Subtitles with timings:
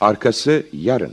[0.00, 1.12] Arkası yarın.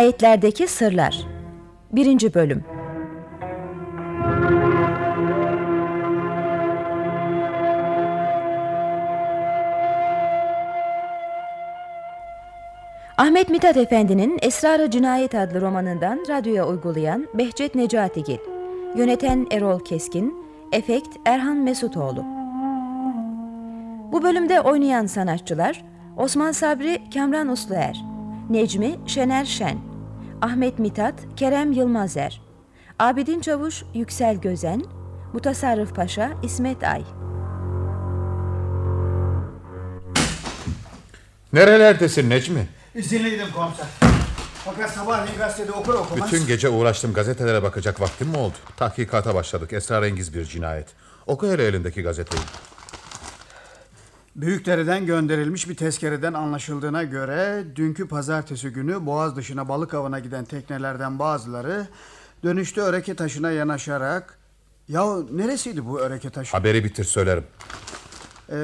[0.00, 1.26] Cinayetlerdeki Sırlar.
[1.92, 2.34] 1.
[2.34, 2.64] Bölüm.
[13.18, 18.38] Ahmet Mithat Efendi'nin Esrar-ı Cinayet adlı romanından radyoya uygulayan Behçet Necatigil,
[18.96, 20.34] yöneten Erol Keskin,
[20.72, 22.24] efekt Erhan Mesutoğlu.
[24.12, 25.84] Bu bölümde oynayan sanatçılar
[26.16, 28.04] Osman Sabri Kamran Usluer,
[28.50, 29.89] Necmi Şener Şen,
[30.42, 32.40] Ahmet Mithat Kerem Yılmazer,
[32.98, 34.84] Abidin Çavuş Yüksel Gözen,
[35.32, 37.02] Mutasarrıf Paşa İsmet Ay.
[41.52, 42.68] Nerelerdesin Necmi?
[42.94, 43.86] İzinliydim komiser.
[44.64, 46.32] Fakat sabahleyin gazetede okur okumaz...
[46.32, 48.54] Bütün gece uğraştım gazetelere bakacak vaktim mi oldu?
[48.76, 49.72] Tahkikata başladık.
[49.72, 50.88] Esrarengiz bir cinayet.
[51.26, 52.42] Oku hele elindeki gazeteyi.
[54.36, 57.64] Büyükdere'den gönderilmiş bir tezkereden anlaşıldığına göre...
[57.76, 61.86] ...dünkü pazartesi günü Boğaz dışına balık avına giden teknelerden bazıları...
[62.42, 64.38] ...dönüşte Öreke taşına yanaşarak...
[64.88, 66.52] Ya neresiydi bu Öreke taşı?
[66.52, 67.44] Haberi bitir söylerim.
[68.48, 68.54] Ee,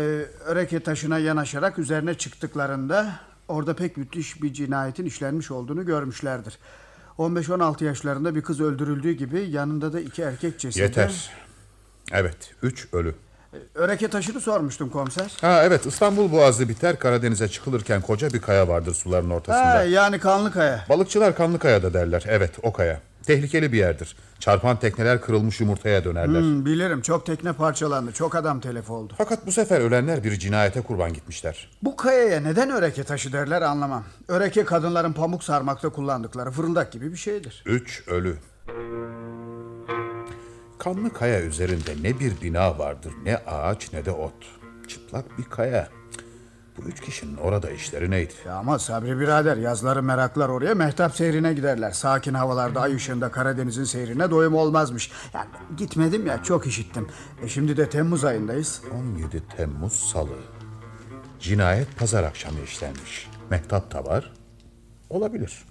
[0.45, 3.21] Öreke taşına yanaşarak üzerine çıktıklarında...
[3.49, 6.59] ...orada pek müthiş bir cinayetin işlenmiş olduğunu görmüşlerdir.
[7.19, 10.83] 15-16 yaşlarında bir kız öldürüldüğü gibi yanında da iki erkek cesedi.
[10.83, 11.31] Yeter.
[12.13, 13.15] Evet, üç ölü.
[13.75, 15.33] Öreke taşını sormuştum komiser.
[15.41, 19.75] Ha evet, İstanbul Boğazı biter, Karadeniz'e çıkılırken koca bir kaya vardır suların ortasında.
[19.75, 20.85] Ha, yani Kanlıkaya.
[20.89, 22.25] Balıkçılar Kanlıkaya'da derler.
[22.29, 23.01] Evet, o kaya.
[23.27, 24.17] Tehlikeli bir yerdir.
[24.41, 26.41] Çarpan tekneler kırılmış yumurtaya dönerler.
[26.41, 28.13] Hmm, bilirim çok tekne parçalandı.
[28.13, 29.15] Çok adam telef oldu.
[29.19, 31.69] Fakat bu sefer ölenler bir cinayete kurban gitmişler.
[31.83, 34.05] Bu kayaya neden öreke taşı derler anlamam.
[34.29, 37.63] Öreke kadınların pamuk sarmakta kullandıkları fırıldak gibi bir şeydir.
[37.67, 38.37] Üç ölü.
[40.87, 44.33] Kanlı kaya üzerinde ne bir bina vardır, ne ağaç ne de ot.
[44.89, 45.89] Çıplak bir kaya.
[46.77, 48.33] Bu üç kişinin orada işleri neydi?
[48.47, 51.91] Ya ama Sabri birader yazları meraklar oraya mehtap seyrine giderler.
[51.91, 55.11] Sakin havalarda ay ışığında Karadeniz'in seyrine doyum olmazmış.
[55.35, 57.09] Yani gitmedim ya çok işittim.
[57.43, 58.83] E şimdi de Temmuz ayındayız.
[58.95, 60.39] 17 Temmuz Salı.
[61.41, 63.29] Cinayet pazar akşamı işlenmiş.
[63.51, 64.33] Mehtap da var.
[65.11, 65.65] Olabilir.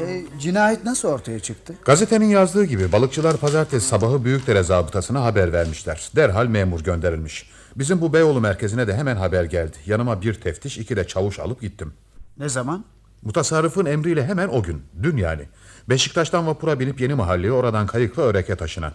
[0.00, 1.74] E, cinayet nasıl ortaya çıktı?
[1.84, 6.10] Gazetenin yazdığı gibi balıkçılar pazartesi sabahı Büyükdere zabıtasına haber vermişler.
[6.16, 7.50] Derhal memur gönderilmiş.
[7.76, 9.76] Bizim bu Beyoğlu merkezine de hemen haber geldi.
[9.86, 11.92] Yanıma bir teftiş, iki de çavuş alıp gittim.
[12.38, 12.84] Ne zaman?
[13.22, 15.42] Mutasarrıfın emriyle hemen o gün, dün yani.
[15.88, 18.92] Beşiktaş'tan vapura binip yeni mahalleye, oradan kayıkla Öreke taşına.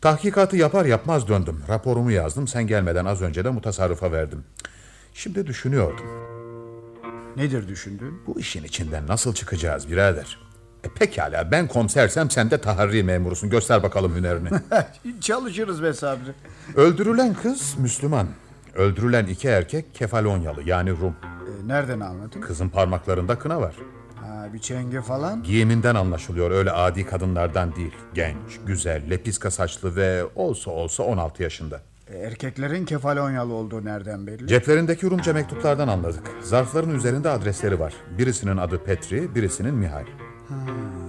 [0.00, 1.62] Tahkikatı yapar yapmaz döndüm.
[1.68, 4.44] Raporumu yazdım, sen gelmeden az önce de mutasarrıfa verdim.
[5.14, 6.31] Şimdi düşünüyordum.
[7.36, 8.22] Nedir düşündüğün?
[8.26, 10.38] Bu işin içinden nasıl çıkacağız birader?
[10.84, 13.50] E pekala ben komisersem sen de taharri memurusun.
[13.50, 14.48] Göster bakalım hünerini.
[15.20, 16.32] Çalışırız be Sabri.
[16.76, 18.26] Öldürülen kız Müslüman.
[18.74, 21.16] Öldürülen iki erkek Kefalonyalı yani Rum.
[21.22, 22.40] E, nereden anladın?
[22.40, 23.74] Kızın parmaklarında kına var.
[24.16, 25.42] Ha, bir çenge falan.
[25.42, 27.92] Giyiminden anlaşılıyor öyle adi kadınlardan değil.
[28.14, 31.80] Genç, güzel, lepiska saçlı ve olsa olsa 16 yaşında.
[32.12, 34.46] E, erkeklerin kefalonyalı olduğu nereden belli?
[34.46, 36.22] Ceplerindeki Rumca mektuplardan anladık.
[36.42, 37.94] Zarfların üzerinde adresleri var.
[38.18, 40.04] Birisinin adı Petri, birisinin Mihal.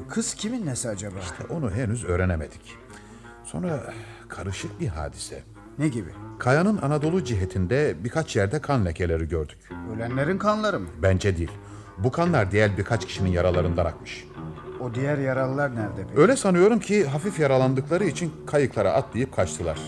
[0.09, 1.16] Kız kimin nesi acaba?
[1.50, 2.78] Onu henüz öğrenemedik.
[3.44, 3.84] Sonra
[4.30, 5.44] karışık bir hadise.
[5.80, 6.09] Ne gibi?
[6.40, 9.58] Kayanın Anadolu cihetinde birkaç yerde kan lekeleri gördük.
[9.96, 10.88] Ölenlerin kanları mı?
[11.02, 11.52] Bence değil.
[11.97, 14.28] Bu kanlar diğer birkaç kişinin yaralarından akmış.
[14.79, 16.22] O diğer yaralılar nerede peki?
[16.22, 19.79] Öyle sanıyorum ki hafif yaralandıkları için kayıklara atlayıp kaçtılar.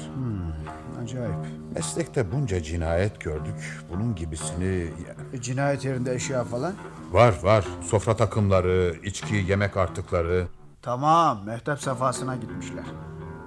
[1.05, 1.35] Acayip.
[1.75, 3.83] Meslekte bunca cinayet gördük.
[3.89, 4.87] Bunun gibisini...
[5.33, 6.73] E, cinayet yerinde eşya falan?
[7.11, 7.65] Var var.
[7.83, 10.47] Sofra takımları, içki, yemek artıkları.
[10.81, 12.83] Tamam, mehtap safhasına gitmişler.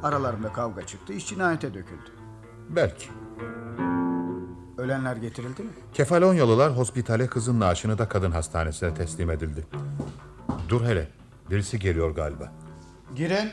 [0.02, 2.10] Aralarında kavga çıktı, iş cinayete döküldü.
[2.68, 3.08] Belki.
[4.78, 5.70] Ölenler getirildi mi?
[5.94, 9.66] Kefalonyalılar hospitale kızın naaşını da kadın hastanesine teslim edildi.
[10.68, 11.08] Dur hele.
[11.50, 12.52] Birisi geliyor galiba.
[13.16, 13.50] Girin.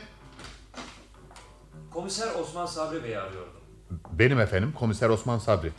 [1.90, 3.55] Komiser Osman Sabri Bey'i arıyordum.
[4.12, 5.72] Benim efendim komiser Osman Sabri.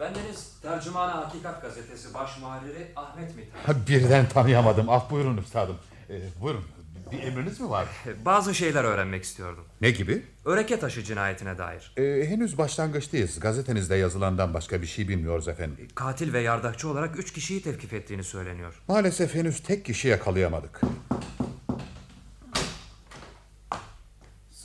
[0.00, 3.68] Bendeniz Tercüman-ı Hakikat Gazetesi baş muharriri Ahmet Mithat.
[3.68, 4.90] Ha, Birden tanıyamadım.
[4.90, 5.76] Af buyurun üstadım.
[6.10, 6.64] Ee, buyurun.
[7.12, 7.88] Bir emriniz mi var?
[8.24, 9.64] Bazı şeyler öğrenmek istiyordum.
[9.80, 10.22] Ne gibi?
[10.44, 11.92] Öreke taşı cinayetine dair.
[11.96, 13.40] Ee, henüz başlangıçtayız.
[13.40, 15.88] Gazetenizde yazılandan başka bir şey bilmiyoruz efendim.
[15.94, 18.82] Katil ve yardakçı olarak üç kişiyi tevkif ettiğini söyleniyor.
[18.88, 20.80] Maalesef henüz tek kişi yakalayamadık.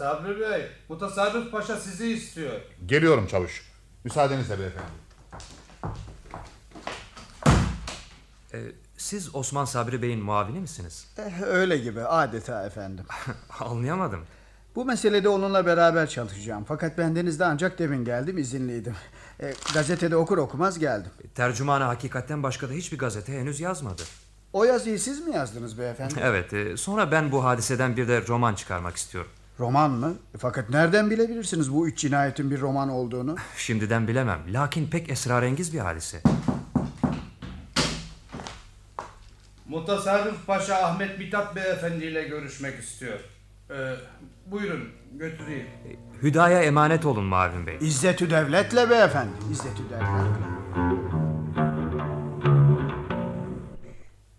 [0.01, 2.53] Sabri Bey, Mutasarrıf Paşa sizi istiyor.
[2.85, 3.71] Geliyorum çavuş.
[4.03, 4.87] Müsaadenizle beyefendi.
[8.53, 8.59] Ee,
[8.97, 11.07] siz Osman Sabri Bey'in muavini misiniz?
[11.17, 13.05] Eh, öyle gibi adeta efendim.
[13.59, 14.25] Anlayamadım.
[14.75, 16.63] Bu meselede onunla beraber çalışacağım.
[16.67, 18.95] Fakat bendenizde ancak demin geldim izinliydim.
[19.41, 21.11] E, gazetede okur okumaz geldim.
[21.35, 24.01] Tercümanı hakikatten başka da hiçbir gazete henüz yazmadı.
[24.53, 26.13] O yazıyı siz mi yazdınız beyefendi?
[26.21, 29.31] Evet, e, sonra ben bu hadiseden bir de roman çıkarmak istiyorum.
[29.61, 30.13] Roman mı?
[30.35, 33.35] E, Fakat nereden bilebilirsiniz bu üç cinayetin bir roman olduğunu?
[33.57, 34.39] Şimdiden bilemem.
[34.49, 36.21] Lakin pek esrarengiz bir hadise.
[39.67, 43.19] Mutasarrıf Paşa Ahmet Mithat Beyefendi ile görüşmek istiyor.
[43.69, 43.73] Ee,
[44.45, 45.67] buyurun götüreyim.
[46.23, 47.77] Hüdaya emanet olun Mavin Bey.
[47.81, 49.31] İzzetü devletle beyefendi.
[49.51, 50.51] İzzetü devletle.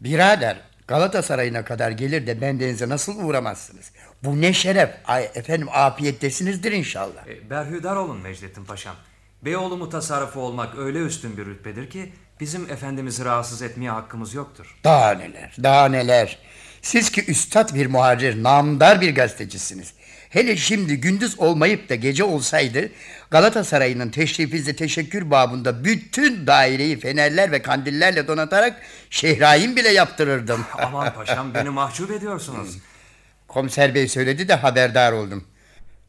[0.00, 3.92] Birader Galatasaray'ına kadar gelir de bendenize nasıl uğramazsınız?
[4.24, 4.90] Bu ne şeref.
[5.04, 7.26] Ay efendim afiyettesinizdir inşallah.
[7.28, 8.94] E, Berhudar olun Mecdettin Paşam.
[9.42, 14.76] Beyoğlu mutasarrıfı olmak öyle üstün bir rütbedir ki bizim efendimizi rahatsız etmeye hakkımız yoktur.
[14.84, 16.38] Daha neler, daha neler.
[16.82, 19.92] Siz ki üstad bir muharrir, namdar bir gazetecisiniz.
[20.30, 22.88] Hele şimdi gündüz olmayıp da gece olsaydı
[23.30, 30.64] Galatasaray'ın teşrifinize teşekkür babında bütün daireyi fenerler ve kandillerle donatarak şehrayin bile yaptırırdım.
[30.82, 32.78] Aman paşam beni mahcup ediyorsunuz.
[33.52, 35.44] Komiser bey söyledi de haberdar oldum.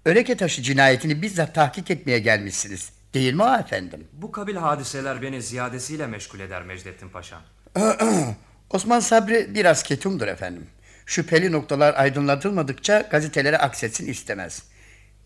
[0.06, 2.90] Öreke taşı cinayetini bizzat tahkik etmeye gelmişsiniz.
[3.14, 4.08] Değil mi efendim?
[4.14, 7.42] Bu kabil hadiseler beni ziyadesiyle meşgul eder Mecdettin Paşam.
[8.70, 10.68] Osman Sabri biraz ketumdur efendim.
[11.06, 14.64] Şüpheli noktalar aydınlatılmadıkça gazetelere aksetsin istemez.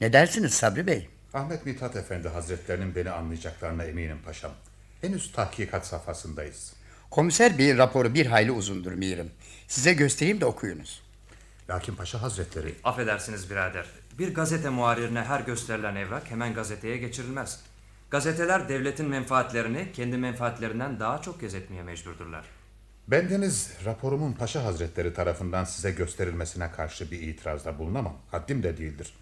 [0.01, 1.09] Ne dersiniz Sabri Bey?
[1.33, 4.51] Ahmet Mithat Efendi Hazretlerinin beni anlayacaklarına eminim paşam.
[5.01, 6.73] Henüz tahkikat safhasındayız.
[7.11, 9.31] Komiser Bey'in raporu bir hayli uzundur mirim.
[9.67, 11.06] Size göstereyim de okuyunuz.
[11.69, 13.85] Lakin Paşa Hazretleri Affedersiniz birader.
[14.19, 17.59] Bir gazete muharirine her gösterilen evrak hemen gazeteye geçirilmez.
[18.09, 22.45] Gazeteler devletin menfaatlerini kendi menfaatlerinden daha çok gözetmeye mecburdurlar.
[23.07, 28.17] Bendeniz raporumun Paşa Hazretleri tarafından size gösterilmesine karşı bir itirazda bulunamam.
[28.31, 29.13] Haddim de değildir.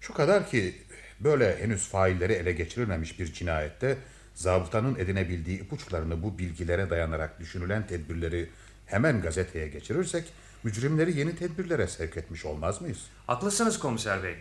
[0.00, 0.74] Şu kadar ki
[1.20, 3.98] böyle henüz failleri ele geçirilmemiş bir cinayette
[4.34, 8.50] zabıtanın edinebildiği ipuçlarını bu bilgilere dayanarak düşünülen tedbirleri
[8.86, 10.32] hemen gazeteye geçirirsek
[10.64, 12.98] mücrimleri yeni tedbirlere sevk etmiş olmaz mıyız?
[13.26, 14.36] Haklısınız komiser bey.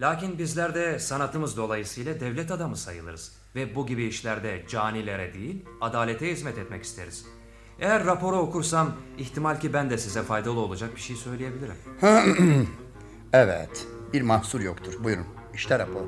[0.00, 3.32] Lakin bizler de sanatımız dolayısıyla devlet adamı sayılırız.
[3.54, 7.24] Ve bu gibi işlerde canilere değil, adalete hizmet etmek isteriz.
[7.80, 11.76] Eğer raporu okursam ihtimal ki ben de size faydalı olacak bir şey söyleyebilirim.
[13.32, 15.04] Evet, bir mahsur yoktur.
[15.04, 16.02] Buyurun, işte rapor.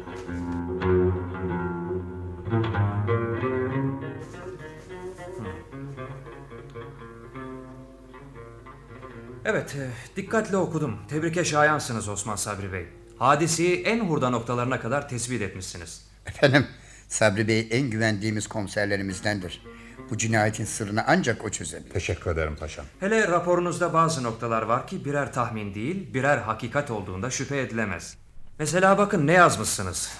[9.50, 10.98] Evet, e, dikkatle okudum.
[11.08, 12.86] Tebrike şayansınız Osman Sabri Bey.
[13.18, 16.02] Hadiseyi en hurda noktalarına kadar tespit etmişsiniz.
[16.26, 16.66] Efendim,
[17.08, 19.62] Sabri Bey en güvendiğimiz komiserlerimizdendir.
[20.10, 21.90] Bu cinayetin sırrını ancak o çözebilir.
[21.90, 22.84] Teşekkür ederim paşam.
[23.00, 28.16] Hele raporunuzda bazı noktalar var ki birer tahmin değil, birer hakikat olduğunda şüphe edilemez.
[28.58, 30.12] Mesela bakın ne yazmışsınız.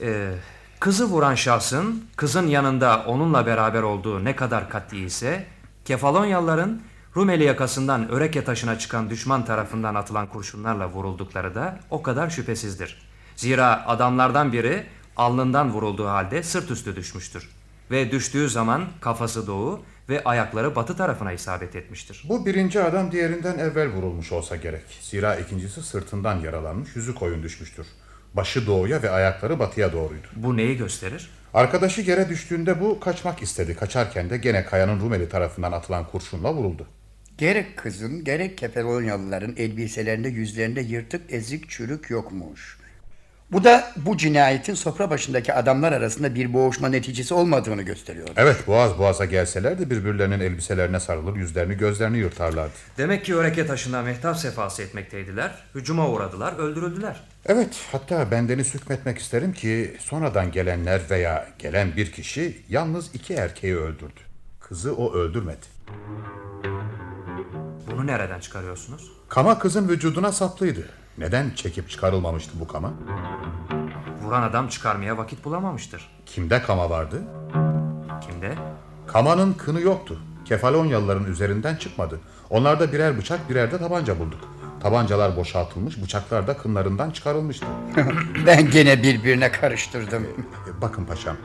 [0.00, 0.34] Ee,
[0.80, 5.46] kızı vuran şahsın kızın yanında onunla beraber olduğu ne kadar kat'i ise
[5.88, 6.80] Kefalonyalıların
[7.18, 12.98] Rumeli yakasından Öreke taşına çıkan düşman tarafından atılan kurşunlarla vuruldukları da o kadar şüphesizdir.
[13.36, 17.48] Zira adamlardan biri alnından vurulduğu halde sırt üstü düşmüştür.
[17.90, 22.24] Ve düştüğü zaman kafası doğu ve ayakları batı tarafına isabet etmiştir.
[22.28, 24.84] Bu birinci adam diğerinden evvel vurulmuş olsa gerek.
[25.00, 27.86] Zira ikincisi sırtından yaralanmış, yüzü koyun düşmüştür.
[28.34, 30.26] Başı doğuya ve ayakları batıya doğruydu.
[30.36, 31.30] Bu neyi gösterir?
[31.54, 33.76] Arkadaşı yere düştüğünde bu kaçmak istedi.
[33.76, 36.86] Kaçarken de gene kayanın Rumeli tarafından atılan kurşunla vuruldu.
[37.38, 42.78] Gerek kızın gerek Kefalonyalıların elbiselerinde yüzlerinde yırtık ezik çürük yokmuş.
[43.52, 48.28] Bu da bu cinayetin sofra başındaki adamlar arasında bir boğuşma neticesi olmadığını gösteriyor.
[48.36, 52.72] Evet boğaz boğaza gelseler de birbirlerinin elbiselerine sarılır, yüzlerini gözlerini yırtarlardı.
[52.98, 55.54] Demek ki Öreke taşında mehtap sefası etmekteydiler.
[55.74, 57.20] Hücuma uğradılar, öldürüldüler.
[57.46, 63.76] Evet hatta bendeniz hükmetmek isterim ki sonradan gelenler veya gelen bir kişi yalnız iki erkeği
[63.76, 64.20] öldürdü.
[64.60, 65.66] Kızı o öldürmedi.
[67.90, 69.12] Bunu nereden çıkarıyorsunuz?
[69.28, 70.88] Kama kızın vücuduna saplıydı.
[71.18, 72.92] Neden çekip çıkarılmamıştı bu kama?
[74.22, 76.08] Vuran adam çıkarmaya vakit bulamamıştır.
[76.26, 77.22] Kimde kama vardı?
[78.30, 78.54] Kimde?
[79.06, 80.18] Kamanın kını yoktu.
[80.44, 82.20] Kefalonyalıların üzerinden çıkmadı.
[82.50, 84.40] Onlarda birer bıçak birer de tabanca bulduk.
[84.82, 87.66] Tabancalar boşaltılmış, bıçaklar da kınlarından çıkarılmıştı.
[88.46, 90.24] Ben gene birbirine karıştırdım.
[90.24, 90.28] E,
[90.82, 91.36] Bakın paşam,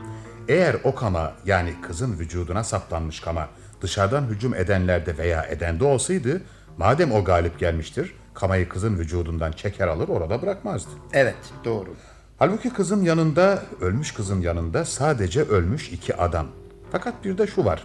[0.48, 3.48] eğer o kama yani kızın vücuduna saplanmış kama
[3.82, 6.42] dışarıdan hücum edenlerde veya edende olsaydı,
[6.78, 10.90] madem o galip gelmiştir, kamayı kızın vücudundan çeker alır orada bırakmazdı.
[11.12, 11.94] Evet doğru.
[12.38, 16.46] Halbuki kızın yanında, ölmüş kızın yanında sadece ölmüş iki adam.
[16.92, 17.84] Fakat bir de şu var.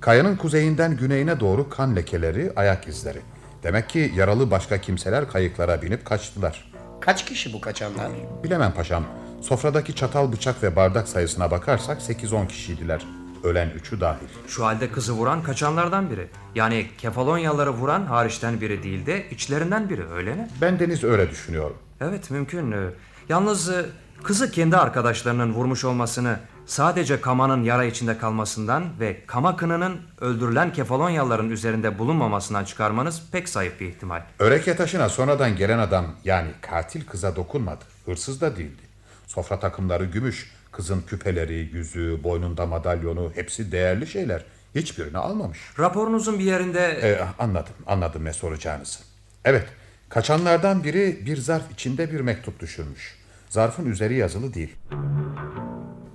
[0.00, 3.20] Kayanın kuzeyinden güneyine doğru kan lekeleri, ayak izleri.
[3.62, 6.72] Demek ki yaralı başka kimseler kayıklara binip kaçtılar.
[7.00, 8.10] Kaç kişi bu kaçanlar?
[8.44, 9.04] Bilemem paşam.
[9.40, 13.06] Sofradaki çatal, bıçak ve bardak sayısına bakarsak 8-10 kişiydiler.
[13.44, 14.26] Ölen üçü dahil.
[14.48, 16.28] Şu halde kızı vuran kaçanlardan biri.
[16.54, 20.48] Yani Kefalonyalıları vuran hariçten biri değil de içlerinden biri öyle mi?
[20.60, 21.76] Ben Deniz öyle düşünüyorum.
[22.00, 22.72] Evet mümkün.
[22.72, 22.76] Ee,
[23.28, 23.86] Yalnız e,
[24.22, 31.50] kızı kendi arkadaşlarının vurmuş olmasını sadece Kama'nın yara içinde kalmasından ve Kama kınının öldürülen Kefalonyalıların
[31.50, 34.22] üzerinde bulunmamasından çıkarmanız pek zayıf bir ihtimal.
[34.38, 37.84] Öreke taşına sonradan gelen adam yani katil kıza dokunmadı.
[38.06, 38.82] Hırsız da değildi.
[39.26, 44.44] Sofra takımları gümüş, kızın küpeleri, yüzüğü, boynunda madalyonu hepsi değerli şeyler.
[44.74, 45.58] Hiçbirini almamış.
[45.78, 48.98] Raporunuzun bir yerinde Ee, anladım, anladım ne soracağınızı.
[49.44, 49.66] Evet,
[50.08, 53.18] kaçanlardan biri bir zarf içinde bir mektup düşürmüş.
[53.48, 54.76] Zarfın üzeri yazılı değil.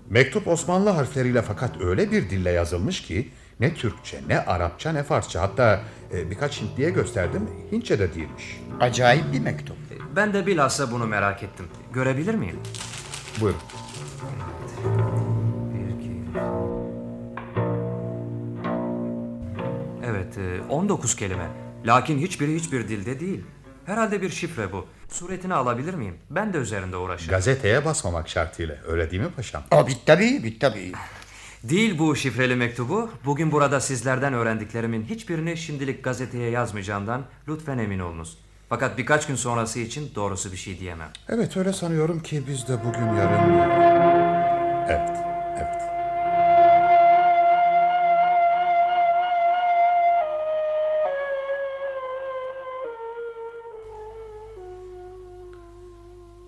[0.09, 5.41] Mektup Osmanlı harfleriyle fakat öyle bir dille yazılmış ki ne Türkçe, ne Arapça, ne Farsça
[5.41, 5.81] hatta
[6.13, 8.61] e, birkaç Hintliye gösterdim, Hintçe de değilmiş.
[8.79, 9.77] Acayip bir mektup.
[10.15, 11.65] ben de bilhassa bunu merak ettim.
[11.93, 12.59] Görebilir miyim?
[13.41, 13.61] Buyurun.
[20.05, 21.47] Evet, e, 19 kelime.
[21.85, 23.43] Lakin hiçbiri hiçbir dilde değil.
[23.85, 24.85] Herhalde bir şifre bu.
[25.09, 26.15] Suretini alabilir miyim?
[26.29, 27.31] Ben de üzerinde uğraşırım.
[27.31, 29.63] Gazeteye basmamak şartıyla, öyle değil mi paşam?
[29.71, 30.91] Aa, bit tabii, bit tabii.
[31.63, 33.09] Değil bu şifreli mektubu.
[33.25, 38.37] Bugün burada sizlerden öğrendiklerimin hiçbirini şimdilik gazeteye yazmayacağımdan lütfen emin olunuz.
[38.69, 41.09] Fakat birkaç gün sonrası için doğrusu bir şey diyemem.
[41.29, 43.59] Evet öyle sanıyorum ki biz de bugün yarın...
[44.89, 45.09] Evet,
[45.57, 45.81] evet.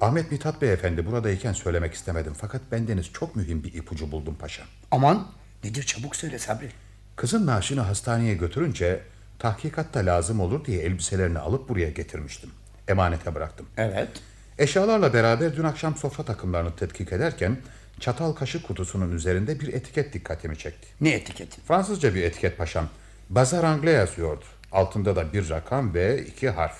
[0.01, 2.33] Ahmet Mithat Beyefendi buradayken söylemek istemedim.
[2.37, 4.67] Fakat bendeniz çok mühim bir ipucu buldum paşam.
[4.91, 5.27] Aman
[5.63, 6.69] nedir çabuk söyle Sabri.
[7.15, 9.01] Kızın naaşını hastaneye götürünce
[9.39, 12.49] tahkikatta lazım olur diye elbiselerini alıp buraya getirmiştim.
[12.87, 13.65] Emanete bıraktım.
[13.77, 14.09] Evet.
[14.57, 17.57] Eşyalarla beraber dün akşam sofra takımlarını tetkik ederken
[17.99, 20.87] çatal kaşık kutusunun üzerinde bir etiket dikkatimi çekti.
[21.01, 21.61] Ne etiketi?
[21.61, 22.89] Fransızca bir etiket paşam.
[23.29, 24.45] Bazar Anglais yazıyordu.
[24.71, 26.77] Altında da bir rakam ve iki harf.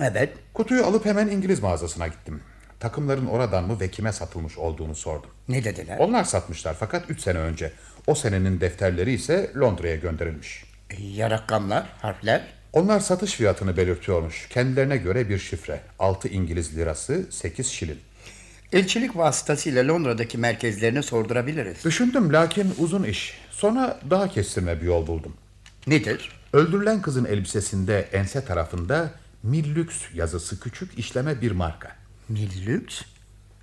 [0.00, 0.32] Evet.
[0.54, 2.40] Kutuyu alıp hemen İngiliz mağazasına gittim.
[2.80, 5.30] Takımların oradan mı ve kime satılmış olduğunu sordum.
[5.48, 5.98] Ne dediler?
[5.98, 7.72] Onlar satmışlar fakat üç sene önce.
[8.06, 10.71] O senenin defterleri ise Londra'ya gönderilmiş.
[10.98, 12.42] E, ya rakamlar, harfler?
[12.72, 14.48] Onlar satış fiyatını belirtiyormuş.
[14.48, 15.80] Kendilerine göre bir şifre.
[15.98, 17.98] 6 İngiliz lirası, 8 şilin.
[18.72, 21.84] Elçilik vasıtasıyla Londra'daki merkezlerine sordurabiliriz.
[21.84, 23.40] Düşündüm lakin uzun iş.
[23.50, 25.32] Sonra daha kestirme bir yol buldum.
[25.86, 26.30] Nedir?
[26.52, 29.10] Öldürülen kızın elbisesinde ense tarafında
[29.42, 31.96] Millüks yazısı küçük işleme bir marka.
[32.28, 33.02] Millüks?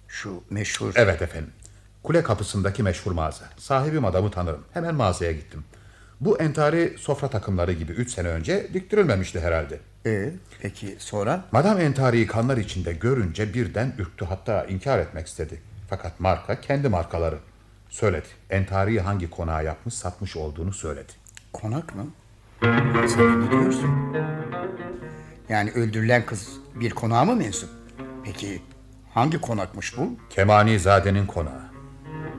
[0.08, 0.94] Şu meşhur...
[0.96, 1.50] Evet efendim.
[2.04, 3.50] Kule kapısındaki meşhur mağaza.
[3.58, 4.64] Sahibim adamı tanırım.
[4.74, 5.64] Hemen mağazaya gittim.
[6.22, 9.80] Bu entari sofra takımları gibi 3 sene önce diktirilmemişti herhalde.
[10.06, 10.30] E,
[10.62, 11.46] peki sonra?
[11.52, 15.62] Madam entariyi kanlar içinde görünce birden ürktü hatta inkar etmek istedi.
[15.90, 17.38] Fakat marka kendi markaları.
[17.90, 18.28] Söyledi.
[18.50, 21.12] Entariyi hangi konağa yapmış satmış olduğunu söyledi.
[21.54, 22.08] Konak mı?
[23.08, 23.90] Sen ne diyorsun?
[25.50, 27.70] Yani öldürülen kız bir konağa mı mensup?
[28.24, 28.62] Peki
[29.14, 30.18] hangi konakmış bu?
[30.30, 31.70] Kemani Zade'nin konağı.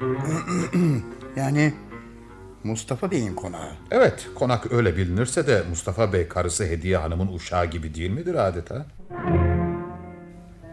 [1.37, 1.75] Yani
[2.65, 3.73] Mustafa Bey'in konağı.
[3.91, 8.87] Evet konak öyle bilinirse de Mustafa Bey karısı Hediye Hanım'ın uşağı gibi değil midir adeta?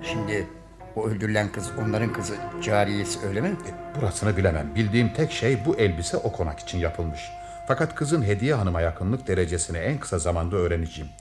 [0.01, 0.48] Şimdi
[0.96, 3.48] o öldürülen kız onların kızı cariyesi öyle mi?
[3.48, 4.75] E, burasını bilemem.
[4.75, 7.22] Bildiğim tek şey bu elbise o konak için yapılmış.
[7.67, 11.12] Fakat kızın Hediye Hanım'a yakınlık derecesini en kısa zamanda öğreneceğim.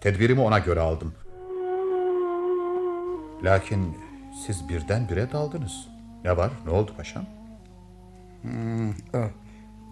[0.00, 1.14] Tedbirimi ona göre aldım.
[3.42, 3.98] Lakin
[4.46, 5.88] siz birdenbire daldınız.
[6.24, 6.50] Ne var?
[6.66, 7.26] Ne oldu paşam?
[9.14, 9.18] O,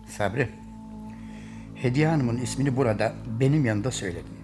[0.06, 0.48] Sabri.
[1.74, 4.36] Hediye Hanım'ın ismini burada benim yanında söyledin.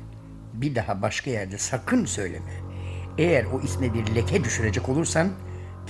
[0.55, 2.53] Bir daha başka yerde sakın söyleme.
[3.19, 5.29] Eğer o isme bir leke düşürecek olursan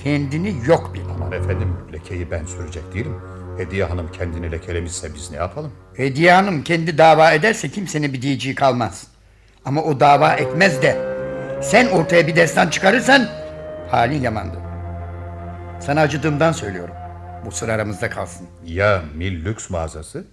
[0.03, 1.01] kendini yok bil.
[1.15, 3.15] Aman efendim lekeyi ben sürecek değilim.
[3.57, 5.71] Hediye Hanım kendini lekelemişse biz ne yapalım?
[5.95, 9.07] Hediye Hanım kendi dava ederse kimsenin bir diyeceği kalmaz.
[9.65, 10.97] Ama o dava etmez de
[11.61, 13.27] sen ortaya bir destan çıkarırsan
[13.91, 14.59] halin yamandır.
[15.79, 16.95] Sana acıdığımdan söylüyorum.
[17.45, 18.47] Bu sır aramızda kalsın.
[18.65, 20.25] Ya Mil Lüks mağazası?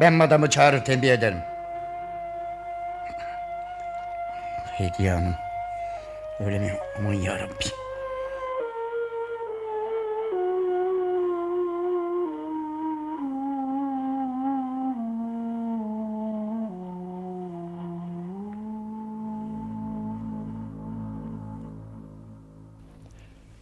[0.00, 1.38] Ben madamı çağırır tembih ederim.
[4.72, 5.34] Hediye Hanım.
[6.40, 6.72] Öyle mi?
[6.98, 7.70] Aman yarabbim.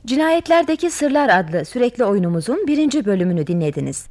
[0.09, 4.07] Cinayetlerdeki Sırlar adlı sürekli oyunumuzun birinci bölümünü dinlediniz.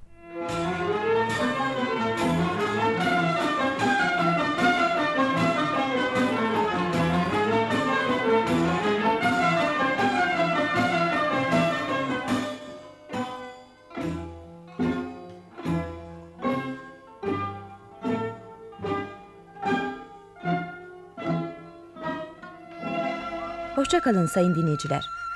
[23.75, 25.26] Hoşçakalın sayın dinleyiciler.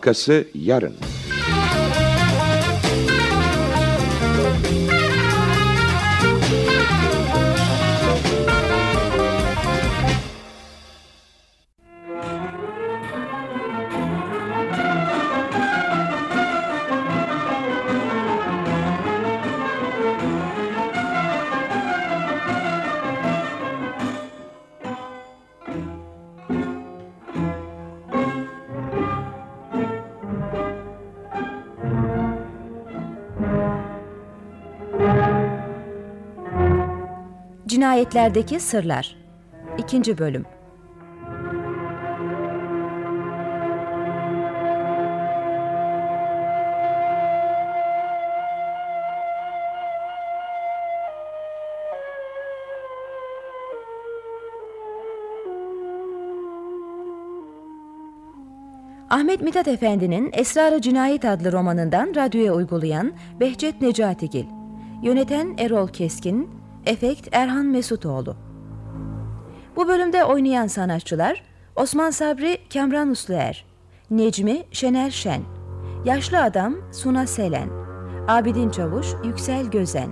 [0.00, 0.94] Arkası yarın.
[38.20, 39.16] Cinayetlerdeki Sırlar
[39.78, 40.18] 2.
[40.18, 40.46] Bölüm
[59.10, 64.44] Ahmet Mithat Efendi'nin Esrar-ı Cinayet adlı romanından radyoya uygulayan Behçet Necatigil,
[65.02, 66.59] yöneten Erol Keskin,
[66.90, 68.36] efekt Erhan Mesutoğlu.
[69.76, 71.42] Bu bölümde oynayan sanatçılar
[71.76, 73.64] Osman Sabri Kamran Usluer,
[74.10, 75.42] Necmi Şener Şen,
[76.04, 77.68] Yaşlı Adam Suna Selen,
[78.28, 80.10] Abidin Çavuş Yüksel Gözen,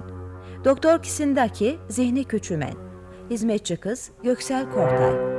[0.65, 2.75] Doktor Kisindaki Zihni Küçümen,
[3.31, 5.38] Hizmetçi Kız Göksel Kortay.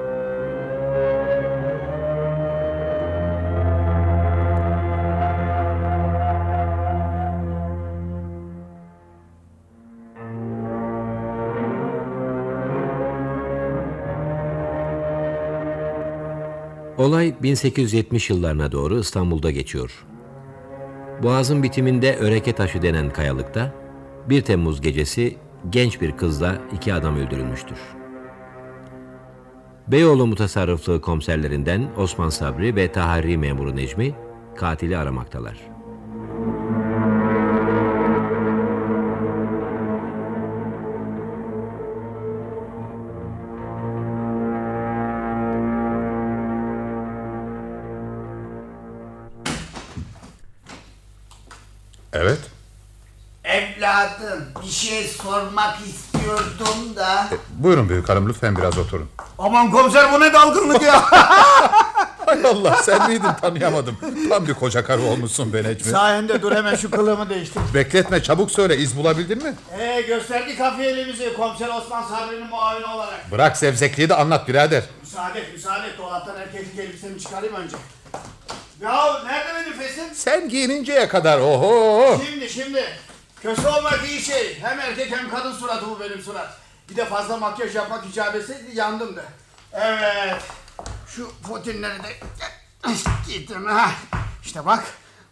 [16.99, 20.05] Olay 1870 yıllarına doğru İstanbul'da geçiyor.
[21.23, 23.73] Boğazın bitiminde Öreke Taşı denen kayalıkta
[24.29, 25.37] 1 Temmuz gecesi
[25.69, 27.77] genç bir kızla iki adam öldürülmüştür.
[29.87, 34.15] Beyoğlu Mutasarrıflığı komiserlerinden Osman Sabri ve Tahari memuru Necmi
[34.55, 35.78] katili aramaktalar.
[55.39, 57.27] Sormak istiyordum da.
[57.49, 59.09] Buyurun büyük hanım lütfen biraz oturun.
[59.37, 61.03] Aman komiser bu ne dalgınlık ya.
[62.25, 63.97] Hay Allah sen miydin tanıyamadım.
[64.29, 65.91] Tam bir koca karı olmuşsun be Necmi.
[65.91, 67.61] Sayende dur hemen şu kılığımı değiştir.
[67.73, 69.53] Bekletme çabuk söyle iz bulabildin mi?
[69.79, 73.31] Ee, gösterdi kafiyelimizi komiser Osman Sabri'nin muavini olarak.
[73.31, 74.83] Bırak sevzekliği de anlat birader.
[75.01, 77.75] Müsaade et müsaade et dolaptan erkeklik elbisemi çıkarayım önce.
[78.81, 80.03] Ya nerede benim fesim?
[80.13, 82.17] Sen giyininceye kadar oho.
[82.29, 82.83] Şimdi şimdi.
[83.41, 84.59] Köse olmak iyi şey.
[84.61, 86.57] Hem erkek hem kadın suratı bu benim surat.
[86.89, 89.23] Bir de fazla makyaj yapmak icap etseydi yandım da.
[89.73, 90.41] Evet.
[91.07, 92.19] Şu fotinleri de
[93.27, 93.91] gittim ha.
[94.43, 94.83] İşte bak.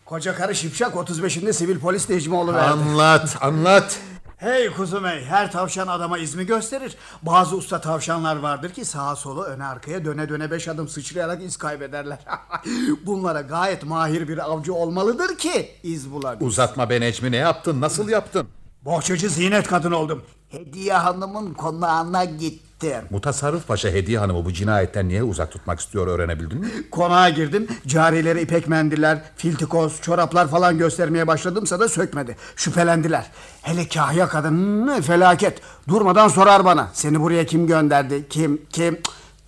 [0.06, 2.68] Koca karı şipşak 35'inde sivil polis Necmi oluverdi.
[2.68, 3.98] Anlat anlat.
[4.38, 6.96] Hey kuzum hey, her tavşan adama izmi gösterir.
[7.22, 11.58] Bazı usta tavşanlar vardır ki sağa sola öne arkaya döne döne beş adım sıçrayarak iz
[11.58, 12.20] kaybederler.
[13.06, 16.46] Bunlara gayet mahir bir avcı olmalıdır ki iz bulabilsin.
[16.46, 17.82] Uzatma be Necmi ne yaptın?
[17.82, 18.48] Nasıl yaptın?
[18.86, 20.24] Bohçacı zinet kadın oldum.
[20.50, 22.67] Hediye Hanım'ın konağına gittim.
[23.10, 26.68] Mutasarrıf Paşa Hediye Hanım'ı bu cinayetten niye uzak tutmak istiyor öğrenebildin mi?
[26.92, 27.68] Konağa girdim.
[27.88, 32.36] Carilere ipek mendiller, filtikoz, çoraplar falan göstermeye başladımsa da sökmedi.
[32.56, 33.32] Şüphelendiler.
[33.62, 35.62] Hele kahya kadın hı, felaket.
[35.88, 36.90] Durmadan sorar bana.
[36.94, 38.26] Seni buraya kim gönderdi?
[38.30, 38.62] Kim?
[38.70, 38.98] Kim?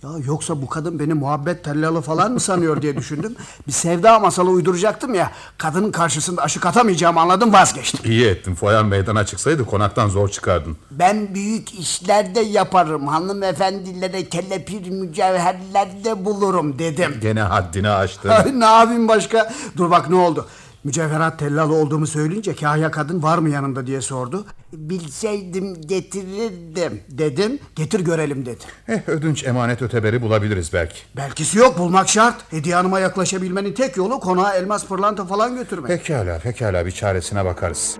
[0.02, 3.36] Ya yoksa bu kadın beni muhabbet tellalı falan mı sanıyor diye düşündüm.
[3.66, 5.30] Bir sevda masalı uyduracaktım ya.
[5.58, 8.10] Kadının karşısında aşık atamayacağımı anladım vazgeçtim.
[8.10, 8.54] İyi ettin.
[8.54, 10.76] Foyan meydana çıksaydı konaktan zor çıkardın.
[10.90, 13.06] Ben büyük işlerde yaparım.
[13.08, 17.18] Hanımefendilere kelepir mücevherlerde bulurum dedim.
[17.22, 18.30] Gene haddini aştın.
[18.60, 19.52] Ne yapayım başka?
[19.76, 20.46] Dur bak ne oldu?
[20.84, 24.46] Mücevherat tellalı olduğumu söyleyince kahya kadın var mı yanında diye sordu.
[24.72, 27.00] Bilseydim getirirdim.
[27.08, 28.64] Dedim getir görelim dedi.
[28.88, 30.98] Eh, ödünç emanet öteberi bulabiliriz belki.
[31.16, 32.52] Belkisi yok bulmak şart.
[32.52, 35.88] Hediye hanıma yaklaşabilmenin tek yolu konağa elmas pırlanta falan götürmek.
[35.88, 37.96] Pekala pekala bir çaresine bakarız.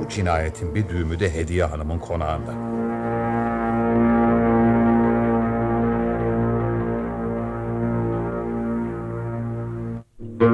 [0.00, 2.69] Bu cinayetin bir düğümü de Hediye Hanım'ın konağında.
[10.40, 10.52] Yukarı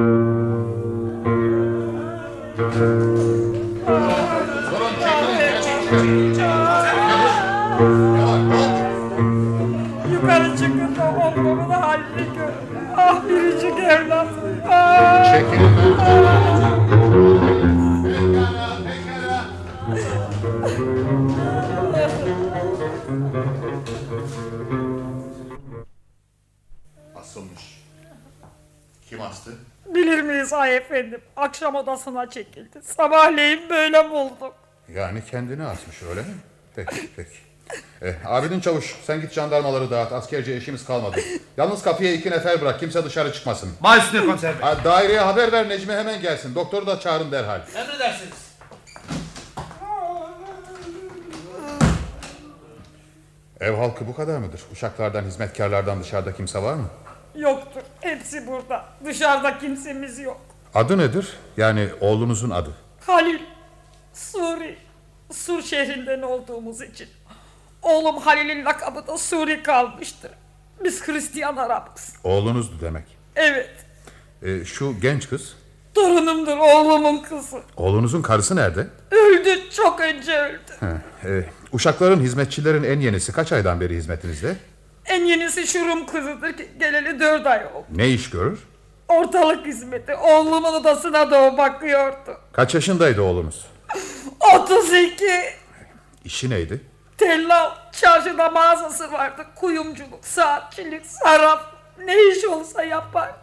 [10.57, 11.71] çıkın da oğlumun.
[12.97, 14.27] Ah biricik evlat.
[14.69, 15.33] Ah.
[15.33, 16.56] Asılmış.
[30.53, 31.21] Ay efendim?
[31.37, 32.83] Akşam odasına çekildi.
[32.83, 34.55] Sabahleyin böyle bulduk.
[34.95, 36.35] Yani kendini asmış öyle mi?
[36.77, 37.37] Peki peki.
[38.03, 40.13] Eh, Abidin Çavuş sen git jandarmaları dağıt.
[40.13, 41.21] Askerce işimiz kalmadı.
[41.57, 42.81] Yalnız kapıya iki nefer bırak.
[42.81, 43.71] Kimse dışarı çıkmasın.
[43.81, 44.61] Baş üstüne komiser bey.
[44.63, 46.55] Ha, daireye haber ver Necmi hemen gelsin.
[46.55, 47.61] Doktoru da çağırın derhal.
[47.75, 48.47] Emredersiniz.
[53.61, 54.61] Ev halkı bu kadar mıdır?
[54.73, 56.89] Uşaklardan, hizmetkarlardan dışarıda kimse var mı?
[57.37, 57.81] Yoktur.
[58.01, 58.85] Hepsi burada.
[59.05, 60.41] Dışarıda kimsemiz yok.
[60.75, 61.33] Adı nedir?
[61.57, 62.71] Yani oğlunuzun adı.
[63.07, 63.39] Halil.
[64.15, 64.77] Suri.
[65.33, 67.09] Sur şehrinden olduğumuz için.
[67.83, 70.31] Oğlum Halil'in lakabı da Suri kalmıştır.
[70.85, 72.13] Biz Hristiyan Arapız.
[72.25, 73.05] Oğlunuzdu demek.
[73.37, 73.71] Evet.
[74.43, 75.55] Eh, şu genç kız,
[75.95, 77.61] Torunumdur oğlumun kızı.
[77.77, 78.87] oğlunuzun karısı nerede?
[79.11, 79.71] Öldü.
[79.77, 80.73] Çok önce öldü.
[81.25, 84.57] Eh, uşakların, hizmetçilerin en yenisi kaç aydan beri hizmetinizde?
[85.09, 87.87] En yenisi Şurum kızıdır ki geleli dört ay oldu.
[87.95, 88.59] Ne iş görür?
[89.09, 90.15] Ortalık hizmeti.
[90.15, 92.41] Oğlumun odasına da o bakıyordu.
[92.53, 93.67] Kaç yaşındaydı oğlunuz?
[94.55, 95.25] 32.
[96.25, 96.81] İşi neydi?
[97.19, 97.71] Tellal.
[97.93, 99.47] Çarşıda mağazası vardı.
[99.57, 101.61] Kuyumculuk, saatçilik, sarraf.
[102.05, 103.37] Ne iş olsa yapardı.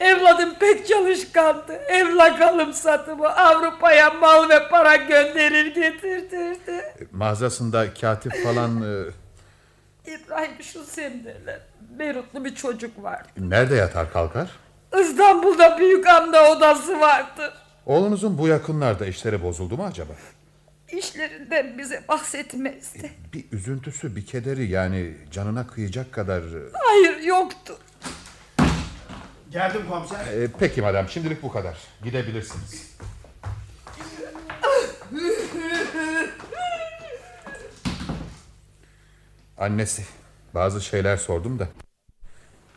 [0.00, 1.72] Evladım pek çalışkandı.
[1.88, 6.94] Evlak alım satımı Avrupa'ya mal ve para gönderir getirtirdi.
[7.00, 8.82] Eh, Mağazasında katip falan...
[10.06, 11.60] İbrahim şu semderler.
[11.98, 13.28] Beyrutlu bir çocuk vardı.
[13.36, 14.48] nerede yatar kalkar?
[15.00, 17.52] İstanbul'da büyük anda odası vardı.
[17.86, 20.12] Oğlunuzun bu yakınlarda işleri bozuldu mu acaba?
[20.92, 23.10] İşlerinden bize bahsetmezdi.
[23.32, 26.42] Bir üzüntüsü, bir kederi yani canına kıyacak kadar...
[26.72, 27.78] Hayır yoktu.
[29.50, 30.18] Geldim komiser.
[30.18, 31.76] Eh, peki madem şimdilik bu kadar.
[32.04, 32.94] Gidebilirsiniz.
[39.58, 40.04] Annesi.
[40.54, 41.68] Bazı şeyler sordum da.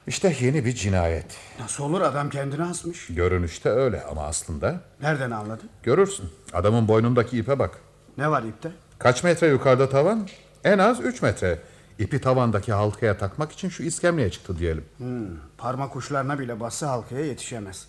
[0.07, 1.37] İşte yeni bir cinayet.
[1.59, 3.07] Nasıl olur adam kendini asmış.
[3.07, 5.69] Görünüşte öyle ama aslında Nereden anladın?
[5.83, 6.29] görürsün.
[6.53, 7.77] Adamın boynundaki ipe bak.
[8.17, 8.71] Ne var ipte?
[8.99, 10.27] Kaç metre yukarıda tavan?
[10.63, 11.59] En az 3 metre.
[11.99, 14.85] İpi tavandaki halkaya takmak için şu iskemleye çıktı diyelim.
[14.97, 17.87] Hmm, parmak uçlarına bile bassa halkaya yetişemez.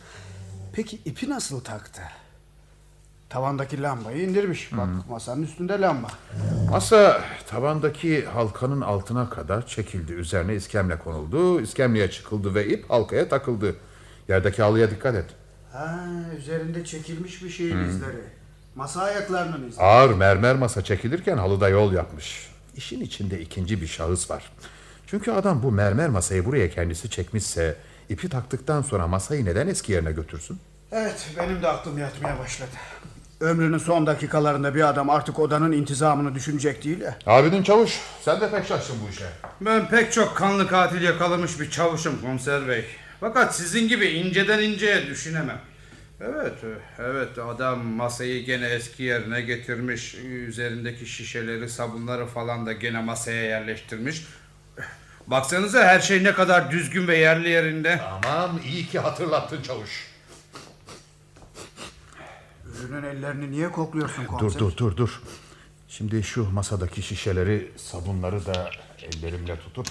[0.72, 2.02] Peki ipi nasıl taktı?
[3.30, 4.72] Tavandaki lambayı indirmiş.
[4.72, 6.08] Bak masanın üstünde lamba.
[6.70, 10.12] Masa tavandaki halkanın altına kadar çekildi.
[10.12, 11.60] Üzerine iskemle konuldu.
[11.60, 13.76] İskemleye çıkıldı ve ip halkaya takıldı.
[14.28, 15.24] Yerdeki halıya dikkat et.
[15.72, 16.04] Ha,
[16.38, 18.20] üzerinde çekilmiş bir şeyin izleri.
[18.74, 19.84] Masa ayaklarının izleri.
[19.84, 22.50] Ağır mermer masa çekilirken halıda yol yapmış.
[22.76, 24.52] İşin içinde ikinci bir şahıs var.
[25.06, 27.76] Çünkü adam bu mermer masayı buraya kendisi çekmişse...
[28.08, 30.58] ...ipi taktıktan sonra masayı neden eski yerine götürsün?
[30.92, 32.70] Evet, benim de aklım yatmaya başladı.
[33.40, 37.18] Ömrünün son dakikalarında bir adam artık odanın intizamını düşünecek değil ya.
[37.26, 39.24] Abidin Çavuş, sen de pek şaştın bu işe.
[39.60, 42.84] Ben pek çok kanlı katil yakalamış bir çavuşum komiser bey.
[43.20, 45.60] Fakat sizin gibi inceden inceye düşünemem.
[46.20, 46.52] Evet,
[46.98, 50.14] evet adam masayı gene eski yerine getirmiş.
[50.14, 54.26] Üzerindeki şişeleri, sabunları falan da gene masaya yerleştirmiş.
[55.26, 58.00] Baksanıza her şey ne kadar düzgün ve yerli yerinde.
[58.22, 60.06] Tamam iyi ki hatırlattın çavuş.
[62.84, 64.60] Ürünün ellerini niye kokluyorsun Dur komiser?
[64.60, 65.22] dur dur dur.
[65.88, 68.70] Şimdi şu masadaki şişeleri, sabunları da
[69.02, 69.86] ellerimle tutup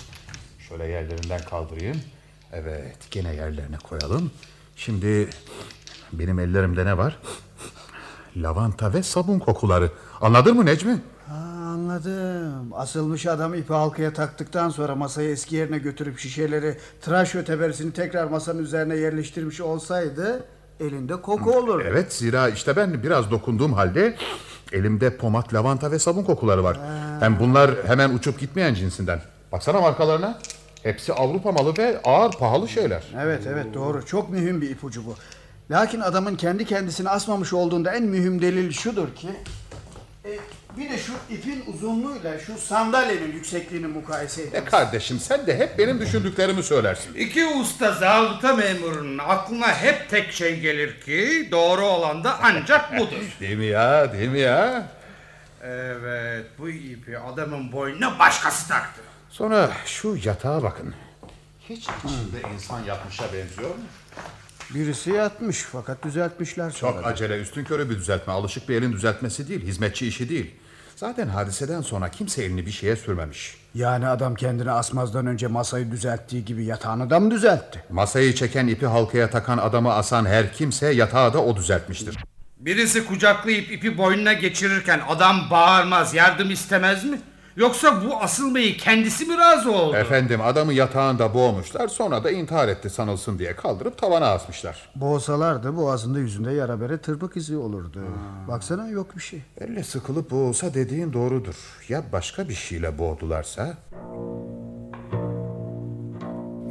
[0.69, 2.01] şöyle yerlerinden kaldırayım.
[2.53, 4.31] Evet, gene yerlerine koyalım.
[4.75, 5.29] Şimdi
[6.13, 7.19] benim ellerimde ne var?
[8.37, 9.91] Lavanta ve sabun kokuları.
[10.21, 11.01] Anladın mı Necmi?
[11.27, 12.73] Ha, anladım.
[12.73, 18.63] Asılmış adamı ipi halkaya taktıktan sonra masayı eski yerine götürüp şişeleri, tıraş öteberisini tekrar masanın
[18.63, 20.45] üzerine yerleştirmiş olsaydı
[20.79, 21.83] elinde koku olurdu.
[21.87, 24.15] Evet, zira işte ben biraz dokunduğum halde
[24.71, 26.79] elimde pomat, lavanta ve sabun kokuları var.
[27.19, 29.21] Hem bunlar hemen uçup gitmeyen cinsinden.
[29.51, 30.39] Baksana markalarına.
[30.83, 33.03] Hepsi Avrupa malı ve ağır pahalı şeyler.
[33.21, 34.05] Evet evet doğru.
[34.05, 35.15] Çok mühim bir ipucu bu.
[35.71, 39.29] Lakin adamın kendi kendisini asmamış olduğunda en mühim delil şudur ki...
[40.25, 40.29] e,
[40.77, 44.65] bir de şu ipin uzunluğuyla şu sandalyenin yüksekliğini mukayese E edin.
[44.65, 47.13] kardeşim sen de hep benim düşündüklerimi söylersin.
[47.15, 53.23] İki usta zabıta memurunun aklına hep tek şey gelir ki doğru olan da ancak budur.
[53.39, 54.87] Değil mi ya, değil mi ya?
[55.63, 59.01] Evet bu ipi adamın boynuna başkası taktı.
[59.29, 60.93] Sonra şu yatağa bakın.
[61.69, 63.75] Hiç içinde insan yatmışa benziyor mu?
[64.75, 66.91] Birisi yatmış fakat düzeltmişler sonra.
[66.93, 68.33] Çok acele üstün körü bir düzeltme.
[68.33, 69.61] Alışık bir elin düzeltmesi değil.
[69.65, 70.55] Hizmetçi işi değil.
[70.97, 73.57] Zaten hadiseden sonra kimse elini bir şeye sürmemiş.
[73.75, 77.83] Yani adam kendini asmazdan önce masayı düzelttiği gibi yatağını da mı düzeltti?
[77.89, 82.17] Masayı çeken ipi halkaya takan adamı asan her kimse yatağı da o düzeltmiştir.
[82.59, 87.21] Birisi kucaklayıp ipi boynuna geçirirken adam bağırmaz yardım istemez mi?
[87.57, 89.95] Yoksa bu asılmayı kendisi mi razı oldu?
[89.95, 94.89] Efendim adamı yatağında boğmuşlar sonra da intihar etti sanılsın diye kaldırıp tavana asmışlar.
[94.95, 97.99] Boğsalardı boğazında yüzünde yara bere tırpık izi olurdu.
[98.47, 99.41] Baksana yok bir şey.
[99.61, 101.55] Elle sıkılıp boğulsa dediğin doğrudur.
[101.89, 103.73] Ya başka bir şeyle boğdularsa?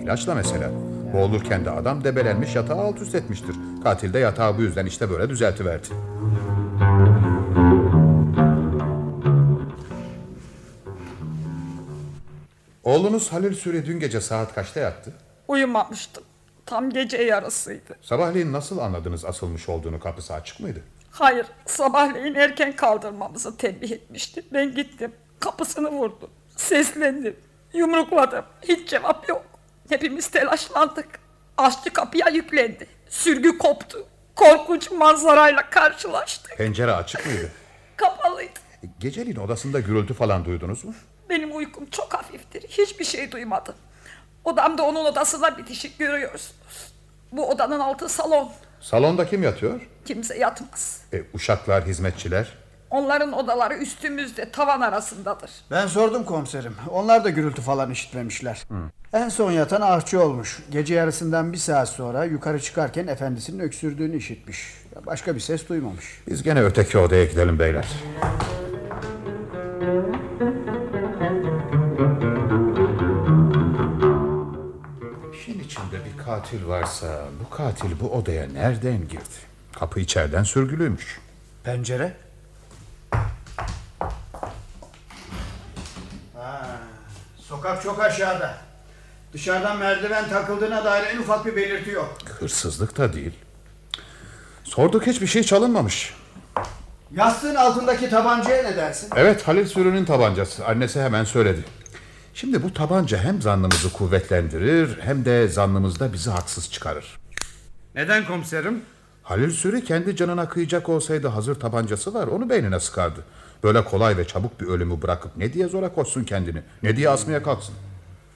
[0.03, 0.71] İlaçla mesela.
[1.13, 3.57] Boğulurken de adam debelenmiş yatağı alt üst etmiştir.
[3.83, 5.89] Katil de yatağı bu yüzden işte böyle düzeltiverdi.
[12.91, 15.13] Oğlunuz Halil Süre dün gece saat kaçta yattı?
[15.49, 16.25] Uyumamıştım.
[16.67, 17.97] Tam gece yarısıydı.
[18.03, 20.83] Sabahleyin nasıl anladınız asılmış olduğunu kapısı açık mıydı?
[21.11, 24.45] Hayır, sabahleyin erken kaldırmamızı tembih etmişti.
[24.53, 27.37] Ben gittim, kapısını vurdum, seslendim,
[27.75, 28.45] yumrukladım.
[28.63, 29.45] Hiç cevap yok.
[29.89, 31.09] Hepimiz telaşlandık.
[31.59, 32.87] Aşçı kapıya yüklendi.
[33.09, 34.07] Sürgü koptu.
[34.37, 36.57] Korkunç manzarayla karşılaştık.
[36.59, 37.51] Pencere açık mıydı?
[37.97, 38.61] Kapalıydı.
[38.83, 40.95] E, Geceliğin odasında gürültü falan duydunuz mu?
[41.31, 42.63] Benim uykum çok hafiftir.
[42.69, 43.75] Hiçbir şey duymadım.
[44.45, 46.93] Odamda onun odasına bitişik görüyorsunuz.
[47.33, 48.51] Bu odanın altı salon.
[48.81, 49.81] Salonda kim yatıyor?
[50.05, 51.01] Kimse yatmaz.
[51.13, 52.53] E, uşaklar, hizmetçiler.
[52.91, 55.51] Onların odaları üstümüzde, tavan arasındadır.
[55.71, 56.75] Ben sordum komiserim.
[56.91, 58.63] Onlar da gürültü falan işitmemişler.
[59.13, 60.63] En son yatan ahçı olmuş.
[60.71, 64.75] Gece yarısından bir saat sonra yukarı çıkarken efendisinin öksürdüğünü işitmiş.
[65.07, 66.23] Başka bir ses duymamış.
[66.29, 67.87] Biz gene öteki odaya gidelim beyler.
[76.27, 79.39] Katil varsa bu katil bu odaya nereden girdi?
[79.79, 81.21] Kapı içeriden sürgülüymüş.
[81.65, 82.17] Pencere?
[86.35, 86.67] Ha,
[87.39, 88.55] sokak çok aşağıda.
[89.33, 92.19] Dışarıdan merdiven takıldığına dair en ufak bir belirti yok.
[92.39, 93.33] Hırsızlık da değil.
[94.65, 96.15] Sorduk hiçbir şey çalınmamış.
[97.11, 99.11] Yastığın altındaki tabancaya ne dersin?
[99.17, 100.67] Evet Halil Sürü'nün tabancası.
[100.67, 101.65] Annesi hemen söyledi.
[102.37, 107.19] Şimdi bu tabanca hem zannımızı kuvvetlendirir hem de zannımızda bizi haksız çıkarır.
[107.95, 108.83] Neden komiserim?
[109.23, 113.25] Halil Sürü kendi canına kıyacak olsaydı hazır tabancası var onu beynine sıkardı.
[113.63, 117.43] Böyle kolay ve çabuk bir ölümü bırakıp ne diye zora koşsun kendini ne diye asmaya
[117.43, 117.75] kalksın.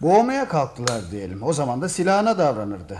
[0.01, 1.43] Boğmaya kalktılar diyelim.
[1.43, 2.99] O zaman da silahına davranırdı.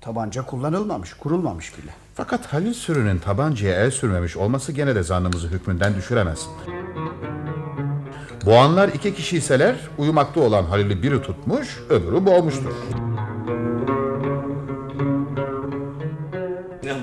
[0.00, 1.90] Tabanca kullanılmamış, kurulmamış bile.
[2.14, 6.46] Fakat Halil Sürü'nün tabancaya el sürmemiş olması gene de zannımızı hükmünden düşüremez.
[8.48, 12.74] Boğanlar iki kişiyseler uyumakta olan Halil'i biri tutmuş öbürü boğmuştur.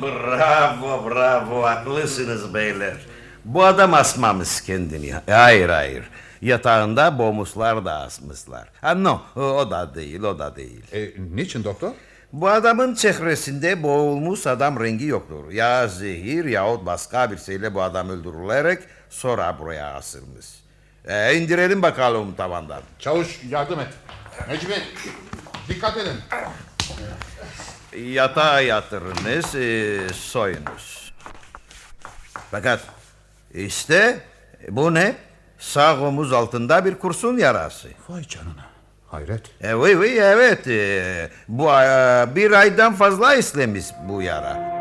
[0.01, 2.97] Bravo bravo haklısınız beyler.
[3.45, 5.13] Bu adam asmamış kendini.
[5.29, 6.09] Hayır hayır.
[6.41, 8.69] Yatağında boğmuşlar da asmışlar.
[8.81, 10.83] Ha no o da değil o da değil.
[10.93, 11.91] E, niçin doktor?
[12.33, 15.51] Bu adamın çehresinde boğulmuş adam rengi yoktur.
[15.51, 18.79] Ya zehir yahut başka bir şeyle bu adam öldürülerek
[19.09, 20.64] sonra buraya asılmış.
[21.07, 22.81] E, indirelim bakalım tavandan.
[22.99, 23.87] Çavuş yardım et.
[24.47, 24.75] Necmi
[25.67, 26.19] dikkat edin.
[28.13, 31.13] Yatağa yatırınız, e, soyunuz.
[32.51, 32.79] Fakat
[33.53, 34.19] işte
[34.69, 35.15] bu ne?
[35.59, 37.87] Sağ omuz altında bir kurşun yarası.
[38.09, 38.65] Vay canına.
[39.07, 39.41] Hayret.
[39.61, 40.67] E, oui, evet.
[40.67, 44.75] e, bu e, bir aydan fazla işlemiş bu yara.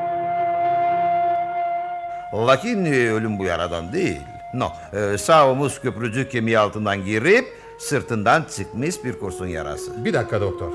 [2.35, 4.21] Lakin e, ölüm bu yaradan değil.
[4.55, 10.05] No, e, sağ omuz köprücük kemiği altından girip sırtından çıkmış bir kurşun yarası.
[10.05, 10.73] Bir dakika doktor.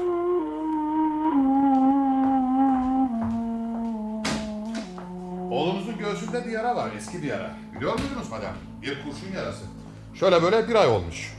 [5.51, 7.51] Oğlunuzun göğsünde bir yara var, eski bir yara.
[7.75, 8.53] Biliyor muydunuz madem?
[8.81, 9.63] Bir kurşun yarası.
[10.13, 11.33] Şöyle böyle bir ay olmuş.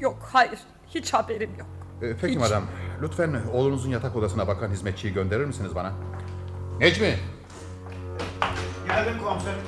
[0.00, 0.58] Yok hayır
[0.94, 1.68] hiç haberim yok.
[2.02, 2.40] Ee, peki Hiç.
[2.40, 2.62] madem,
[3.02, 5.92] lütfen oğlunuzun yatak odasına bakan hizmetçiyi gönderir misiniz bana?
[6.80, 7.16] Necmi,
[8.88, 9.58] Geldim komiserim.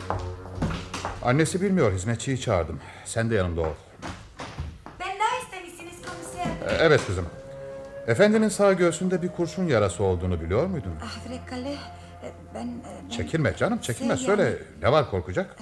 [1.24, 2.80] Annesi bilmiyor, hizmetçiyi çağırdım.
[3.04, 3.66] Sen de yanımda ol.
[5.00, 6.46] Ben daha istemişsiniz komiser.
[6.68, 7.26] Ee, evet kızım.
[8.06, 10.92] Efendinin sağ göğsünde bir kurşun yarası olduğunu biliyor muydun?
[11.04, 11.74] Ah Frekale,
[12.54, 12.66] ben...
[12.66, 12.70] e,
[13.04, 14.16] ben Çekinme canım, çekinme.
[14.16, 15.56] Şey Söyle, ne var korkacak?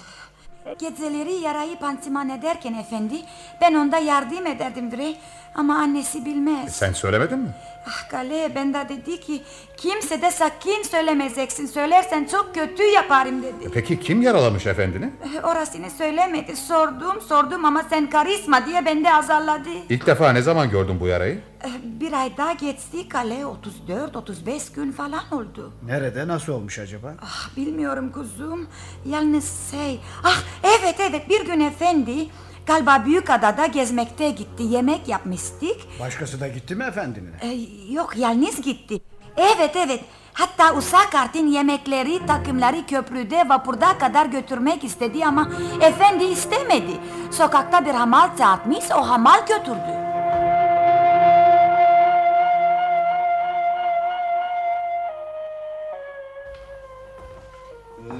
[0.79, 3.15] Geceleri yarayı pansiman ederken efendi,
[3.61, 5.15] ben onda yardım ederdim bre.
[5.55, 6.77] Ama annesi bilmez.
[6.77, 7.49] Sen söylemedin mi?
[7.89, 9.43] Ah Kale, ben de dedi ki,
[9.77, 11.67] kimse de sakın söylemeyeceksin.
[11.67, 13.71] Söylersen çok kötü yaparım dedi.
[13.75, 15.11] Peki kim yaralamış efendini?
[15.25, 16.57] Eh, Orasını söylemedi.
[16.57, 19.69] Sordum, sordum ama sen karizma diye beni azarladı.
[19.89, 21.41] İlk defa ne zaman gördün bu yarayı?
[21.65, 23.45] Eh, Bir ay daha geçti Kale,
[23.89, 25.73] 34-35 gün falan oldu.
[25.87, 27.15] Nerede nasıl olmuş acaba?
[27.23, 28.67] Ah, bilmiyorum kuzum.
[29.07, 30.01] Yalnız şey...
[30.25, 32.27] Ah evet evet bir gün efendi
[32.69, 34.63] galiba büyük adada gezmekte gitti.
[34.63, 35.77] Yemek yapmıştık.
[36.01, 37.33] Başkası da gitti mi efendinin?
[37.43, 37.57] Ee,
[37.93, 39.01] yok yalnız gitti.
[39.37, 40.01] Evet evet.
[40.33, 45.49] Hatta Usakart'ın yemekleri, takımları köprüde vapurda kadar götürmek istedi ama
[45.81, 46.93] efendi istemedi.
[47.31, 49.98] Sokakta bir hamal çarpmış, o hamal götürdü.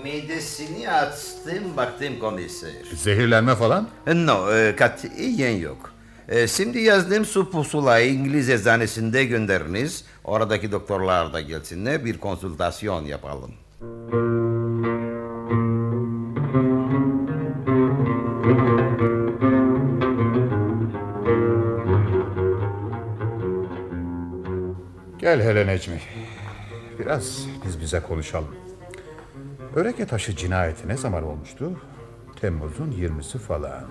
[0.09, 2.71] Midesini açtım baktım komiser.
[2.95, 3.89] Zehirlenme falan?
[4.15, 5.93] No, e, katiyen yok.
[6.29, 10.05] E, şimdi yazdığım su pusulayı İngiliz eczanesinde gönderiniz.
[10.25, 13.51] Oradaki doktorlar da gelsinler bir konsültasyon yapalım.
[25.19, 26.01] Gel hele Necmi.
[26.99, 28.68] Biraz biz bize konuşalım.
[29.77, 31.73] Öreke taşı cinayeti ne zaman olmuştu?
[32.41, 33.83] Temmuz'un 20'si falan.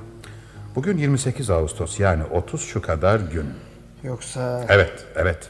[0.75, 3.45] Bugün 28 Ağustos yani 30 şu kadar gün.
[4.03, 4.65] Yoksa...
[4.69, 5.49] Evet, evet.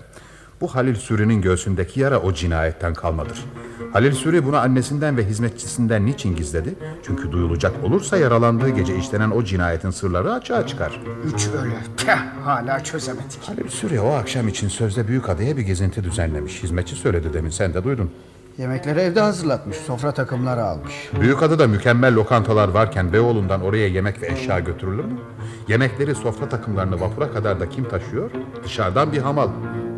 [0.61, 3.45] Bu Halil Suri'nin göğsündeki yara o cinayetten kalmadır.
[3.93, 6.75] Halil Suri bunu annesinden ve hizmetçisinden niçin gizledi?
[7.05, 11.01] Çünkü duyulacak olursa yaralandığı gece işlenen o cinayetin sırları açığa çıkar.
[11.25, 11.71] Üç ölü.
[11.97, 13.43] Teh, hala çözemedik.
[13.43, 16.63] Halil Suri o akşam için sözde büyük adaya bir gezinti düzenlemiş.
[16.63, 18.11] Hizmetçi söyledi demin sen de duydun.
[18.57, 19.77] Yemekleri evde hazırlatmış.
[19.77, 21.09] Sofra takımları almış.
[21.21, 25.19] Büyük adada mükemmel lokantalar varken Beyoğlu'ndan oraya yemek ve eşya götürülür mü?
[25.67, 28.31] Yemekleri, sofra takımlarını vapura kadar da kim taşıyor?
[28.63, 29.49] Dışarıdan bir hamal.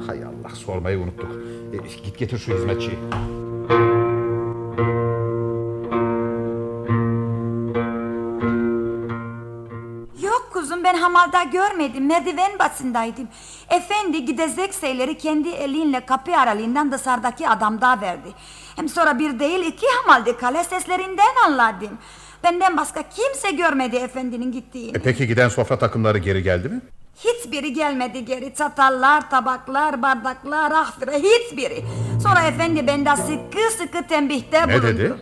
[0.08, 1.32] Hay Allah sormayı unuttuk.
[1.74, 3.00] E, git getir şu hizmetçiyi.
[10.90, 12.06] Ben hamalda görmedim.
[12.08, 13.28] Merdiven basındaydım.
[13.70, 18.30] Efendi gidecek şeyleri kendi elinle kapı aralığından dışarıdaki adamda verdi.
[18.76, 21.98] Hem sonra bir değil iki hamaldı kale seslerinden anladım.
[22.44, 24.98] Benden başka kimse görmedi efendinin gittiğini.
[24.98, 26.82] E, peki giden sofra takımları geri geldi mi?
[27.24, 28.54] Hiçbiri gelmedi geri.
[28.56, 31.84] Çatallar, tabaklar, bardaklar, ahfire hiçbiri.
[32.24, 34.88] Sonra efendi benden sıkı sıkı tembihte Ne bulundu.
[34.88, 35.14] dedi?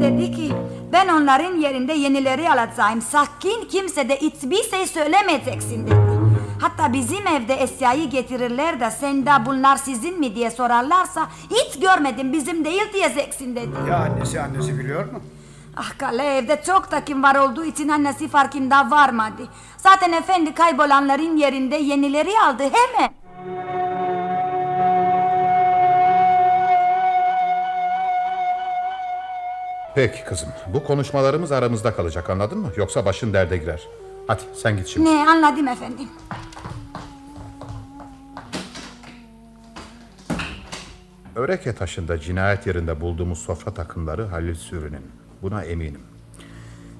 [0.00, 0.52] Dedi ki
[0.92, 3.02] ben onların yerinde yenileri alacağım.
[3.02, 5.94] Sakın kimse de hiçbir şey söylemeyeceksin dedi.
[6.60, 12.32] Hatta bizim evde eşyayı getirirler de sen de bunlar sizin mi diye sorarlarsa hiç görmedim
[12.32, 13.70] bizim değil diyeceksin dedi.
[13.88, 15.20] Ya annesi annesi biliyor mu?
[15.76, 19.42] Ah kale evde çok takım var olduğu için annesi farkında varmadı.
[19.76, 23.10] Zaten efendi kaybolanların yerinde yenileri aldı hemen.
[29.94, 30.48] Peki kızım.
[30.74, 32.72] Bu konuşmalarımız aramızda kalacak anladın mı?
[32.76, 33.88] Yoksa başın derde girer.
[34.26, 35.10] Hadi sen git şimdi.
[35.10, 36.08] Ne anladım efendim.
[41.36, 45.10] Öreke taşında cinayet yerinde bulduğumuz sofra takımları Halil Sürü'nün.
[45.42, 46.00] Buna eminim.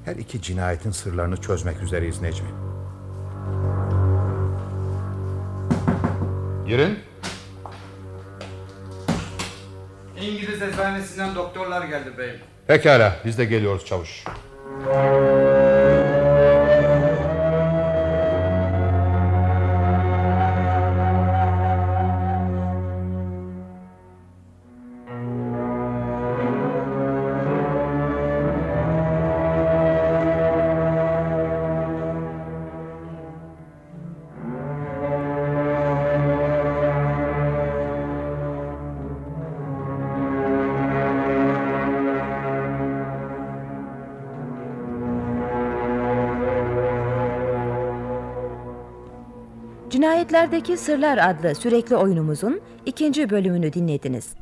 [0.05, 2.49] Her iki cinayetin sırlarını çözmek üzereyiz Necmi.
[6.67, 6.99] Girin.
[10.21, 12.41] İngiliz eczanesinden doktorlar geldi beyim.
[12.71, 14.25] Pekala biz de geliyoruz çavuş.
[50.31, 54.35] Cinayetlerdeki Sırlar adlı sürekli oyunumuzun ikinci bölümünü dinlediniz.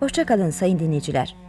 [0.00, 1.45] Hoşçakalın sayın dinleyiciler.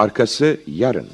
[0.00, 1.06] Arkası yarın.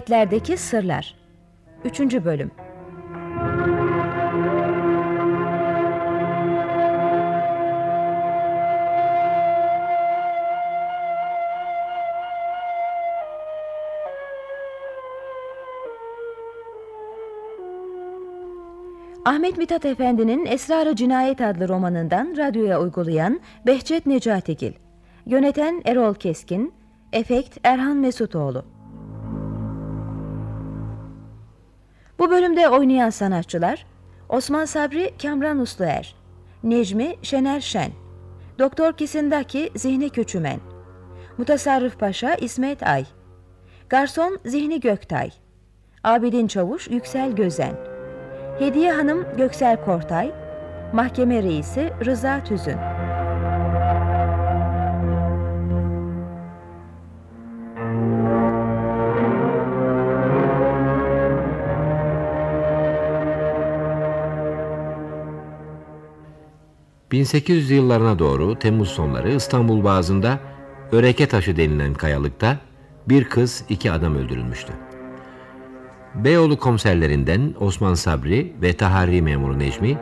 [0.00, 1.14] Cinayetlerdeki Sırlar.
[1.84, 2.00] 3.
[2.00, 2.50] Bölüm.
[19.24, 24.72] Ahmet Mithat Efendi'nin Esrar-ı Cinayet adlı romanından radyoya uygulayan Behçet Necatigil
[25.26, 26.72] Yöneten Erol Keskin.
[27.12, 28.79] Efekt Erhan Mesutoğlu
[32.20, 33.86] Bu bölümde oynayan sanatçılar
[34.28, 36.14] Osman Sabri Kamran Usluer,
[36.62, 37.90] Necmi Şener Şen,
[38.58, 40.60] Doktor Kisindaki Zihni Küçümen,
[41.38, 43.04] Mutasarrıf Paşa İsmet Ay,
[43.88, 45.30] Garson Zihni Göktay,
[46.04, 47.74] Abidin Çavuş Yüksel Gözen,
[48.58, 50.32] Hediye Hanım Göksel Kortay,
[50.92, 53.09] Mahkeme Reisi Rıza Tüzün.
[67.12, 70.38] ...1800 yıllarına doğru Temmuz sonları İstanbul Boğazı'nda
[70.92, 72.58] Öreke Taşı denilen kayalıkta
[73.08, 74.72] bir kız iki adam öldürülmüştü.
[76.14, 79.98] Beyoğlu komiserlerinden Osman Sabri ve Tahari memuru Necmi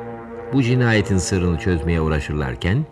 [0.52, 2.86] bu cinayetin sırrını çözmeye uğraşırlarken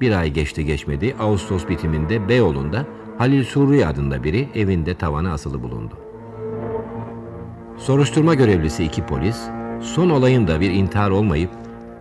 [0.00, 2.86] bir ay geçti geçmedi Ağustos bitiminde Beyoğlu'nda
[3.18, 5.94] Halil Surri adında biri evinde tavana asılı bulundu.
[7.76, 9.36] Soruşturma görevlisi iki polis
[9.80, 11.50] son olayın da bir intihar olmayıp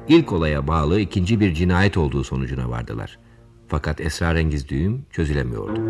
[0.10, 3.20] ilk olaya bağlı ikinci bir cinayet olduğu sonucuna vardılar.
[3.68, 5.82] Fakat esrarengiz düğüm çözülemiyordu.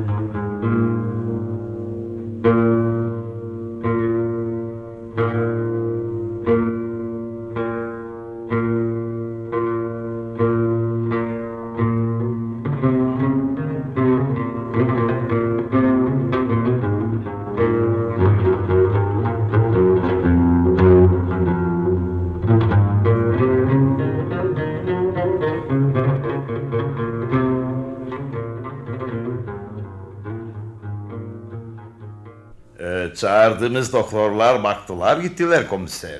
[33.47, 36.19] Çağırdığımız doktorlar baktılar gittiler komiser.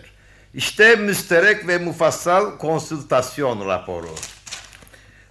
[0.54, 4.10] İşte müsterek ve mufassal konsültasyon raporu.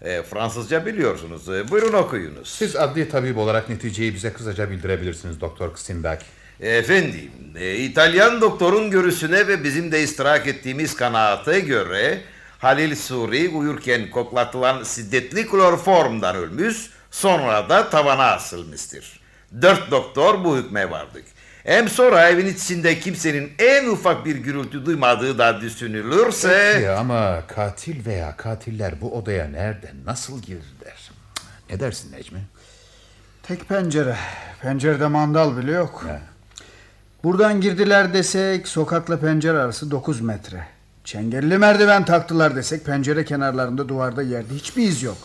[0.03, 1.49] Ee, Fransızca biliyorsunuz.
[1.49, 2.49] Ee, buyurun okuyunuz.
[2.49, 6.25] Siz adli tabip olarak neticeyi bize kısaca bildirebilirsiniz Doktor Kısindaki.
[6.61, 12.21] Efendim, e, İtalyan doktorun görüşüne ve bizim de istirahat ettiğimiz kanaate göre
[12.59, 19.21] Halil Suri uyurken koklatılan şiddetli kloroformdan ölmüş, sonra da tavana asılmıştır.
[19.63, 21.36] Dört doktor bu hükme vardık.
[21.67, 26.73] Hem sonra evin içinde kimsenin en ufak bir gürültü duymadığı da düşünülürse...
[26.75, 31.11] Peki ama katil veya katiller bu odaya nereden, nasıl girdiler?
[31.71, 32.39] Ne dersin Necmi?
[33.43, 34.17] Tek pencere.
[34.63, 36.07] Pencerede mandal bile yok.
[37.25, 40.67] Buradan girdiler desek sokakla pencere arası 9 metre.
[41.05, 45.19] Çengelli merdiven taktılar desek pencere kenarlarında duvarda yerde hiçbir iz yok.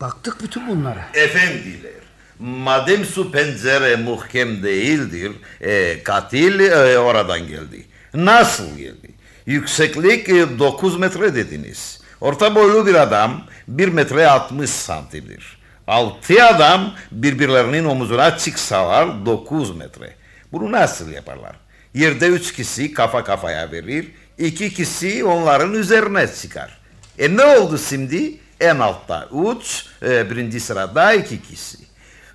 [0.00, 1.04] Baktık bütün bunlara.
[1.14, 1.92] Efendiler,
[2.38, 7.84] madem su pencere muhkem değildir, e, katil e, oradan geldi.
[8.14, 9.08] Nasıl geldi?
[9.46, 12.00] Yükseklik 9 metre dediniz.
[12.20, 15.58] Orta boylu bir adam 1 metre 60 santimdir.
[15.86, 20.14] Altı adam birbirlerinin omuzuna çıksalar 9 metre.
[20.52, 21.56] Bunu nasıl yaparlar?
[21.94, 24.08] Yerde üç kişi kafa kafaya verir,
[24.38, 26.78] iki kişi onların üzerine çıkar.
[27.18, 28.34] E ne oldu şimdi?
[28.60, 31.87] En altta üç, e, birinci sırada iki kişi.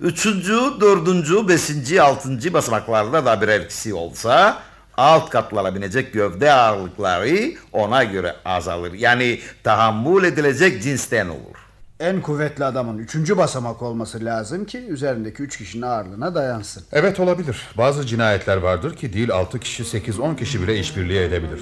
[0.03, 4.57] Üçüncü, dördüncü, beşinci, altıncı basamaklarda da birer kişi olsa
[4.97, 8.93] alt katlara binecek gövde ağırlıkları ona göre azalır.
[8.93, 11.57] Yani tahammül edilecek cinsten olur.
[11.99, 16.83] En kuvvetli adamın üçüncü basamak olması lazım ki üzerindeki üç kişinin ağırlığına dayansın.
[16.91, 17.67] Evet olabilir.
[17.77, 21.61] Bazı cinayetler vardır ki değil 6 kişi 8-10 kişi bile işbirliği edebilir.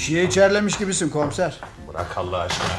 [0.00, 1.60] Bir şeye içerlemiş gibisin komiser.
[1.88, 2.70] Bırak Allah aşkına.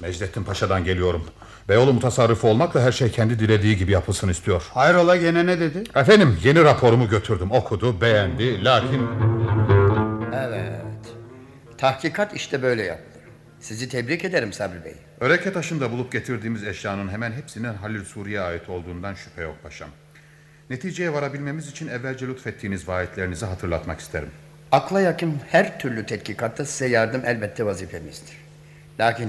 [0.00, 1.24] Necdettin Paşa'dan geliyorum.
[1.68, 4.62] Beyoğlu mutasarrıfı olmakla her şey kendi dilediği gibi yapılsın istiyor.
[4.74, 5.84] Hayrola gene ne dedi?
[5.94, 7.50] Efendim yeni raporumu götürdüm.
[7.50, 8.64] Okudu, beğendi.
[8.64, 9.08] Lakin
[10.34, 11.14] Evet.
[11.78, 13.24] Tahkikat işte böyle yapılır.
[13.60, 14.94] Sizi tebrik ederim Sabri Bey.
[15.20, 19.88] Öreke taşında bulup getirdiğimiz eşyanın hemen hepsinin Halil Suri'ye ait olduğundan şüphe yok paşam.
[20.70, 24.30] Neticeye varabilmemiz için evvelce lütfettiğiniz vaatlerinizi hatırlatmak isterim.
[24.72, 28.36] Akla yakın her türlü tetkiklatta size yardım elbette vazifemizdir.
[29.00, 29.28] Lakin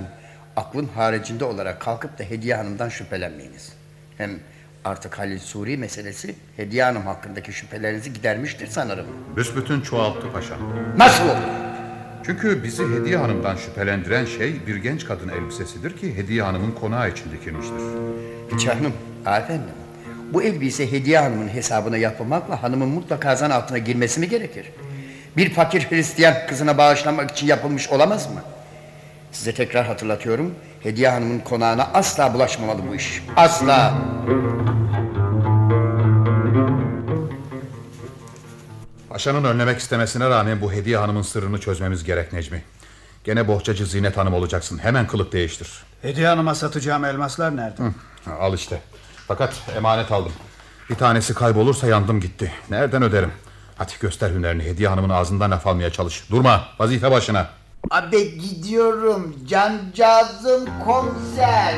[0.56, 3.74] aklın haricinde olarak kalkıp da Hediye Hanım'dan şüphelenmeyiniz.
[4.18, 4.32] Hem
[4.86, 9.06] artık Halil Suri meselesi Hediye Hanım hakkındaki şüphelerinizi gidermiştir sanırım.
[9.36, 10.58] Büsbütün çoğalttı paşam.
[10.98, 11.38] Nasıl olur?
[12.26, 17.32] Çünkü bizi Hediye Hanım'dan şüphelendiren şey bir genç kadın elbisesidir ki Hediye Hanım'ın konağı için
[17.32, 17.82] dikilmiştir.
[18.66, 19.76] Canım, efendim.
[20.34, 24.66] Bu elbise Hediye Hanım'ın hesabına yapılmakla hanımın mutlaka zan altına girmesi mi gerekir?
[25.38, 28.42] Bir fakir Hristiyan kızına bağışlamak için yapılmış olamaz mı?
[29.32, 30.56] Size tekrar hatırlatıyorum.
[30.80, 33.24] Hediye Hanım'ın konağına asla bulaşmamalı bu iş.
[33.36, 33.94] Asla.
[39.10, 42.64] Paşanın önlemek istemesine rağmen bu Hediye Hanım'ın sırrını çözmemiz gerek Necmi.
[43.24, 44.78] Gene bohçacı Zinet Hanım olacaksın.
[44.78, 45.84] Hemen kılık değiştir.
[46.02, 47.84] Hediye Hanım'a satacağım elmaslar nerede?
[47.84, 48.82] Hı, al işte.
[49.28, 50.32] Fakat emanet aldım.
[50.90, 52.52] Bir tanesi kaybolursa yandım gitti.
[52.70, 53.32] Nereden öderim?
[53.78, 54.64] Hadi göster hünerini.
[54.64, 56.24] Hediye Hanım'ın ağzından laf almaya çalış.
[56.32, 56.64] Durma.
[56.80, 57.48] Vazife başına.
[57.92, 61.76] Abi gidiyorum cancağızım komiser.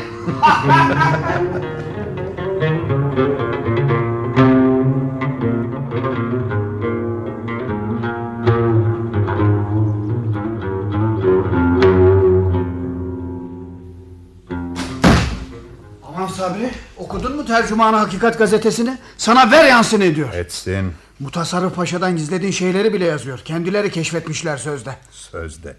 [16.07, 18.97] Aman Sabri okudun mu tercümanı hakikat gazetesini?
[19.17, 20.33] Sana ver yansın ediyor.
[20.33, 20.93] Etsin.
[21.19, 23.39] Mutasarrıf Paşa'dan gizlediğin şeyleri bile yazıyor.
[23.39, 24.97] Kendileri keşfetmişler sözde.
[25.11, 25.77] Sözde.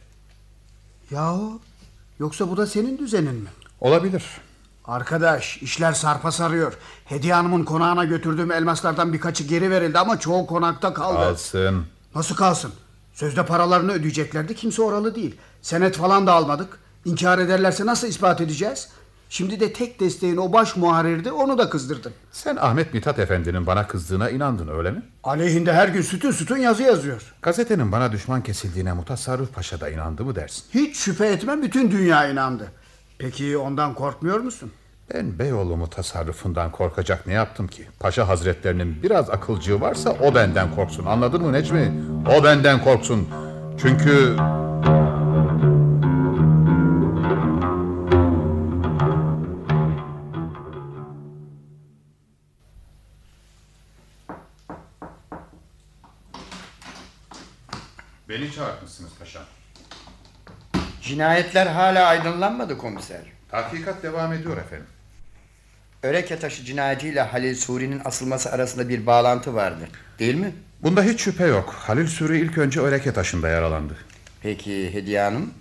[1.11, 1.61] Yahu
[2.19, 3.49] yoksa bu da senin düzenin mi?
[3.81, 4.25] Olabilir.
[4.85, 6.73] Arkadaş işler sarpa sarıyor.
[7.05, 11.19] Hediye Hanım'ın konağına götürdüğüm elmaslardan birkaçı geri verildi ama çoğu konakta kaldı.
[11.19, 11.87] Alsın.
[12.15, 12.73] Nasıl kalsın?
[13.15, 15.37] Sözde paralarını ödeyeceklerdi kimse oralı değil.
[15.63, 16.79] Senet falan da almadık.
[17.05, 18.89] İnkar ederlerse nasıl ispat edeceğiz?
[19.29, 22.13] Şimdi de tek desteğin o baş muharirdi onu da kızdırdın.
[22.33, 25.03] Sen Ahmet Mithat Efendi'nin bana kızdığına inandın öyle mi?
[25.25, 27.35] Aleyhinde her gün sütun sütun yazı yazıyor.
[27.43, 30.65] Gazetenin bana düşman kesildiğine Mutasarrıf Paşa da inandı mı dersin?
[30.75, 32.73] Hiç şüphe etmem bütün dünya inandı.
[33.19, 34.73] Peki ondan korkmuyor musun?
[35.15, 37.87] Ben Beyoğlu mutasarrıfından korkacak ne yaptım ki?
[38.01, 41.07] Paşa hazretlerinin biraz akılcığı varsa o benden korksun.
[41.07, 41.93] Anladın mı Necmi?
[42.39, 43.29] O benden korksun.
[43.79, 44.37] Çünkü...
[58.37, 59.43] Beni çağırtmışsınız paşam.
[61.03, 63.21] Cinayetler hala aydınlanmadı komiser.
[63.51, 64.87] Tahkikat devam ediyor efendim.
[66.03, 69.89] Öreke taşı cinayetiyle Halil Suri'nin asılması arasında bir bağlantı vardı.
[70.19, 70.55] Değil mi?
[70.83, 71.75] Bunda hiç şüphe yok.
[71.79, 73.97] Halil Suri ilk önce Öreke taşında yaralandı.
[74.43, 75.55] Peki Hediye Hanım?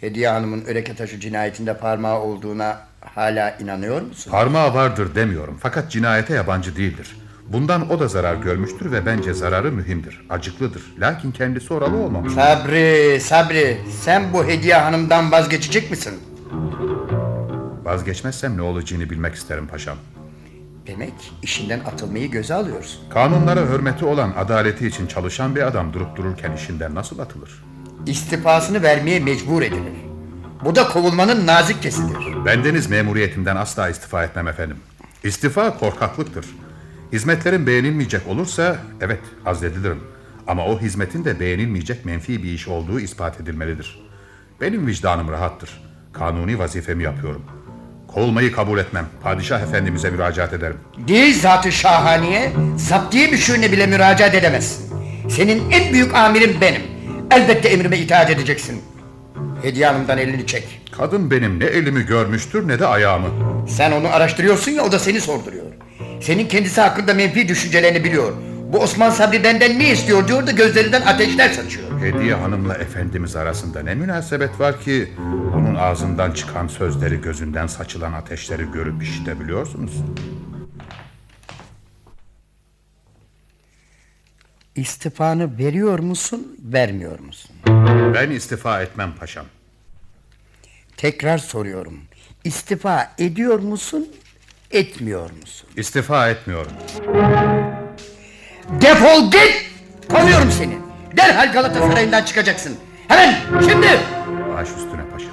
[0.00, 4.30] Hediye Hanım'ın Öreke taşı cinayetinde parmağı olduğuna hala inanıyor musun?
[4.30, 5.58] Parmağı vardır demiyorum.
[5.62, 7.16] Fakat cinayete yabancı değildir.
[7.48, 10.26] Bundan o da zarar görmüştür ve bence zararı mühimdir.
[10.30, 10.82] Acıklıdır.
[10.98, 12.32] Lakin kendisi oralı olmamış.
[12.32, 16.14] Sabri, Sabri, sen bu Hediye Hanım'dan vazgeçecek misin?
[17.84, 19.96] Vazgeçmezsem ne olacağını bilmek isterim paşam.
[20.86, 21.12] Demek
[21.42, 23.00] işinden atılmayı göze alıyorsun.
[23.10, 27.64] Kanunlara hürmeti olan, adaleti için çalışan bir adam durup dururken işinden nasıl atılır?
[28.06, 29.92] İstifasını vermeye mecbur edilir.
[30.64, 32.44] Bu da kovulmanın nazikkesidir.
[32.46, 34.76] Bendeniz memuriyetimden asla istifa etmem efendim.
[35.24, 36.46] İstifa korkaklıktır.
[37.12, 40.00] Hizmetlerin beğenilmeyecek olursa evet azledilirim.
[40.46, 44.02] Ama o hizmetin de beğenilmeyecek menfi bir iş olduğu ispat edilmelidir.
[44.60, 45.82] Benim vicdanım rahattır.
[46.12, 47.42] Kanuni vazifemi yapıyorum.
[48.08, 49.06] Kovulmayı kabul etmem.
[49.22, 50.76] Padişah efendimize müracaat ederim.
[51.08, 54.92] Değil zatı şahaniye, zaptiye müşürüne bile müracaat edemezsin.
[55.30, 56.82] Senin en büyük amirin benim.
[57.30, 58.82] Elbette emrime itaat edeceksin.
[59.62, 60.80] Hediye Hanım'dan elini çek.
[60.98, 63.28] Kadın benim ne elimi görmüştür ne de ayağımı.
[63.68, 65.64] Sen onu araştırıyorsun ya o da seni sorduruyor.
[66.22, 68.32] Senin kendisi hakkında menfi düşüncelerini biliyor.
[68.72, 72.00] Bu Osman Sabri benden ne istiyor diyor da gözlerinden ateşler saçıyor.
[72.00, 75.12] Hediye hanımla efendimiz arasında ne münasebet var ki
[75.54, 79.92] onun ağzından çıkan sözleri gözünden saçılan ateşleri görüp işitebiliyorsunuz.
[84.76, 87.50] İstifanı veriyor musun, vermiyor musun?
[88.14, 89.46] Ben istifa etmem paşam.
[90.96, 92.00] Tekrar soruyorum.
[92.44, 94.08] İstifa ediyor musun,
[94.72, 95.68] etmiyor musun?
[95.76, 96.72] İstifa etmiyorum.
[98.80, 99.70] Defol git!
[100.08, 100.78] Kovuyorum seni.
[101.16, 102.76] Derhal Galatasaray'ından çıkacaksın.
[103.08, 103.86] Hemen, şimdi!
[104.56, 105.31] Baş üstüne paşam.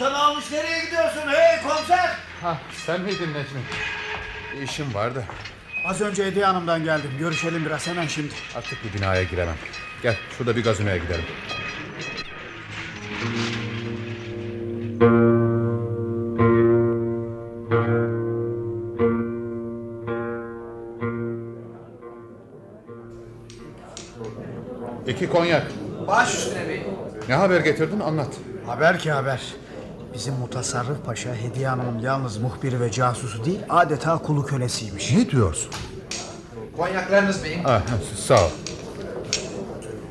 [0.00, 2.10] Çantanı almış nereye gidiyorsun hey komiser?
[2.42, 3.60] Ha, sen miydin Necmi?
[4.64, 5.24] İşim vardı.
[5.86, 7.10] Az önce Hediye Hanım'dan geldim.
[7.18, 8.34] Görüşelim biraz hemen şimdi.
[8.56, 9.54] Artık bu binaya giremem.
[10.02, 11.24] Gel şurada bir gazinoya gidelim.
[25.06, 25.66] İki konyak.
[26.06, 26.82] Baş üstüne bey.
[27.28, 28.34] Ne haber getirdin anlat.
[28.66, 29.40] Haber ki haber.
[30.20, 35.12] Bizim mutasarrıf paşa Hediye Hanım'ın yalnız muhbiri ve casusu değil adeta kulu kölesiymiş.
[35.12, 35.70] Ne diyorsun?
[36.76, 37.60] Konyaklarınız beyim.
[37.64, 37.82] Ah,
[38.16, 38.50] sağ ol.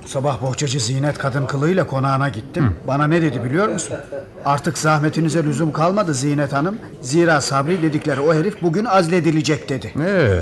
[0.05, 2.76] Sabah bohçacı Zinet kadın kılığıyla konağına gittim.
[2.88, 3.97] Bana ne dedi biliyor musun?
[4.45, 6.78] Artık zahmetinize lüzum kalmadı Zinet Hanım.
[7.01, 9.93] Zira Sabri dedikleri o herif bugün azledilecek dedi.
[9.99, 10.41] Ee,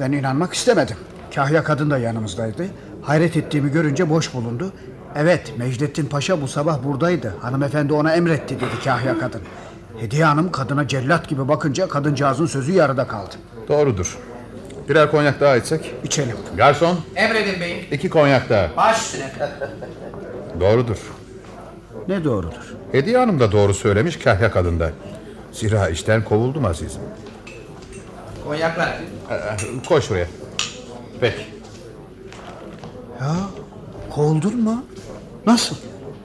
[0.00, 0.96] Ben inanmak istemedim.
[1.34, 2.66] Kahya kadın da yanımızdaydı.
[3.02, 4.72] Hayret ettiğimi görünce boş bulundu.
[5.16, 7.34] Evet Mecdettin Paşa bu sabah buradaydı.
[7.42, 9.40] Hanımefendi ona emretti dedi Kahya kadın.
[10.00, 13.34] Hediye Hanım kadına cellat gibi bakınca kadıncağızın sözü yarıda kaldı.
[13.68, 14.18] doğrudur.
[14.88, 15.94] Birer konyak daha içsek.
[16.04, 16.36] İçelim.
[16.56, 17.78] Garson, Emredin beyim.
[17.92, 18.68] iki konyak daha.
[18.76, 19.30] Baş üstüne.
[20.60, 20.96] Doğrudur.
[22.08, 22.74] Ne doğrudur?
[22.92, 24.90] Hediye Hanım da doğru söylemiş kahya kadında.
[25.52, 27.00] Zira işten kovuldum azizim.
[28.48, 28.88] Konyaklar.
[29.30, 29.36] Ee,
[29.88, 30.26] koy şuraya.
[31.20, 31.46] Peki.
[33.20, 33.34] Ya
[34.10, 34.84] kovuldun mu?
[35.48, 35.76] Nasıl?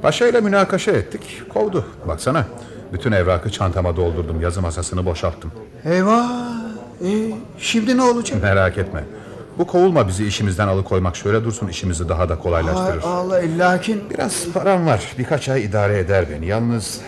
[0.01, 1.41] Paşa ile münakaşa ettik.
[1.49, 1.85] Kovdu.
[2.07, 2.45] Baksana.
[2.93, 4.41] Bütün evrakı çantama doldurdum.
[4.41, 5.51] Yazı masasını boşalttım.
[5.85, 6.29] Eyvah.
[7.05, 8.43] E, şimdi ne olacak?
[8.43, 9.03] Merak etme.
[9.57, 13.03] Bu kovulma bizi işimizden alıkoymak şöyle dursun işimizi daha da kolaylaştırır.
[13.03, 15.13] Ay Allah lakin Biraz param var.
[15.17, 16.45] Birkaç ay idare eder beni.
[16.45, 17.01] Yalnız...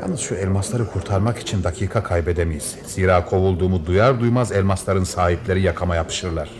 [0.00, 2.76] Yalnız şu elmasları kurtarmak için dakika kaybedemeyiz.
[2.86, 6.50] Zira kovulduğumu duyar duymaz elmasların sahipleri yakama yapışırlar.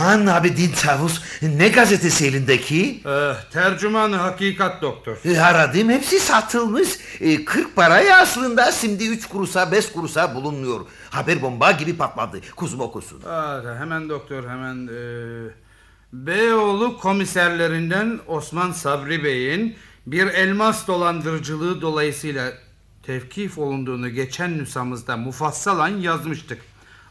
[0.00, 3.00] Aman abi din tavus ne gazetesi elindeki?
[3.06, 5.16] Eh, tercüman hakikat doktor.
[5.24, 6.88] E, Aradım hepsi satılmış.
[7.20, 10.80] E, 40 paraya aslında şimdi 3 kuruşa 5 kuruşa bulunmuyor.
[11.10, 12.40] Haber bomba gibi patladı.
[12.56, 13.22] Kuzum okusun.
[13.28, 14.86] Ah, hemen doktor hemen.
[14.86, 15.50] eh,
[16.12, 19.76] Beyoğlu komiserlerinden Osman Sabri Bey'in
[20.06, 22.52] bir elmas dolandırıcılığı dolayısıyla
[23.02, 26.58] tevkif olunduğunu geçen nüsamızda mufassalan yazmıştık.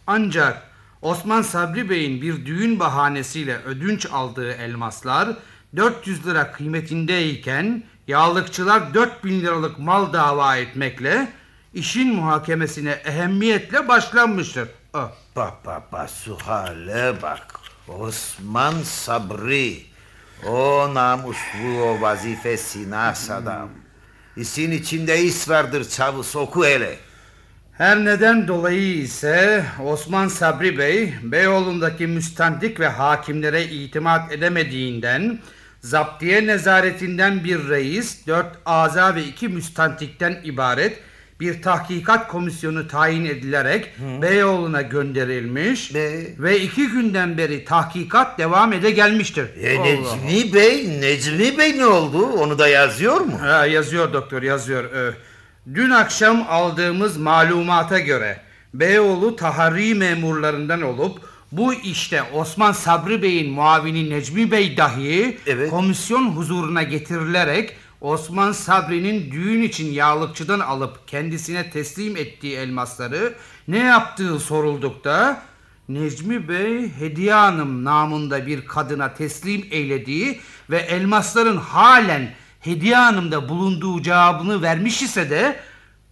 [0.07, 0.68] Ancak
[1.01, 5.29] Osman Sabri Bey'in bir düğün bahanesiyle ödünç aldığı elmaslar
[5.75, 11.27] 400 lira kıymetindeyken yağlıkçılar 4000 liralık mal dava etmekle
[11.73, 14.69] işin muhakemesine ehemmiyetle başlanmıştır.
[14.93, 15.11] Ah.
[15.35, 17.59] Bak bak bak şu hale bak.
[17.87, 19.83] Osman Sabri.
[20.47, 23.69] O namuslu o vazifesine as adam.
[24.37, 26.99] İşin içinde iş vardır çavuş oku hele.
[27.79, 35.39] Her neden dolayı ise Osman Sabri Bey Beyoğlu'ndaki müstendik ve hakimlere itimat edemediğinden
[35.81, 40.99] zaptiye nezaretinden bir reis, dört aza ve iki müstentikten ibaret
[41.39, 45.95] bir tahkikat komisyonu tayin edilerek Beyoğlu'na gönderilmiş
[46.39, 49.47] ve iki günden beri tahkikat devam ede gelmiştir.
[49.61, 49.83] E.
[49.83, 52.25] Necmi Bey, Necmi Bey ne oldu?
[52.25, 53.41] Onu da yazıyor mu?
[53.41, 54.83] Ha, yazıyor doktor yazıyor.
[54.83, 55.13] Ee,
[55.73, 58.41] Dün akşam aldığımız malumata göre
[58.73, 61.19] Beyoğlu taharri memurlarından olup
[61.51, 65.37] bu işte Osman Sabri Bey'in muavini Necmi Bey dahi
[65.69, 73.33] komisyon huzuruna getirilerek Osman Sabri'nin düğün için yağlıkçıdan alıp kendisine teslim ettiği elmasları
[73.67, 75.41] ne yaptığı soruldukta
[75.89, 80.39] Necmi Bey Hediye Hanım namında bir kadına teslim eylediği
[80.69, 82.29] ve elmasların halen
[82.59, 85.59] Hediye Hanım'da bulunduğu cevabını vermiş ise de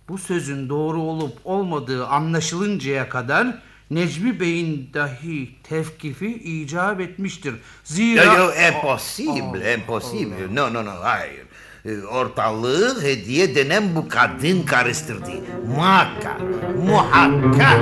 [0.10, 7.56] bu sözün doğru olup olmadığı anlaşılıncaya kadar Necmi Bey'in dahi tevkifi icap etmiştir.
[7.84, 8.24] Zira...
[8.24, 10.56] Yo, yo, impossible, impossible.
[10.56, 11.46] No, no, no, hayır.
[11.86, 15.32] E, Ortalığı hediye denen bu kadın karıştırdı.
[15.68, 16.42] Muhakkak,
[16.86, 17.82] muhakkak.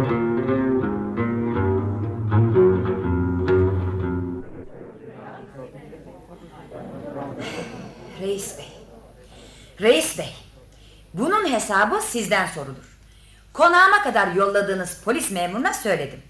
[0.00, 0.19] Reis
[9.80, 10.34] Reis bey.
[11.14, 12.98] Bunun hesabı sizden sorulur.
[13.52, 16.22] Konağıma kadar yolladığınız polis memuruna söyledim.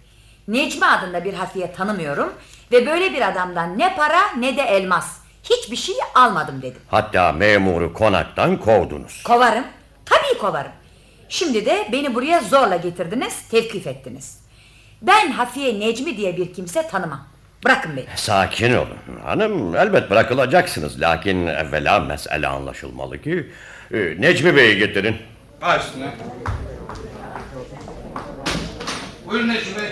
[0.48, 2.32] Necmi adında bir hafiye tanımıyorum
[2.72, 5.16] ve böyle bir adamdan ne para ne de elmas.
[5.42, 6.80] Hiçbir şey almadım dedim.
[6.88, 9.22] Hatta memuru konaktan kovdunuz.
[9.22, 9.64] Kovarım.
[10.04, 10.72] Tabii kovarım.
[11.28, 14.40] Şimdi de beni buraya zorla getirdiniz, tevkif ettiniz.
[15.02, 17.26] Ben Hafiye Necmi diye bir kimse tanımam.
[17.64, 18.06] Bırakın beni.
[18.16, 23.50] Sakin olun hanım elbet bırakılacaksınız lakin evvela mesele anlaşılmalı ki
[23.94, 25.16] e, Necmi Bey'i getirin.
[25.62, 26.06] Başına.
[29.26, 29.90] Buyurun Necmi Bey.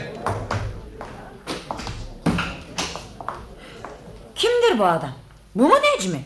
[4.35, 5.13] Kimdir bu adam?
[5.55, 6.21] Bu mu Necmi?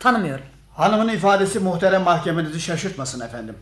[0.00, 0.44] Tanımıyorum.
[0.76, 3.56] Hanımın ifadesi muhterem mahkemenizi şaşırtmasın efendim.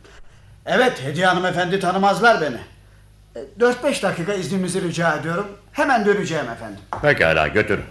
[0.67, 2.59] Evet Hediye hanımefendi tanımazlar beni.
[3.37, 5.47] E, 4-5 dakika izninizi rica ediyorum.
[5.73, 6.79] Hemen döneceğim efendim.
[7.03, 7.85] Pekala götürün.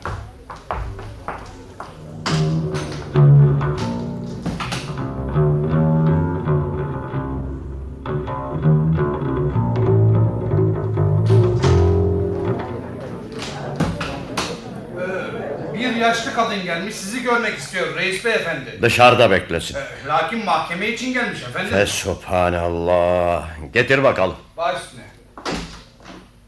[15.73, 18.79] Bir yaşlı kadın gelmiş sizi görmek istiyor reis beyefendi.
[18.81, 19.75] Dışarıda beklesin.
[19.75, 21.71] Ee, Lakin mahkeme için gelmiş efendim.
[21.71, 23.47] Fesubhanallah.
[23.73, 24.35] Getir bakalım.
[24.57, 25.01] Baş üstüne.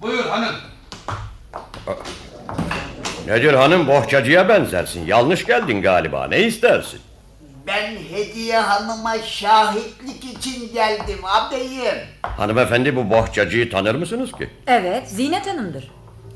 [0.02, 0.56] Buyur hanım.
[3.28, 5.06] Nedir hanım bohçacıya benzersin.
[5.06, 6.28] Yanlış geldin galiba.
[6.28, 7.00] Ne istersin?
[7.68, 11.96] Ben Hediye Hanım'a şahitlik için geldim ağabeyim.
[12.22, 14.50] Hanımefendi bu bohçacıyı tanır mısınız ki?
[14.68, 15.92] Evet, Zinet Hanım'dır.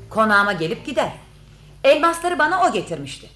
[0.10, 1.10] Konağıma gelip gider.
[1.84, 3.30] Elmasları bana o getirmişti.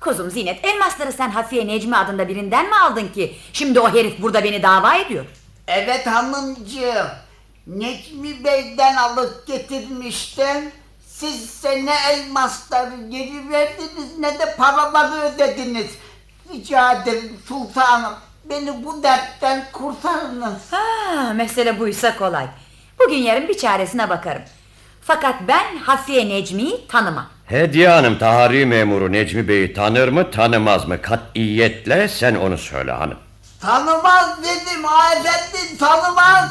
[0.00, 3.36] Kuzum Zinet, elmasları sen Hafiye Necmi adında birinden mi aldın ki?
[3.52, 5.24] Şimdi o herif burada beni dava ediyor.
[5.68, 7.06] Evet hanımcığım.
[7.66, 10.70] Necmi Bey'den alıp getirmiştim.
[11.20, 15.86] Siz ise ne elmasları geri verdiniz ne de paraları ödediniz.
[16.52, 18.12] Rica ederim sultanım.
[18.44, 20.62] Beni bu dertten kurtarınız.
[20.70, 22.46] Ha, mesele buysa kolay.
[23.00, 24.42] Bugün yarın bir çaresine bakarım.
[25.02, 27.26] Fakat ben Hafiye Necmi'yi tanımam.
[27.46, 31.02] Hediye Hanım tahari memuru Necmi Bey'i tanır mı tanımaz mı?
[31.02, 33.18] Katiyetle sen onu söyle hanım.
[33.60, 36.50] Tanımaz dedim ha efendi tanımaz.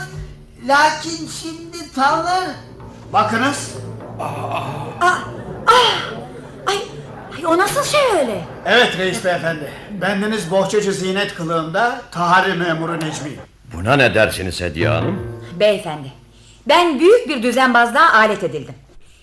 [0.68, 2.48] Lakin şimdi tanır.
[3.14, 3.72] Bakınız.
[6.68, 6.78] Ay
[7.46, 8.42] o nasıl şey öyle?
[8.66, 9.72] Evet reis beyefendi.
[9.92, 13.32] Bendeniz bohçacı zinet kılığında tahari memuru Necmi.
[13.74, 15.42] Buna ne dersiniz Hediye Hanım?
[15.60, 16.08] Beyefendi,
[16.68, 18.76] ben büyük bir düzenbazlığa alet edildim.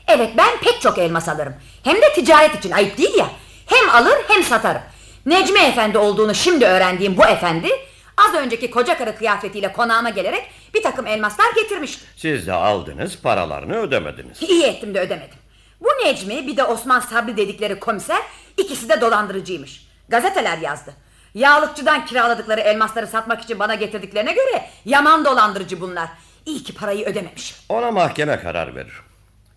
[0.09, 1.55] Evet ben pek çok elmas alırım.
[1.85, 3.27] Hem de ticaret için ayıp değil ya.
[3.67, 4.83] Hem alır hem satarım.
[5.27, 7.69] Necmi efendi olduğunu şimdi öğrendiğim bu efendi...
[8.17, 12.05] ...az önceki koca karı kıyafetiyle konağıma gelerek bir takım elmaslar getirmişti.
[12.17, 14.43] Siz de aldınız paralarını ödemediniz.
[14.43, 15.39] İyi ettim de ödemedim.
[15.81, 18.23] Bu Necmi bir de Osman Sabri dedikleri komiser
[18.57, 19.87] ikisi de dolandırıcıymış.
[20.09, 20.95] Gazeteler yazdı.
[21.35, 26.09] Yağlıkçıdan kiraladıkları elmasları satmak için bana getirdiklerine göre yaman dolandırıcı bunlar.
[26.47, 27.57] İyi ki parayı ödememişim.
[27.69, 28.93] Ona mahkeme karar verir.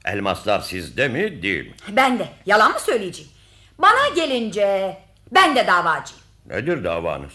[0.06, 1.74] Elmaslar sizde mi değil mi?
[1.90, 3.32] Ben de yalan mı söyleyeceğim?
[3.80, 4.98] Bana gelince
[5.32, 6.24] ben de davacıyım.
[6.46, 7.32] Nedir davanız?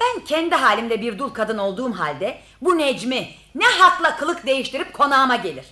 [0.00, 5.36] Ben kendi halimde bir dul kadın olduğum halde bu Necmi ne hakla kılık değiştirip konağıma
[5.36, 5.64] gelir.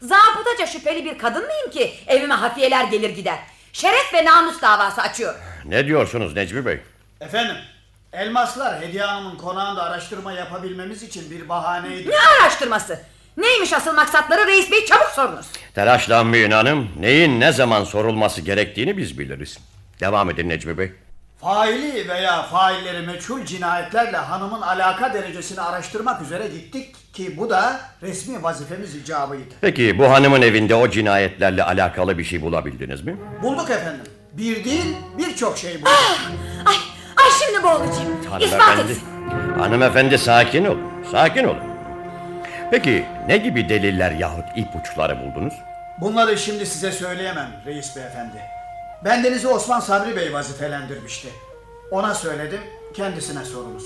[0.00, 3.38] Zabıtaca şüpheli bir kadın mıyım ki evime hafiyeler gelir gider.
[3.72, 5.34] Şeref ve namus davası açıyor.
[5.64, 6.80] Ne diyorsunuz Necmi Bey?
[7.20, 7.56] Efendim
[8.12, 12.10] elmaslar Hediye Hanım'ın konağında araştırma yapabilmemiz için bir bahaneydi.
[12.10, 13.00] Ne araştırması?
[13.36, 15.46] Neymiş asıl maksatları reis bey çabuk sorunuz.
[15.74, 16.88] Telaşlanmayın hanım.
[17.00, 19.58] Neyin ne zaman sorulması gerektiğini biz biliriz.
[20.00, 20.92] Devam edin Necmi Bey.
[21.44, 28.42] Faili veya failleri meçhul cinayetlerle hanımın alaka derecesini araştırmak üzere gittik ki bu da resmi
[28.42, 29.54] vazifemiz icabıydı.
[29.60, 33.16] Peki bu hanımın evinde o cinayetlerle alakalı bir şey bulabildiniz mi?
[33.42, 34.02] Bulduk efendim.
[34.32, 35.88] Bir değil birçok şey bu.
[36.66, 36.74] Ay,
[37.16, 38.20] ay şimdi boğulacağım.
[38.40, 38.98] İspat Hanımefendi, et.
[39.58, 41.62] hanımefendi sakin olun, sakin olun.
[42.70, 45.54] Peki ne gibi deliller yahut ipuçları buldunuz?
[46.00, 48.53] Bunları şimdi size söyleyemem reis beyefendi.
[49.04, 51.28] Bendenizi Osman Sabri Bey vazifelendirmişti.
[51.90, 52.60] Ona söyledim,
[52.94, 53.84] kendisine sorunuz.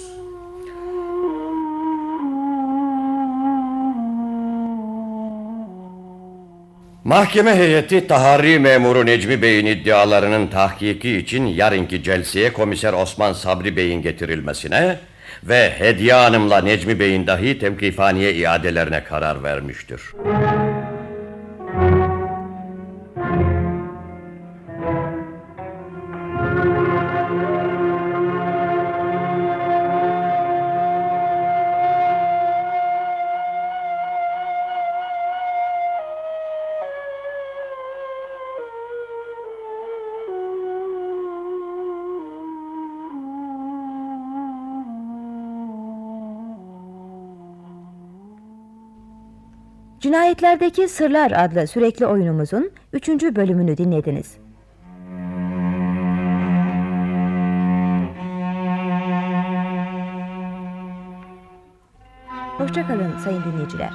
[7.05, 14.03] Mahkeme heyeti taharri memuru Necmi Bey'in iddialarının tahkiki için yarınki celseye komiser Osman Sabri Bey'in
[14.03, 14.99] getirilmesine
[15.45, 20.01] ve Hediye Hanım'la Necmi Bey'in dahi temkifaniye iadelerine karar vermiştir.
[50.09, 53.09] Cinayetlerdeki Sırlar adlı sürekli oyunumuzun 3.
[53.09, 54.37] bölümünü dinlediniz.
[62.59, 63.91] Hoşçakalın sayın dinleyiciler.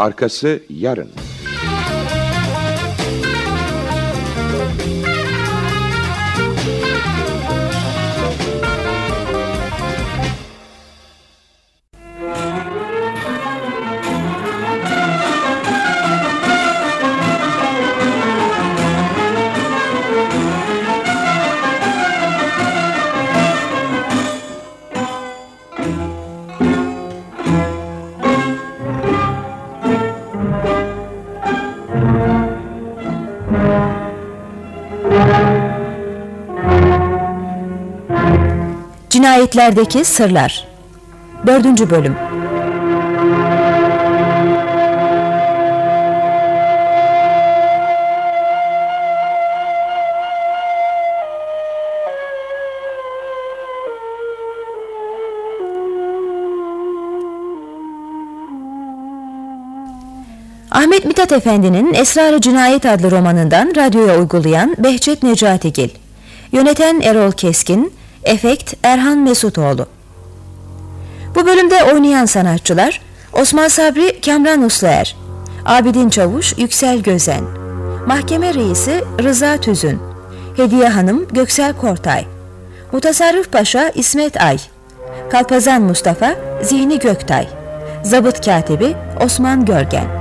[0.00, 1.08] Arkası yarın.
[39.40, 40.66] Cinayetlerdeki Sırlar
[41.46, 41.90] 4.
[41.90, 42.16] bölüm
[60.70, 65.88] Ahmet Mithat Efendi'nin Esrar-ı Cinayet adlı romanından radyoya uygulayan Behçet Necatigil
[66.52, 69.86] Yöneten Erol Keskin Efekt Erhan Mesutoğlu.
[71.34, 73.00] Bu bölümde oynayan sanatçılar
[73.32, 75.16] Osman Sabri Kamran Usluer
[75.64, 77.44] Abidin Çavuş Yüksel Gözen
[78.06, 79.98] Mahkeme Reisi Rıza Tüzün
[80.56, 82.24] Hediye Hanım Göksel Kortay
[82.92, 84.58] Mutasarrıf Paşa İsmet Ay
[85.30, 87.48] Kalpazan Mustafa Zihni Göktay
[88.02, 90.19] Zabıt Katibi Osman Görgen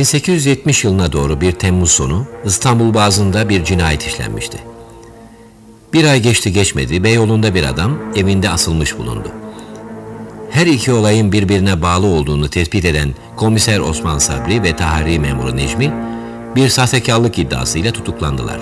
[0.00, 4.58] ...1870 yılına doğru bir Temmuz sonu İstanbul Boğazı'nda bir cinayet işlenmişti.
[5.92, 9.28] Bir ay geçti geçmedi Beyoğlu'nda bir adam evinde asılmış bulundu.
[10.50, 15.92] Her iki olayın birbirine bağlı olduğunu tespit eden komiser Osman Sabri ve tahari memuru Necmi
[16.56, 18.60] bir sahtekarlık iddiasıyla tutuklandılar.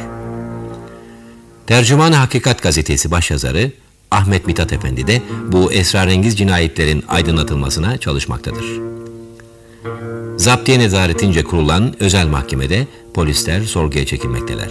[1.66, 3.72] Tercüman Hakikat gazetesi başyazarı
[4.10, 5.22] Ahmet Mithat Efendi de
[5.52, 8.97] bu esrarengiz cinayetlerin aydınlatılmasına çalışmaktadır.
[10.48, 14.68] Zaptiye nezaretince kurulan özel mahkemede polisler sorguya çekilmekteler.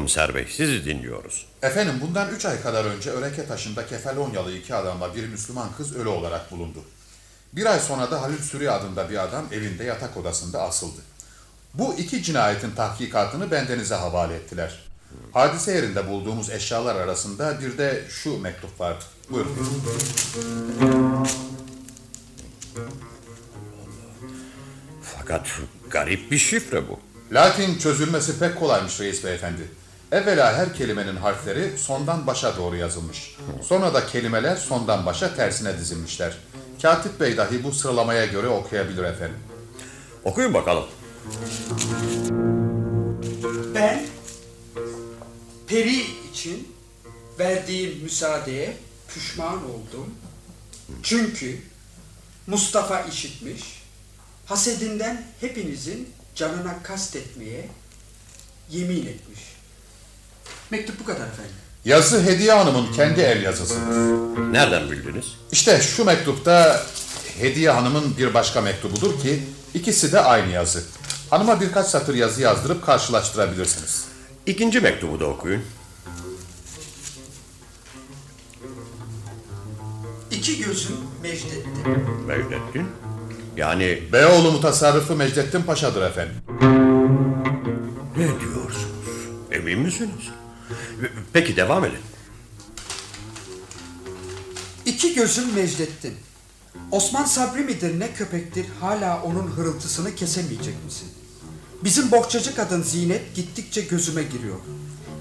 [0.00, 1.46] Komiser bey sizi dinliyoruz.
[1.62, 6.08] Efendim bundan üç ay kadar önce Öreke taşında Kefalonyalı iki adamla bir Müslüman kız ölü
[6.08, 6.78] olarak bulundu.
[7.52, 11.00] Bir ay sonra da Halil Sürü adında bir adam evinde yatak odasında asıldı.
[11.74, 14.78] Bu iki cinayetin tahkikatını bendenize havale ettiler.
[15.32, 19.04] Hadise yerinde bulduğumuz eşyalar arasında bir de şu mektup vardı.
[19.30, 19.56] Buyurun.
[25.02, 25.48] Fakat
[25.90, 27.00] garip bir şifre bu.
[27.32, 29.80] Lakin çözülmesi pek kolaymış reis beyefendi.
[30.12, 33.36] Evvela her kelimenin harfleri sondan başa doğru yazılmış.
[33.62, 36.36] Sonra da kelimeler sondan başa tersine dizilmişler.
[36.82, 39.38] Katip bey dahi bu sıralamaya göre okuyabilir efendim.
[40.24, 40.84] Okuyun bakalım.
[43.74, 44.02] Ben
[45.66, 46.00] Peri
[46.32, 46.68] için
[47.38, 48.76] verdiğim müsaadeye
[49.08, 50.14] pişman oldum.
[51.02, 51.58] Çünkü
[52.46, 53.82] Mustafa işitmiş,
[54.46, 57.68] hasedinden hepinizin canına kastetmeye
[58.70, 59.59] yemin etmiş.
[60.70, 61.52] Mektup bu kadar efendim.
[61.84, 63.74] Yazı Hediye Hanım'ın kendi el yazısı.
[64.52, 65.24] Nereden bildiniz?
[65.52, 66.82] İşte şu mektupta
[67.38, 69.42] Hediye Hanım'ın bir başka mektubudur ki
[69.74, 70.82] ikisi de aynı yazı.
[71.30, 74.04] Hanıma birkaç satır yazı yazdırıp karşılaştırabilirsiniz.
[74.46, 75.62] İkinci mektubu da okuyun.
[80.30, 82.06] İki gözüm Mecdettin.
[82.26, 82.86] Mecdettin.
[83.56, 86.34] Yani Beyoğlu mutasarrıfı Mecdettin Paşa'dır efendim.
[88.16, 88.86] ne diyorsunuz?
[89.52, 90.30] Emin misiniz?
[91.32, 91.98] Peki devam edin.
[94.86, 96.14] İki gözüm Mecdettin.
[96.90, 101.08] Osman Sabri midir ne köpektir hala onun hırıltısını kesemeyecek misin?
[101.84, 104.56] Bizim bohçacı kadın Zinet gittikçe gözüme giriyor.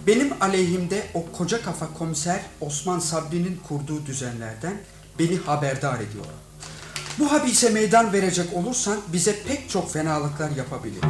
[0.07, 4.77] Benim aleyhimde o koca kafa komiser Osman Sabri'nin kurduğu düzenlerden
[5.19, 6.25] beni haberdar ediyor.
[7.19, 11.01] Bu habise meydan verecek olursan bize pek çok fenalıklar yapabilir.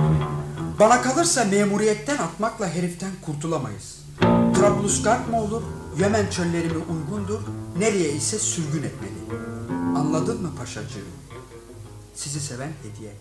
[0.80, 3.99] Bana kalırsa memuriyetten atmakla heriften kurtulamayız.
[4.60, 5.62] Trablusgarp mı olur,
[6.00, 7.40] Yemen çölleri mi uygundur,
[7.78, 9.40] nereye ise sürgün etmeli.
[9.98, 11.08] Anladın mı paşacığım?
[12.16, 13.12] Sizi seven hediye.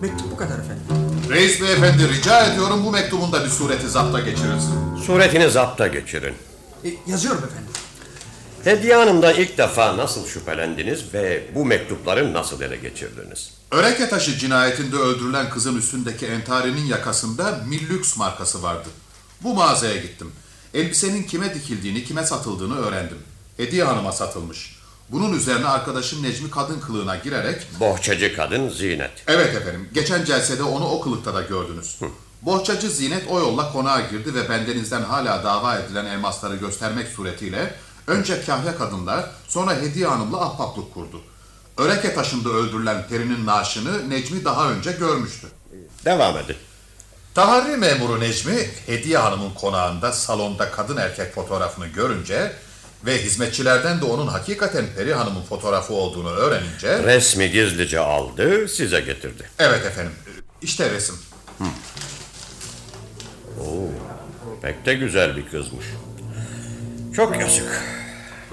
[0.00, 0.84] Mektup bu kadar efendim.
[1.30, 4.96] Reis beyefendi rica ediyorum bu mektubun da bir sureti zapta geçirilsin.
[5.06, 6.34] Suretini zapta geçirin.
[6.84, 7.72] E, yazıyorum efendim.
[8.64, 13.50] Hediye Hanım'dan ilk defa nasıl şüphelendiniz ve bu mektupları nasıl ele geçirdiniz?
[13.70, 18.88] Öreke taşı cinayetinde öldürülen kızın üstündeki entarinin yakasında Millux markası vardı.
[19.42, 20.32] Bu mağazaya gittim.
[20.74, 23.18] Elbisenin kime dikildiğini, kime satıldığını öğrendim.
[23.56, 24.76] Hediye Hanım'a satılmış.
[25.08, 27.66] Bunun üzerine arkadaşım Necmi kadın kılığına girerek...
[27.80, 29.10] Bohçacı kadın Zinet.
[29.26, 31.98] Evet efendim, geçen celsede onu o kılıkta da gördünüz.
[32.42, 37.74] Bohçacı Zinet o yolla konağa girdi ve bendenizden hala dava edilen elmasları göstermek suretiyle
[38.06, 41.20] önce kahya kadınlar, sonra Hediye Hanım'la ahbaplık kurdu.
[41.76, 45.46] Öreke taşında öldürülen Peri'nin naaşını Necmi daha önce görmüştü.
[46.04, 46.56] Devam edin.
[47.36, 52.52] Taharri memuru Necmi, Hediye Hanım'ın konağında salonda kadın erkek fotoğrafını görünce
[53.06, 57.02] ve hizmetçilerden de onun hakikaten Peri Hanım'ın fotoğrafı olduğunu öğrenince...
[57.02, 59.50] Resmi gizlice aldı, size getirdi.
[59.58, 60.12] Evet efendim,
[60.62, 61.14] işte resim.
[63.60, 63.88] Oo,
[64.62, 65.86] pek de güzel bir kızmış.
[67.16, 67.82] Çok yazık.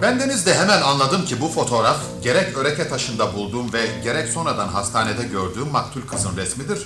[0.01, 5.23] Bendeniz de hemen anladım ki bu fotoğraf gerek öreke taşında bulduğum ve gerek sonradan hastanede
[5.23, 6.79] gördüğüm maktul kızın resmidir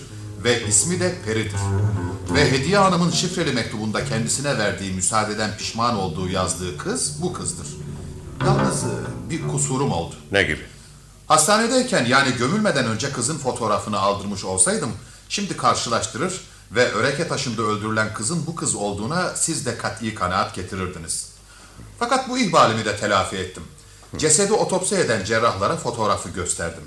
[0.47, 1.59] ve ismi de Peri'dir.
[2.33, 7.67] Ve Hediye Hanım'ın şifreli mektubunda kendisine verdiği müsaadeden pişman olduğu yazdığı kız bu kızdır.
[8.45, 8.87] Yalnız e,
[9.29, 10.15] bir kusurum oldu.
[10.31, 10.61] Ne gibi?
[11.27, 14.91] Hastanedeyken yani gömülmeden önce kızın fotoğrafını aldırmış olsaydım
[15.29, 16.41] şimdi karşılaştırır
[16.71, 21.29] ve öreke taşında öldürülen kızın bu kız olduğuna siz de kat'i kanaat getirirdiniz.
[21.99, 23.63] Fakat bu ihbalimi de telafi ettim.
[24.17, 26.83] Cesedi otopsi eden cerrahlara fotoğrafı gösterdim.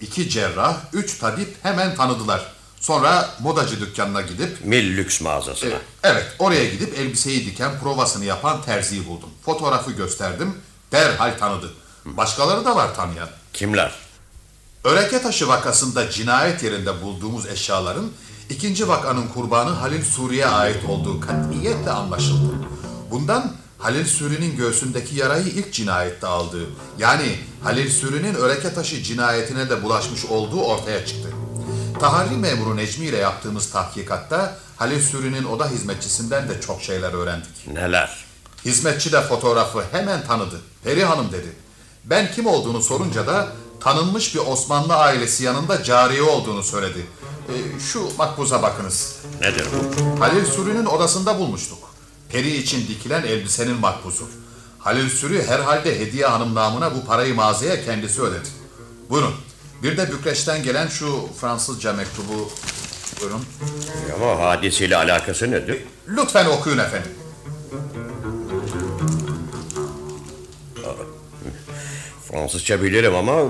[0.00, 2.61] İki cerrah, üç tabip hemen tanıdılar.
[2.82, 4.64] Sonra modacı dükkanına gidip...
[4.64, 5.70] Mil lüks mağazasına.
[5.70, 9.28] E, Evet, oraya gidip elbiseyi diken provasını yapan terziyi buldum.
[9.44, 10.54] Fotoğrafı gösterdim,
[10.92, 11.70] derhal tanıdı.
[12.04, 13.28] Başkaları da var tanıyan.
[13.52, 13.92] Kimler?
[14.84, 18.10] Öreke taşı vakasında cinayet yerinde bulduğumuz eşyaların
[18.50, 22.54] ikinci vakanın kurbanı Halil Suri'ye ait olduğu katiyetle anlaşıldı.
[23.10, 26.66] Bundan Halil Suri'nin göğsündeki yarayı ilk cinayette aldığı,
[26.98, 31.28] yani Halil Suri'nin öreke taşı cinayetine de bulaşmış olduğu ortaya çıktı.
[32.00, 37.68] Taharri memuru Necmi ile yaptığımız tahkikatta Halil Suri'nin oda hizmetçisinden de çok şeyler öğrendik.
[37.72, 38.24] Neler?
[38.64, 40.60] Hizmetçi de fotoğrafı hemen tanıdı.
[40.84, 41.52] Peri Hanım dedi.
[42.04, 43.48] Ben kim olduğunu sorunca da
[43.80, 47.06] tanınmış bir Osmanlı ailesi yanında cariye olduğunu söyledi.
[47.48, 49.16] E, şu makbuza bakınız.
[49.40, 50.20] Nedir bu?
[50.20, 51.78] Halil Sürü'nün odasında bulmuştuk.
[52.28, 54.28] Peri için dikilen elbisenin makbuzu.
[54.78, 58.48] Halil Sürü herhalde Hediye Hanım namına bu parayı mağazaya kendisi ödedi.
[59.10, 59.34] Buyurun.
[59.82, 62.52] Bir de Bükreş'ten gelen şu Fransızca mektubu
[63.20, 63.44] Buyurun.
[64.14, 65.84] Ama hadisiyle alakası nedir?
[66.08, 67.10] Lütfen okuyun efendim.
[72.28, 73.42] Fransızca bilirim ama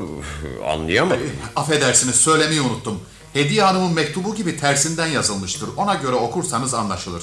[0.67, 1.31] anlayamadım.
[1.57, 3.01] Affedersiniz söylemeyi unuttum.
[3.33, 5.69] Hediye Hanım'ın mektubu gibi tersinden yazılmıştır.
[5.77, 7.23] Ona göre okursanız anlaşılır.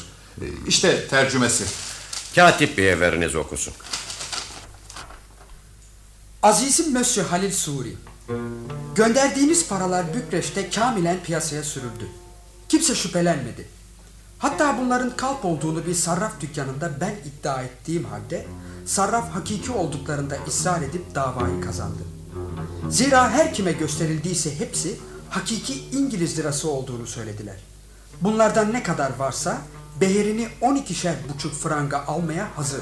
[0.68, 1.64] İşte tercümesi.
[2.36, 3.74] Katip Bey'e veriniz okusun.
[6.44, 7.94] Azizim Monsieur Halil Suri.
[8.96, 12.08] Gönderdiğiniz paralar Bükreş'te kamilen piyasaya sürüldü.
[12.70, 13.66] Kimse şüphelenmedi.
[14.38, 18.46] Hatta bunların kalp olduğunu bir sarraf dükkanında ben iddia ettiğim halde
[18.86, 22.04] sarraf hakiki olduklarında ısrar edip davayı kazandı.
[22.90, 24.98] Zira her kime gösterildiyse hepsi
[25.30, 27.56] hakiki İngiliz lirası olduğunu söylediler.
[28.22, 29.62] Bunlardan ne kadar varsa
[30.02, 32.82] beherini 12'şer buçuk franga almaya hazır.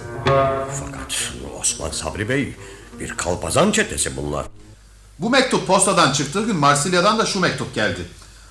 [0.80, 2.56] Fakat Osman Sabri Bey
[3.00, 4.46] bir kalpazan çetesi bunlar.
[5.20, 8.06] Bu mektup postadan çıktığı gün Marsilya'dan da şu mektup geldi.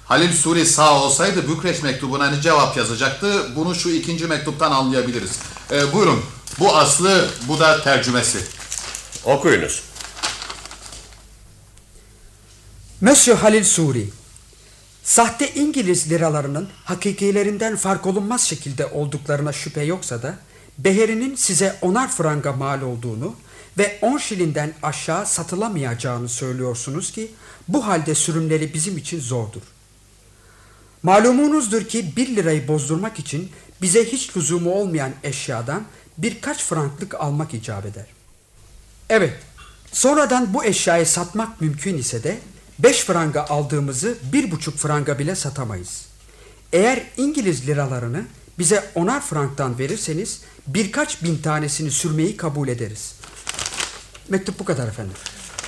[0.05, 3.57] Halil Suri sağ olsaydı Bükreş mektubuna ne cevap yazacaktı?
[3.57, 5.39] Bunu şu ikinci mektuptan anlayabiliriz.
[5.71, 6.23] Ee, buyurun.
[6.59, 8.39] Bu aslı, bu da tercümesi.
[9.25, 9.83] Okuyunuz.
[13.01, 14.11] Monsieur Halil Suri,
[15.05, 20.35] sahte İngiliz liralarının hakikilerinden fark olunmaz şekilde olduklarına şüphe yoksa da
[20.79, 23.35] beherinin size onar franga mal olduğunu
[23.79, 27.31] ve 10 şilinden aşağı satılamayacağını söylüyorsunuz ki
[27.69, 29.63] bu halde sürümleri bizim için zordur.
[31.03, 33.51] Malumunuzdur ki 1 lirayı bozdurmak için
[33.83, 35.85] bize hiç lüzumu olmayan eşyadan
[36.19, 38.07] birkaç franklık almak icap eder.
[39.09, 39.35] Evet,
[39.93, 42.39] sonradan bu eşyayı satmak mümkün ise de
[42.79, 46.07] 5 franga aldığımızı bir buçuk franga bile satamayız.
[46.73, 48.25] Eğer İngiliz liralarını
[48.59, 53.15] bize onar franktan verirseniz birkaç bin tanesini sürmeyi kabul ederiz.
[54.29, 55.15] Mektup bu kadar efendim.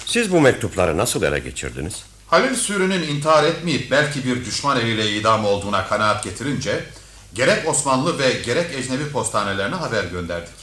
[0.07, 2.03] Siz bu mektupları nasıl ele geçirdiniz?
[2.27, 6.85] Halil Suri'nin intihar etmeyip belki bir düşman eliyle idam olduğuna kanaat getirince
[7.35, 10.55] gerek Osmanlı ve gerek ecnebi postanelerine haber gönderdik.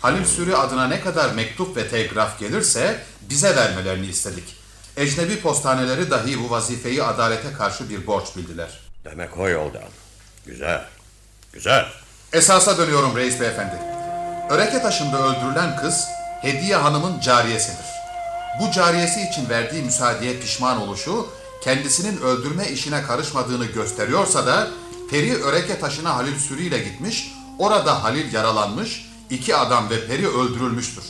[0.00, 4.56] Halil Suri adına ne kadar mektup ve telgraf gelirse bize vermelerini istedik.
[4.96, 8.80] Ecnebi postaneleri dahi bu vazifeyi adalete karşı bir borç bildiler.
[9.04, 9.82] Demek o yoldan.
[10.46, 10.84] Güzel.
[11.52, 11.86] Güzel.
[12.32, 13.74] Esasa dönüyorum reis beyefendi.
[14.50, 16.04] Öreke taşında öldürülen kız
[16.42, 17.86] Hediye Hanım'ın cariyesidir.
[18.60, 21.26] Bu cariyesi için verdiği müsaadeye pişman oluşu
[21.64, 24.68] kendisinin öldürme işine karışmadığını gösteriyorsa da
[25.10, 31.04] Peri Öreke taşına Halil Sürü ile gitmiş, orada Halil yaralanmış, iki adam ve Peri öldürülmüştür.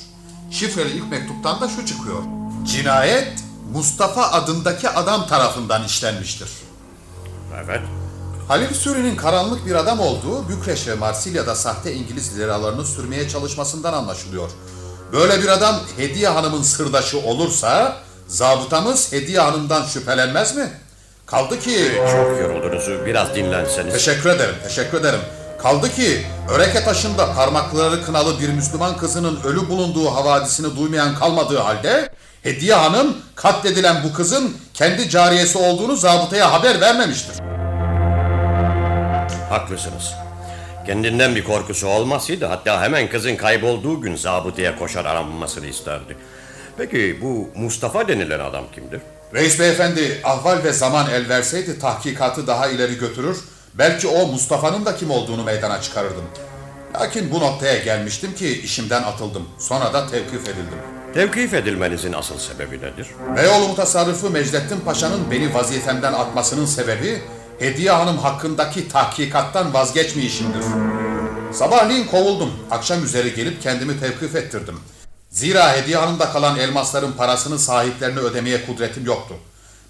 [0.51, 2.23] Şifreli ilk mektuptan da şu çıkıyor.
[2.65, 3.33] Cinayet
[3.73, 6.49] Mustafa adındaki adam tarafından işlenmiştir.
[7.65, 7.81] Evet.
[8.49, 14.51] Halil Suri'nin karanlık bir adam olduğu Bükreş ve Marsilya'da sahte İngiliz liralarını sürmeye çalışmasından anlaşılıyor.
[15.13, 17.97] Böyle bir adam Hediye Hanım'ın sırdaşı olursa
[18.29, 20.71] zabıtamız Hediye Hanım'dan şüphelenmez mi?
[21.27, 21.93] Kaldı ki...
[21.97, 23.07] Çok yoruldunuz.
[23.07, 23.93] Biraz dinlenseniz.
[23.93, 25.21] Teşekkür ederim, teşekkür ederim.
[25.63, 32.13] Kaldı ki Öreke taşında parmakları kınalı bir Müslüman kızının ölü bulunduğu havadisini duymayan kalmadığı halde
[32.43, 37.35] Hediye Hanım katledilen bu kızın kendi cariyesi olduğunu zabıtaya haber vermemiştir.
[39.51, 40.15] Haklısınız.
[40.91, 46.17] Kendinden bir korkusu olmasaydı hatta hemen kızın kaybolduğu gün zabıtaya koşar aranmasını isterdi.
[46.77, 49.01] Peki bu Mustafa denilen adam kimdir?
[49.35, 53.39] Reis beyefendi ahval ve zaman el verseydi tahkikatı daha ileri götürür,
[53.75, 56.25] belki o Mustafa'nın da kim olduğunu meydana çıkarırdım.
[56.95, 59.49] Lakin bu noktaya gelmiştim ki işimden atıldım.
[59.59, 60.79] Sonra da tevkif edildim.
[61.15, 63.07] Tevkif edilmenizin asıl sebebi nedir?
[63.37, 67.23] Beyoğlu mutasarrıfı Mecdettin Paşa'nın beni vazifemden atmasının sebebi
[67.61, 70.65] Hediye Hanım hakkındaki tahkikattan vazgeçmeyişimdir.
[71.53, 72.53] Sabahleyin kovuldum.
[72.71, 74.81] Akşam üzeri gelip kendimi tevkif ettirdim.
[75.31, 79.35] Zira Hediye Hanım'da kalan elmasların parasını sahiplerine ödemeye kudretim yoktu.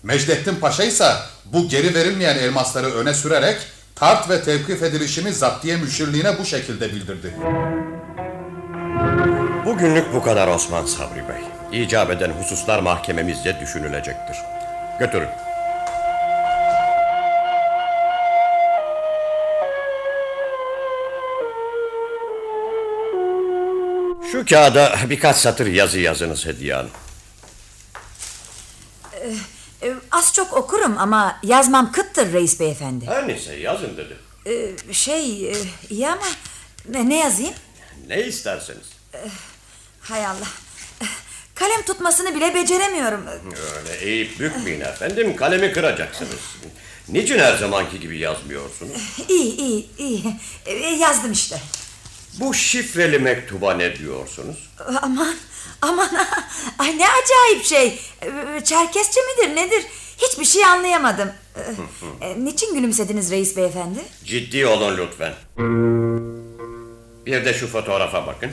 [0.03, 1.13] Mecdettin Paşa ise
[1.45, 3.59] bu geri verilmeyen elmasları öne sürerek
[3.95, 7.35] tart ve tevkif edilişimi zaptiye müşirliğine bu şekilde bildirdi.
[9.67, 11.83] Bugünlük bu kadar Osman Sabri Bey.
[11.83, 14.37] İcap eden hususlar mahkememizce düşünülecektir.
[14.99, 15.50] Götürün.
[24.32, 26.90] Şu kağıda birkaç satır yazı yazınız Hediye Hanım.
[29.82, 33.07] Ee, az çok okurum ama yazmam kıttır reis beyefendi.
[33.07, 34.16] Her neyse yazın dedi.
[34.47, 35.55] Ee, şey e,
[35.90, 36.27] iyi ama
[36.89, 37.55] ne, ne yazayım?
[38.07, 38.86] Ne isterseniz.
[40.01, 40.48] Hay Allah.
[41.55, 43.27] Kalem tutmasını bile beceremiyorum.
[43.27, 45.36] Öyle eğip bükmeyin efendim.
[45.36, 46.40] Kalemi kıracaksınız.
[47.09, 48.97] Niçin her zamanki gibi yazmıyorsunuz?
[49.28, 50.24] İyi iyi iyi.
[50.66, 51.61] Ee, yazdım işte.
[52.41, 54.71] Bu şifreli mektuba ne diyorsunuz?
[55.03, 55.35] Aman
[55.83, 56.09] aman
[56.79, 58.01] ay ne acayip şey.
[58.65, 59.87] Çerkesçe midir nedir?
[60.19, 61.29] Hiçbir şey anlayamadım.
[62.21, 63.99] E, niçin gülümsediniz reis beyefendi?
[64.25, 65.35] Ciddi olun lütfen.
[67.27, 68.51] Bir de şu fotoğrafa bakın.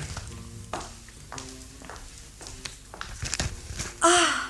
[4.02, 4.50] Ah,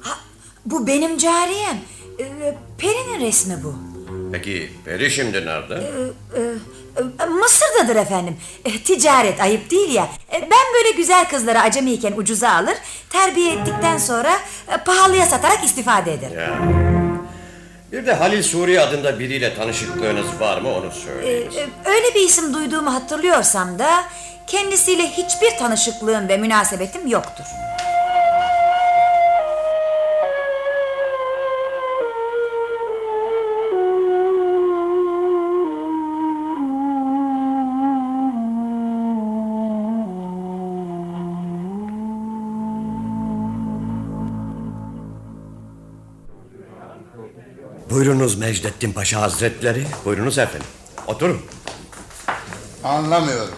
[0.00, 0.18] ha,
[0.66, 1.80] bu benim cariyem.
[2.20, 3.74] Ee, Peri'nin resmi bu.
[4.32, 5.74] Peki Peri şimdi nerede?
[5.74, 6.42] Ee, e,
[7.40, 8.36] Mısır'dadır efendim.
[8.64, 10.08] E, Ticaret ayıp değil ya.
[10.32, 12.74] E, Ben böyle güzel kızları acemiyken ucuza alır,
[13.10, 14.32] terbiye ettikten sonra
[14.72, 16.38] e, pahalıya satarak istifade ederim.
[16.40, 16.58] Ya.
[17.92, 21.50] Bir de Halil Suri adında biriyle tanışıklığınız var mı onu E, söyleyin.
[21.50, 24.04] e, Öyle bir isim duyduğumu hatırlıyorsam da
[24.46, 27.44] kendisiyle hiçbir tanışıklığım ve münasebetim yoktur.
[48.02, 49.84] Buyurunuz Mecdettin Paşa Hazretleri.
[50.04, 50.66] Buyurunuz efendim.
[51.06, 51.40] Oturun.
[52.84, 53.54] Anlamıyorum.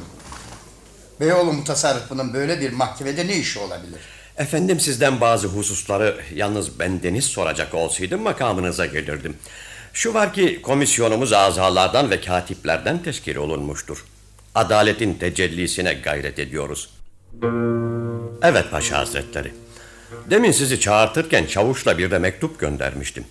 [1.21, 4.01] Beyoğlu mutasarrıfının böyle bir mahkemede ne işi olabilir?
[4.37, 9.37] Efendim sizden bazı hususları yalnız bendeniz soracak olsaydım makamınıza gelirdim.
[9.93, 14.05] Şu var ki komisyonumuz azalardan ve katiplerden teşkil olunmuştur.
[14.55, 16.91] Adaletin tecellisine gayret ediyoruz.
[18.43, 19.55] Evet Paşa Hazretleri.
[20.31, 23.25] Demin sizi çağırtırken çavuşla bir de mektup göndermiştim.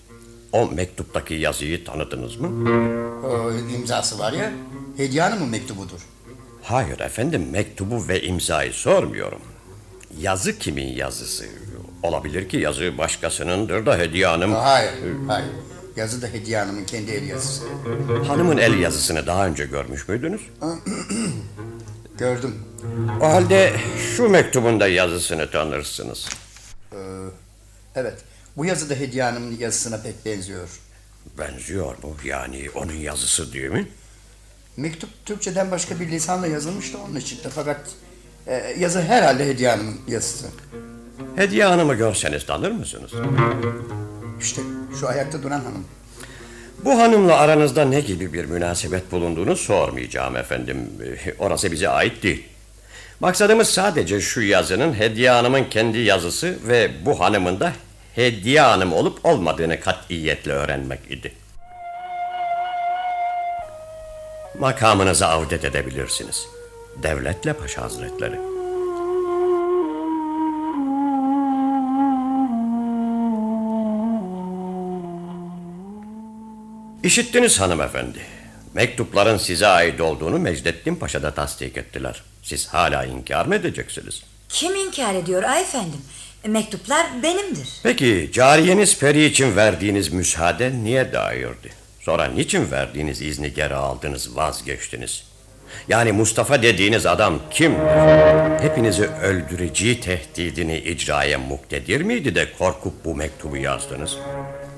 [0.54, 2.48] O mektuptaki yazıyı tanıdınız mı?
[3.28, 4.52] O imzası var ya,
[4.98, 6.00] Hediye Hanım'ın mektubudur.
[6.64, 9.42] Hayır efendim mektubu ve imzayı sormuyorum.
[10.20, 11.46] Yazı kimin yazısı?
[12.04, 14.52] Olabilir ki yazı başkasınındır da Hediye Hanım...
[14.54, 14.92] Hayır,
[15.28, 15.50] hayır.
[15.96, 17.64] Yazı da Hediye Hanım'ın kendi el yazısı.
[18.28, 20.42] Hanımın el yazısını daha önce görmüş müydünüz?
[22.18, 22.56] Gördüm.
[23.22, 23.74] O halde
[24.16, 26.30] şu mektubun da yazısını tanırsınız.
[26.94, 26.98] Ee,
[27.96, 28.14] evet,
[28.58, 30.70] bu yazı da Hediye Hanım'ın yazısına pek benziyor.
[31.38, 32.16] Benziyor mu?
[32.26, 33.88] Yani onun yazısı değil mi?
[34.78, 37.80] Mektup Türkçeden başka bir lisanla yazılmış da onun için de fakat
[38.48, 40.48] e, yazı herhalde Hediye Hanım'ın yazısı.
[41.36, 43.12] Hediye Hanım'ı görseniz tanır mısınız?
[44.42, 44.62] İşte
[45.00, 45.86] şu ayakta duran hanım.
[46.86, 50.90] Bu hanımla aranızda ne gibi bir münasebet bulunduğunu sormayacağım efendim.
[51.26, 52.44] Ee, Orası bize ait değil.
[53.20, 57.74] Maksadımız sadece şu yazının Hediye Hanım'ın kendi yazısı ve bu hanımın da
[58.16, 61.34] Hediye Hanım olup olmadığını katiyetle öğrenmek idi.
[64.60, 66.48] Makamınıza avdet edebilirsiniz.
[67.04, 68.36] Devletle Paşa Hazretleri.
[77.04, 78.20] İşittiniz hanımefendi.
[78.74, 82.24] Mektupların size ait olduğunu Mecdettin Paşa'da tasdik ettiler.
[82.44, 84.24] Siz hala inkar mı edeceksiniz?
[84.50, 86.02] Kim inkar ediyor ay efendim?
[86.48, 87.70] Mektuplar benimdir.
[87.84, 91.74] Peki cariyeniz Peri için verdiğiniz müsaade niye dairdi?
[92.00, 95.24] Sonra niçin verdiğiniz izni geri aldınız vazgeçtiniz?
[95.88, 98.62] Yani Mustafa dediğiniz adam kimdir?
[98.62, 104.18] Hepinizi öldüreceği tehdidini icraya muktedir miydi de korkup bu mektubu yazdınız?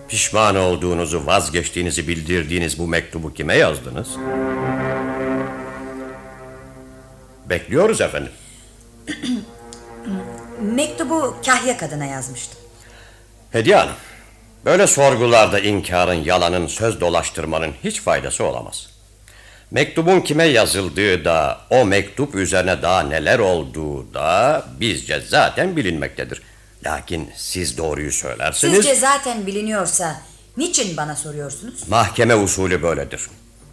[0.10, 4.08] Pişman olduğunuzu vazgeçtiğinizi bildirdiğiniz bu mektubu kime yazdınız?
[7.50, 8.32] Bekliyoruz efendim.
[10.74, 12.60] Mektubu Kahya kadına yazmıştım.
[13.52, 13.96] Hediye Hanım,
[14.66, 18.90] böyle sorgularda inkarın, yalanın, söz dolaştırmanın hiç faydası olamaz.
[19.72, 26.42] Mektubun kime yazıldığı da, o mektup üzerine daha neler olduğu da bizce zaten bilinmektedir.
[26.86, 28.76] Lakin siz doğruyu söylersiniz.
[28.76, 30.22] Sizce zaten biliniyorsa
[30.58, 31.90] niçin bana soruyorsunuz?
[31.90, 33.22] Mahkeme usulü böyledir.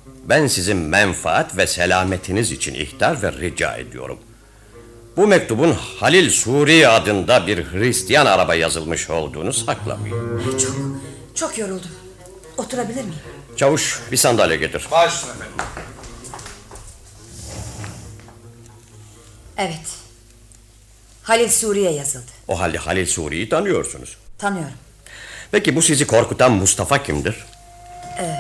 [0.07, 4.19] Ben sizin menfaat ve selametiniz için ihtar ve rica ediyorum.
[5.17, 10.43] Bu mektubun Halil Suri adında bir Hristiyan araba yazılmış olduğunu saklamayın.
[10.59, 10.77] Çok,
[11.35, 11.91] çok yoruldum.
[12.57, 13.19] Oturabilir miyim?
[13.57, 14.87] Çavuş bir sandalye getir.
[14.91, 15.55] Baş üstüne efendim.
[19.59, 19.81] Evet.
[21.23, 22.31] Halil Suriye yazıldı.
[22.49, 24.17] O halde Halil Suri'yi tanıyorsunuz.
[24.39, 24.73] Tanıyorum.
[25.51, 27.45] Peki bu sizi korkutan Mustafa kimdir?
[28.19, 28.37] Ee,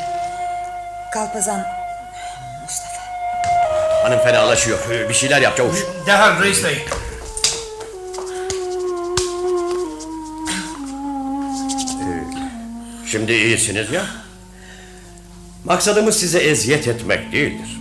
[1.14, 1.66] Kalpazan
[4.02, 4.78] Hanım fenalaşıyor.
[4.90, 5.78] Ee, Bir şeyler yap çavuş.
[6.06, 6.84] Derhal reis bey.
[13.06, 14.06] Şimdi iyisiniz ya.
[15.64, 17.80] Maksadımız size eziyet etmek değildir.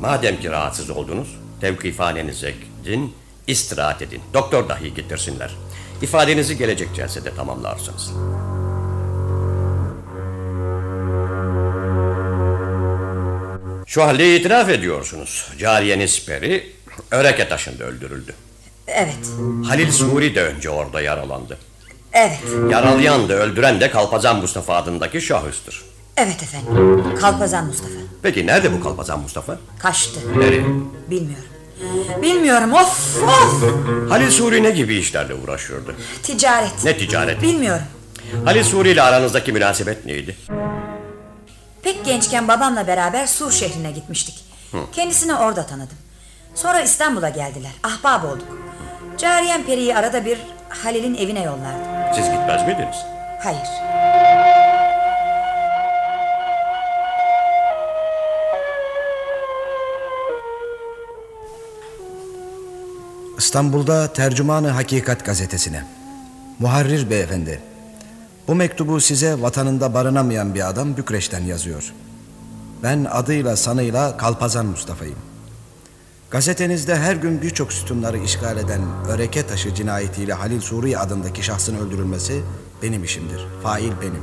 [0.00, 1.28] Madem ki rahatsız oldunuz,
[1.60, 2.54] tevkifhanenize
[2.84, 3.14] gidin,
[3.46, 4.20] istirahat edin.
[4.34, 5.50] Doktor dahi getirsinler.
[6.02, 8.10] İfadenizi gelecek celsede tamamlarsınız.
[13.90, 15.48] Şu halde itiraf ediyorsunuz.
[15.58, 16.72] Cariyeniz Peri,
[17.10, 18.34] Öreke taşında öldürüldü.
[18.86, 19.18] Evet.
[19.68, 21.58] Halil Suri de önce orada yaralandı.
[22.12, 22.38] Evet,
[22.70, 25.82] Yaralayan da öldüren de Kalpazan Mustafa adındaki şahıstır.
[26.16, 27.04] evet efendim.
[27.20, 27.90] Kalpazan Mustafa.
[28.22, 29.58] Peki nerede bu Kalpazan Mustafa?
[29.78, 30.20] Kaçtı.
[30.36, 30.64] Nereye?
[31.10, 31.44] Bilmiyorum.
[32.22, 33.64] Bilmiyorum of of.
[34.10, 35.94] Halil Suri ne gibi işlerle uğraşıyordu?
[36.22, 36.84] Ticaret.
[36.84, 37.42] Ne ticaret?
[37.42, 37.84] Bilmiyorum.
[38.44, 40.36] Halil Suri ile aranızdaki münasebet neydi?
[41.82, 44.44] Pek gençken babamla beraber Sur şehrine gitmiştik.
[44.72, 44.78] Hı.
[44.92, 45.98] Kendisini orada tanıdım.
[46.54, 47.72] Sonra İstanbul'a geldiler.
[47.82, 48.58] Ahbap olduk.
[49.18, 50.38] Cariyem Peri'yi arada bir
[50.68, 52.14] Halil'in evine yollardı.
[52.14, 52.96] Siz gitmez miydiniz?
[53.42, 53.68] Hayır.
[63.38, 65.84] İstanbul'da Tercümanı Hakikat gazetesine.
[66.58, 67.69] Muharrir beyefendi.
[68.48, 71.92] Bu mektubu size vatanında barınamayan bir adam Bükreş'ten yazıyor.
[72.82, 75.18] Ben adıyla sanıyla Kalpazan Mustafa'yım.
[76.30, 82.42] Gazetenizde her gün birçok sütunları işgal eden öreke taşı cinayetiyle Halil Suri adındaki şahsın öldürülmesi
[82.82, 83.46] benim işimdir.
[83.62, 84.22] Fail benim.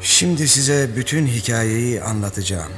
[0.00, 2.72] Şimdi size bütün hikayeyi anlatacağım.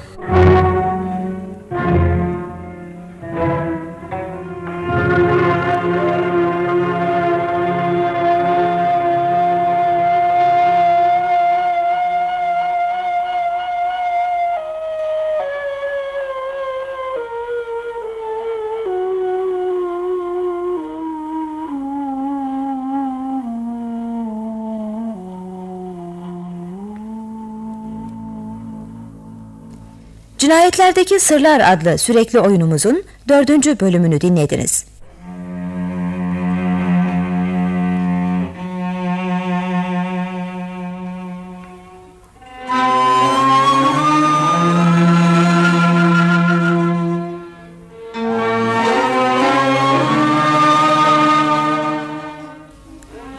[30.73, 34.85] Cinayetlerdeki Sırlar adlı sürekli oyunumuzun dördüncü bölümünü dinlediniz.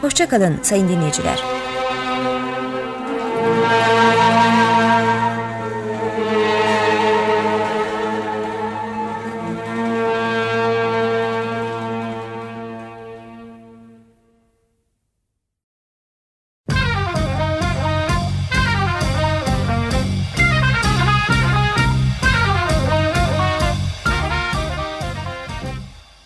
[0.00, 1.53] Hoşçakalın sayın dinleyiciler.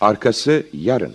[0.09, 1.13] Arkası yarın.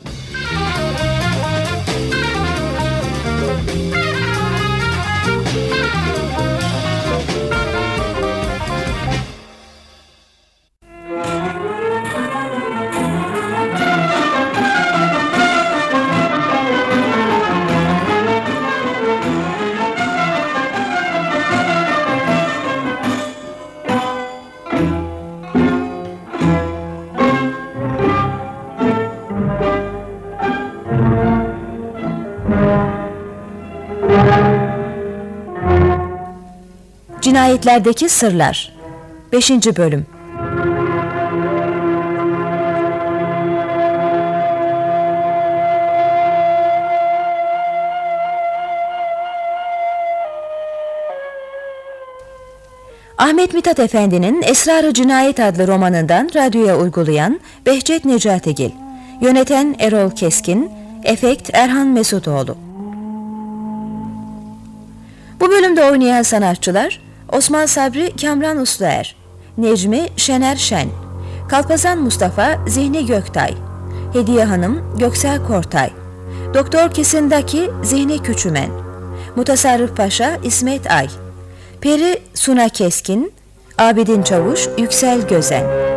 [37.74, 38.72] Cinayetlerdeki Sırlar
[39.32, 39.50] 5.
[39.50, 40.06] Bölüm
[53.18, 58.70] Ahmet Mithat Efendi'nin Esrar-ı Cinayet adlı romanından radyoya uygulayan Behçet Necatigil,
[59.20, 60.70] yöneten Erol Keskin,
[61.04, 62.56] efekt Erhan Mesutoğlu.
[65.40, 67.03] Bu bölümde oynayan sanatçılar
[67.34, 69.16] Osman Sabri Kamran Usluer,
[69.58, 70.88] Necmi Şener Şen,
[71.48, 73.54] Kalpazan Mustafa Zihni Göktay,
[74.12, 75.90] Hediye Hanım Göksel Kortay,
[76.54, 78.70] Doktor Kesindaki Zihni Küçümen,
[79.36, 81.08] Mutasarrıf Paşa İsmet Ay,
[81.80, 83.32] Peri Suna Keskin,
[83.78, 85.93] Abidin Çavuş Yüksel Gözen.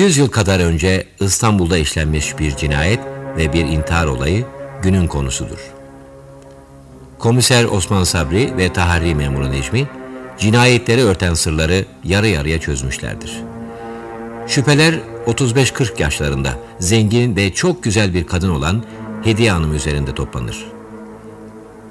[0.00, 3.00] Yüz yıl kadar önce İstanbul'da işlenmiş bir cinayet
[3.36, 4.44] ve bir intihar olayı
[4.82, 5.58] günün konusudur.
[7.18, 9.86] Komiser Osman Sabri ve Tahari memuru Necmi,
[10.38, 13.32] cinayetleri örten sırları yarı yarıya çözmüşlerdir.
[14.46, 14.94] Şüpheler
[15.26, 18.84] 35-40 yaşlarında zengin ve çok güzel bir kadın olan
[19.24, 20.66] Hediye Hanım üzerinde toplanır.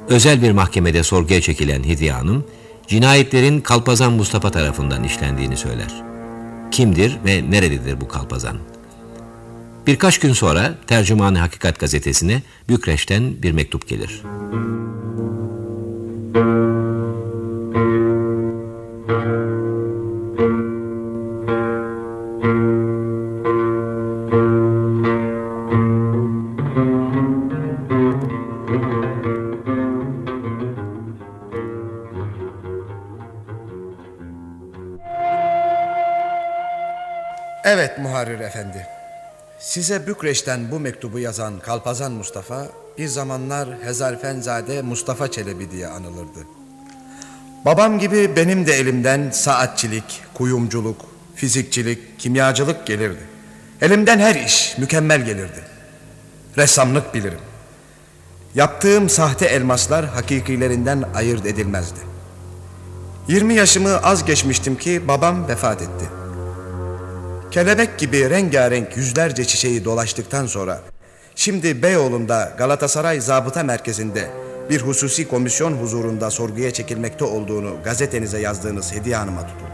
[0.07, 2.45] Özel bir mahkemede sorguya çekilen Hediye Hanım,
[2.87, 6.08] cinayetlerin Kalpazan Mustafa tarafından işlendiğini söyler.
[6.71, 8.57] Kimdir ve nerededir bu kalpazan?
[9.87, 14.21] Birkaç gün sonra Tercümanı Hakikat gazetesine Bükreş'ten bir mektup gelir.
[39.69, 42.67] Size Bükreş'ten bu mektubu yazan Kalpazan Mustafa
[42.97, 46.39] bir zamanlar Hezarfenzade Mustafa Çelebi diye anılırdı.
[47.65, 51.05] Babam gibi benim de elimden saatçilik, kuyumculuk,
[51.35, 53.19] fizikçilik, kimyacılık gelirdi.
[53.81, 55.63] Elimden her iş mükemmel gelirdi.
[56.57, 57.39] Ressamlık bilirim.
[58.55, 61.99] Yaptığım sahte elmaslar hakikilerinden ayırt edilmezdi.
[63.27, 66.18] 20 yaşımı az geçmiştim ki babam vefat etti.
[67.51, 70.81] Kelebek gibi rengarenk yüzlerce çiçeği dolaştıktan sonra
[71.35, 74.29] şimdi Beyoğlu'nda Galatasaray Zabıta Merkezi'nde
[74.69, 79.69] bir hususi komisyon huzurunda sorguya çekilmekte olduğunu gazetenize yazdığınız Hediye Hanım'a tutuldu.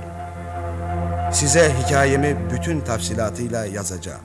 [1.33, 4.21] Size hikayemi bütün tafsilatıyla yazacağım.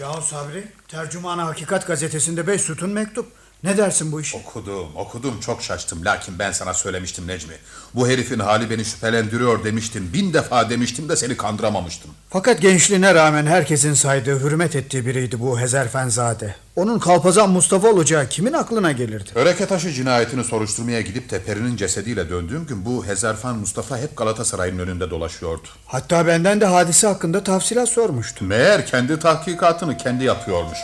[0.00, 3.26] Yahu Sabri, Tercümanı Hakikat gazetesinde beş sütun mektup.
[3.64, 4.36] Ne dersin bu işe?
[4.38, 6.04] Okudum, okudum çok şaştım.
[6.04, 7.54] Lakin ben sana söylemiştim Necmi.
[7.94, 10.12] Bu herifin hali beni şüphelendiriyor demiştin.
[10.12, 12.10] Bin defa demiştim de seni kandıramamıştım.
[12.30, 16.54] Fakat gençliğine rağmen herkesin saydığı, hürmet ettiği biriydi bu Hezerfenzade.
[16.76, 19.30] Onun kalpazan Mustafa olacağı kimin aklına gelirdi?
[19.34, 24.78] Öreke taşı cinayetini soruşturmaya gidip de Peri'nin cesediyle döndüğüm gün bu Hezerfen Mustafa hep Galatasaray'ın
[24.78, 25.68] önünde dolaşıyordu.
[25.86, 28.44] Hatta benden de hadise hakkında tafsilat sormuştu.
[28.44, 30.78] Meğer kendi tahkikatını kendi yapıyormuş.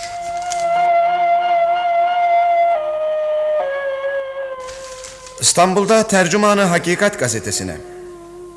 [5.42, 7.76] İstanbul'da Tercümanı Hakikat gazetesine.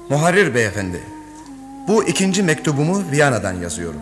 [0.10, 1.04] Muharrir beyefendi.
[1.88, 4.00] Bu ikinci mektubumu Viyana'dan yazıyorum.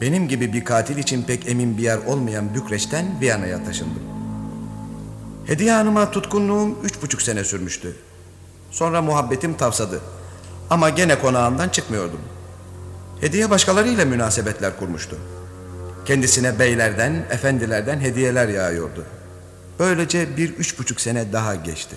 [0.00, 4.02] Benim gibi bir katil için pek emin bir yer olmayan Bükreş'ten Viyana'ya taşındım.
[5.46, 7.96] Hediye Hanım'a tutkunluğum üç buçuk sene sürmüştü.
[8.70, 10.00] Sonra muhabbetim tavsadı.
[10.70, 12.20] Ama gene konağından çıkmıyordum.
[13.20, 15.18] Hediye başkalarıyla münasebetler kurmuştu.
[16.04, 19.04] Kendisine beylerden, efendilerden hediyeler yağıyordu.
[19.80, 21.96] Böylece bir üç buçuk sene daha geçti.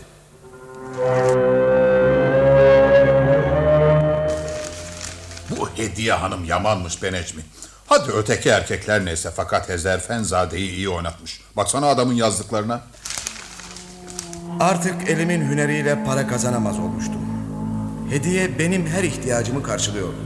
[5.49, 7.41] Bu hediye hanım yamanmış be Necmi.
[7.88, 11.41] Hadi öteki erkekler neyse fakat Hezerfenzade'yi iyi oynatmış.
[11.55, 12.81] Baksana adamın yazdıklarına.
[14.60, 17.22] Artık elimin hüneriyle para kazanamaz olmuştum.
[18.10, 20.19] Hediye benim her ihtiyacımı karşılıyordu.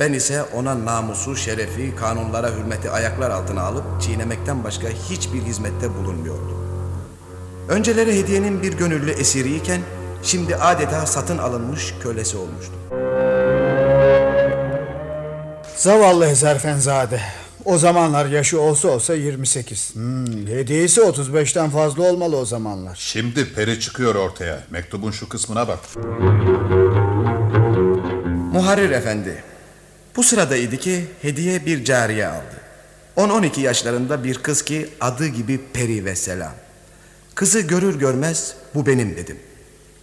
[0.00, 6.57] Ben ise ona namusu, şerefi, kanunlara hürmeti ayaklar altına alıp çiğnemekten başka hiçbir hizmette bulunmuyordum.
[7.68, 9.80] Önceleri hediyenin bir gönüllü esiriyken
[10.22, 12.74] şimdi adeta satın alınmış kölesi olmuştum.
[15.76, 17.20] Zavallı Hezerfenzade.
[17.64, 19.94] O zamanlar yaşı olsa olsa 28.
[19.94, 22.96] Hmm, hediyesi 35'ten fazla olmalı o zamanlar.
[23.00, 24.60] Şimdi peri çıkıyor ortaya.
[24.70, 25.78] Mektubun şu kısmına bak.
[28.52, 29.42] Muharrir efendi.
[30.16, 32.54] Bu sırada idi ki hediye bir cariye aldı.
[33.16, 36.52] 10-12 yaşlarında bir kız ki adı gibi Peri ve Selam.
[37.38, 39.38] Kızı görür görmez bu benim dedim.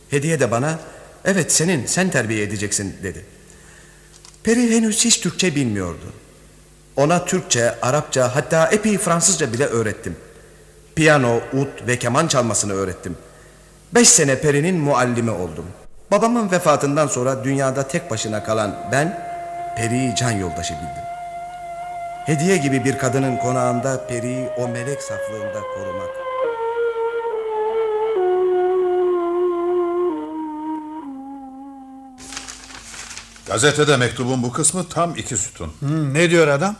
[0.10, 0.80] Hediye de bana
[1.26, 3.26] evet senin sen terbiye edeceksin dedi.
[4.44, 6.14] Peri henüz hiç Türkçe bilmiyordu.
[6.96, 10.16] Ona Türkçe, Arapça hatta epey Fransızca bile öğrettim.
[10.96, 13.18] Piyano, ut ve keman çalmasını öğrettim.
[13.94, 15.66] Beş sene Peri'nin muallimi oldum.
[16.12, 19.28] Babamın vefatından sonra dünyada tek başına kalan ben
[19.78, 21.06] Peri'yi can yoldaşı bildim.
[22.26, 26.25] Hediye gibi bir kadının konağında Peri'yi o melek saflığında korumak.
[33.48, 35.74] Gazetede mektubun bu kısmı tam iki sütun.
[35.80, 36.76] Hmm, ne diyor adam?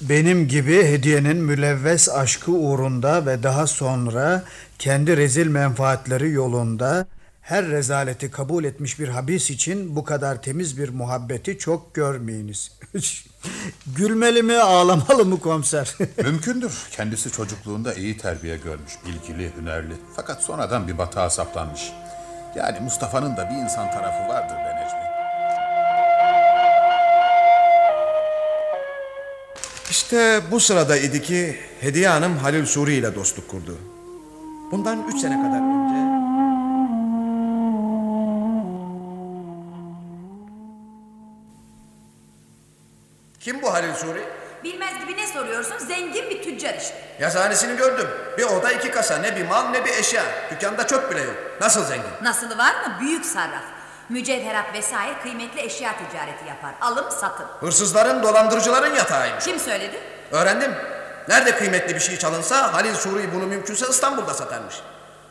[0.00, 4.44] Benim gibi hediyenin mülevves aşkı uğrunda ve daha sonra
[4.78, 7.06] kendi rezil menfaatleri yolunda
[7.40, 12.72] her rezaleti kabul etmiş bir habis için bu kadar temiz bir muhabbeti çok görmeyiniz.
[13.96, 15.94] Gülmeli mi ağlamalı mı komiser?
[16.22, 16.72] Mümkündür.
[16.90, 19.94] Kendisi çocukluğunda iyi terbiye görmüş, bilgili, hünerli.
[20.16, 21.92] Fakat sonradan bir batağa saplanmış.
[22.56, 25.07] Yani Mustafa'nın da bir insan tarafı vardır be Necmi.
[29.90, 33.78] İşte bu sırada idi ki Hediye Hanım Halil Suri ile dostluk kurdu.
[34.72, 36.08] Bundan üç sene kadar önce...
[43.40, 44.24] Kim bu Halil Suri?
[44.64, 45.78] Bilmez gibi ne soruyorsun?
[45.78, 46.94] Zengin bir tüccar işte.
[47.20, 48.08] Yazıhanesini gördüm.
[48.38, 50.22] Bir oda iki kasa ne bir mal ne bir eşya.
[50.50, 51.34] Dükkanda çöp bile yok.
[51.60, 52.10] Nasıl zengin?
[52.22, 52.96] Nasılı var mı?
[53.00, 53.77] Büyük sarraf.
[54.08, 56.70] Mücevherat vesaire kıymetli eşya ticareti yapar.
[56.80, 57.46] Alım satım.
[57.60, 59.44] Hırsızların dolandırıcıların yatağıymış.
[59.44, 60.00] Kim söyledi?
[60.32, 60.74] Öğrendim.
[61.28, 64.74] Nerede kıymetli bir şey çalınsa Halil Suri bunu mümkünse İstanbul'da satarmış.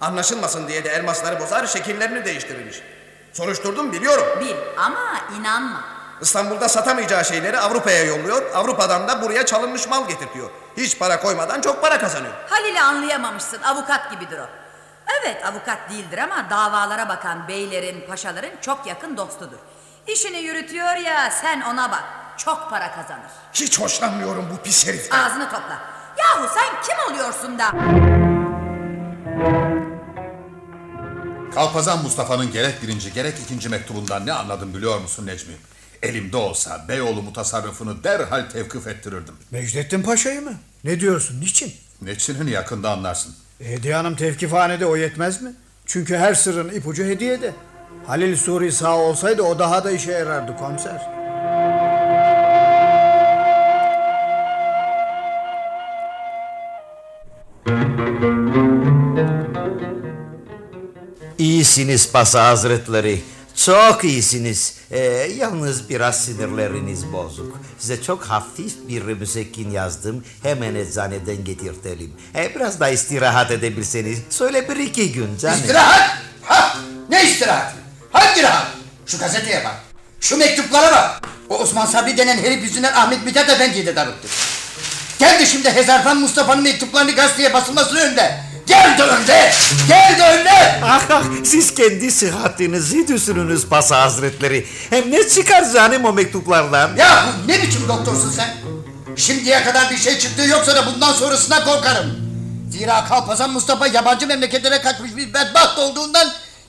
[0.01, 2.81] Anlaşılmasın diye de elmasları bozar şekillerini değiştirirmiş.
[3.33, 4.25] Soruşturdum biliyorum.
[4.39, 5.83] Bil ama inanma.
[6.21, 8.51] İstanbul'da satamayacağı şeyleri Avrupa'ya yolluyor.
[8.55, 10.49] Avrupa'dan da buraya çalınmış mal getirtiyor.
[10.77, 12.33] Hiç para koymadan çok para kazanıyor.
[12.49, 13.61] Halil'i anlayamamışsın.
[13.61, 14.45] Avukat gibidir o.
[15.21, 19.57] Evet avukat değildir ama davalara bakan beylerin, paşaların çok yakın dostudur.
[20.07, 22.03] İşini yürütüyor ya sen ona bak.
[22.37, 23.31] Çok para kazanır.
[23.53, 25.19] Hiç hoşlanmıyorum bu pis heriften.
[25.19, 25.81] Ağzını topla.
[26.17, 27.71] Yahu sen kim oluyorsun da?
[31.55, 35.53] Kalpazan Mustafa'nın gerek birinci gerek ikinci mektubundan ne anladım biliyor musun Necmi?
[36.01, 39.35] Elimde olsa Beyoğlu mutasarrıfını derhal tevkif ettirirdim.
[39.51, 40.53] Mecdettin Paşa'yı mı?
[40.83, 41.41] Ne diyorsun?
[41.41, 41.73] Niçin?
[42.01, 43.35] Neçinin yakında anlarsın.
[43.59, 45.51] Hediye Hanım tevkifhanede o yetmez mi?
[45.85, 47.53] Çünkü her sırrın ipucu hediyede.
[48.07, 51.01] Halil Suri sağ olsaydı o daha da işe yarardı komiser.
[61.37, 63.21] İyisiniz Pasa Hazretleri.
[63.55, 64.76] Çok iyisiniz.
[64.91, 64.99] Ee,
[65.37, 67.59] yalnız biraz sinirleriniz bozuk.
[67.79, 70.23] Size çok hafif bir müsekkin yazdım.
[70.43, 72.13] Hemen eczaneden getirtelim.
[72.35, 74.19] Ee, biraz da istirahat edebilseniz.
[74.29, 75.59] Söyle bir iki gün canım.
[75.59, 76.17] İstirahat?
[76.43, 76.77] Ha?
[77.09, 77.73] Ne istirahat?
[78.11, 78.67] Hangi rahat?
[79.05, 79.75] Şu gazeteye bak.
[80.21, 81.21] Şu mektuplara bak.
[81.49, 84.27] O Osman Sabri denen herif yüzünden Ahmet Mithat Efendi'yi de darılttı.
[85.19, 88.46] Gel de şimdi Hezarfen Mustafa'nın mektuplarını gazeteye basılmasını önde.
[88.67, 89.51] Gel de önde!
[89.87, 90.81] Gel de önde!
[90.83, 94.67] Ah ah siz kendi sıhhatinizi düşününüz Pasa Hazretleri.
[94.89, 96.95] Hem ne çıkar canım o mektuplardan?
[96.95, 98.55] Ya ne biçim doktorsun sen?
[99.15, 102.27] Şimdiye kadar bir şey çıktığı yoksa da bundan sonrasına korkarım.
[102.71, 106.27] Zira Kalpazan Mustafa yabancı memleketlere kaçmış bir bedbaht olduğundan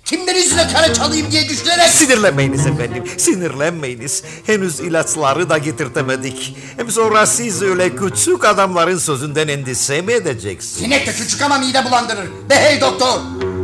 [0.08, 1.88] kimlerin yüzüne kara çalayım diye düşünerek...
[1.88, 4.22] Sinirlenmeyiniz efendim, sinirlenmeyiniz.
[4.46, 6.56] Henüz ilaçları da getirtemedik.
[6.76, 10.84] Hem sonra siz öyle küçük adamların sözünden endişe mi edeceksiniz?
[10.84, 12.28] Sinek de küçük ama mide bulandırır.
[12.50, 13.20] Be hey doktor!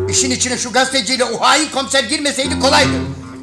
[0.09, 2.91] İşin içine şu gazeteciyle o hain komiser girmeseydi kolaydı.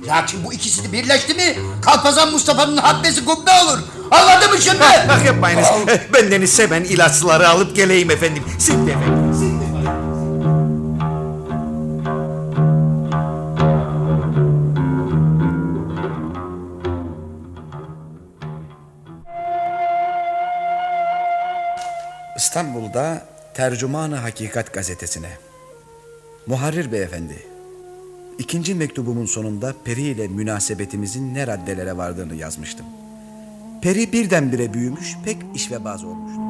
[0.08, 3.80] Lakin bu ikisi birleşti mi Kalpazan Mustafa'nın habbesi kubbe olur.
[4.12, 4.80] Anladın mı şimdi?
[5.10, 5.66] Bak yapmayınız.
[6.14, 8.44] Benden ise ben ilaçları alıp geleyim efendim.
[8.68, 9.21] Şimdi efendim.
[22.52, 25.30] İstanbul'da Tercümanı Hakikat gazetesine.
[26.48, 27.46] Muharrir beyefendi.
[28.38, 32.86] İkinci mektubumun sonunda Peri ile münasebetimizin ne raddelere vardığını yazmıştım.
[33.82, 36.42] Peri birdenbire büyümüş, pek işvebaz olmuştu.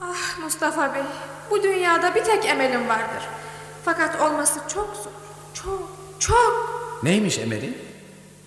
[0.00, 1.02] Ah Mustafa Bey,
[1.50, 3.28] bu dünyada bir tek emelim vardır.
[3.84, 5.12] Fakat olması çok zor.
[5.54, 7.00] Çok, çok.
[7.02, 7.89] Neymiş emeli?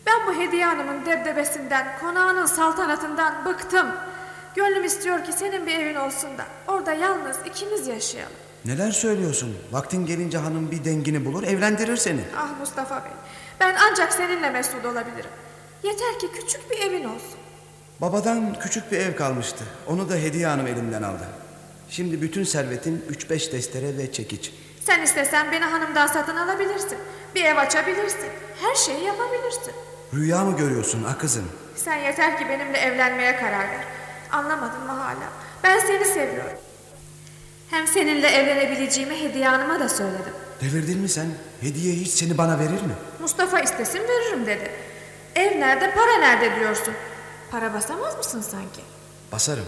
[0.05, 3.87] Ben bu Hediye Hanım'ın debdebesinden, konağının saltanatından bıktım.
[4.55, 8.35] Gönlüm istiyor ki senin bir evin olsun da orada yalnız ikimiz yaşayalım.
[8.65, 9.57] Neler söylüyorsun?
[9.71, 12.21] Vaktin gelince hanım bir dengini bulur, evlendirir seni.
[12.37, 13.11] Ah Mustafa Bey,
[13.59, 15.29] ben ancak seninle mesut olabilirim.
[15.83, 17.39] Yeter ki küçük bir evin olsun.
[18.01, 19.63] Babadan küçük bir ev kalmıştı.
[19.87, 21.23] Onu da Hediye Hanım elimden aldı.
[21.89, 24.53] Şimdi bütün servetim 3-5 destere ve çekiç.
[24.85, 26.97] Sen istesen beni hanımdan satın alabilirsin.
[27.35, 28.29] Bir ev açabilirsin.
[28.61, 29.73] Her şeyi yapabilirsin.
[30.15, 31.45] Rüya mı görüyorsun ha kızım?
[31.75, 33.83] Sen yeter ki benimle evlenmeye karar ver.
[34.31, 35.29] Anlamadın mı hala?
[35.63, 36.57] Ben seni seviyorum.
[37.69, 40.33] Hem seninle evlenebileceğimi Hediye Hanım'a da söyledim.
[40.61, 41.27] Devirdin mi sen?
[41.61, 42.93] Hediye hiç seni bana verir mi?
[43.21, 44.71] Mustafa istesin veririm dedi.
[45.35, 46.93] Ev nerede, para nerede diyorsun.
[47.51, 48.81] Para basamaz mısın sanki?
[49.31, 49.65] Basarım.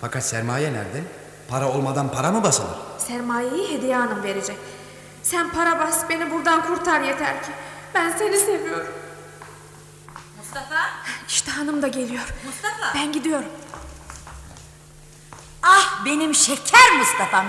[0.00, 1.02] Fakat sermaye nerede?
[1.48, 2.68] Para olmadan para mı basılır?
[2.98, 4.56] Sermayeyi Hediye Hanım verecek.
[5.22, 7.50] Sen para bas, beni buradan kurtar yeter ki.
[7.94, 8.92] Ben seni seviyorum.
[10.48, 10.90] Mustafa?
[11.28, 12.34] İşte hanım da geliyor.
[12.46, 12.94] Mustafa?
[12.94, 13.48] Ben gidiyorum.
[15.62, 17.44] Ah benim şeker Mustafa.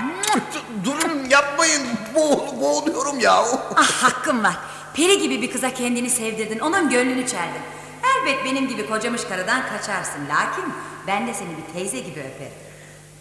[0.84, 1.88] Durun yapmayın.
[2.16, 3.46] Boğul, boğuluyorum ya.
[3.76, 4.58] Ah hakkım var.
[4.94, 6.60] Peri gibi bir kıza kendini sevdirdin.
[6.60, 7.62] Onun gönlünü çeldin.
[8.04, 10.28] Elbet benim gibi kocamış karıdan kaçarsın.
[10.30, 10.74] Lakin
[11.08, 12.54] ben de seni bir teyze gibi öperim.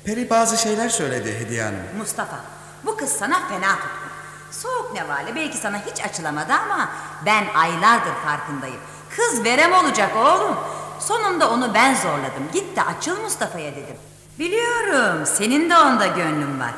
[0.05, 1.81] Peri bazı şeyler söyledi Hediye Hanım.
[1.99, 2.41] Mustafa
[2.85, 4.09] bu kız sana fena tutkun.
[4.51, 6.89] Soğuk nevale belki sana hiç açılamadı ama
[7.27, 8.81] ben aylardır farkındayım.
[9.17, 10.57] Kız verem olacak oğlum.
[11.01, 12.49] Sonunda onu ben zorladım.
[12.53, 13.97] Git de açıl Mustafa'ya dedim.
[14.39, 16.75] Biliyorum senin de onda gönlün var.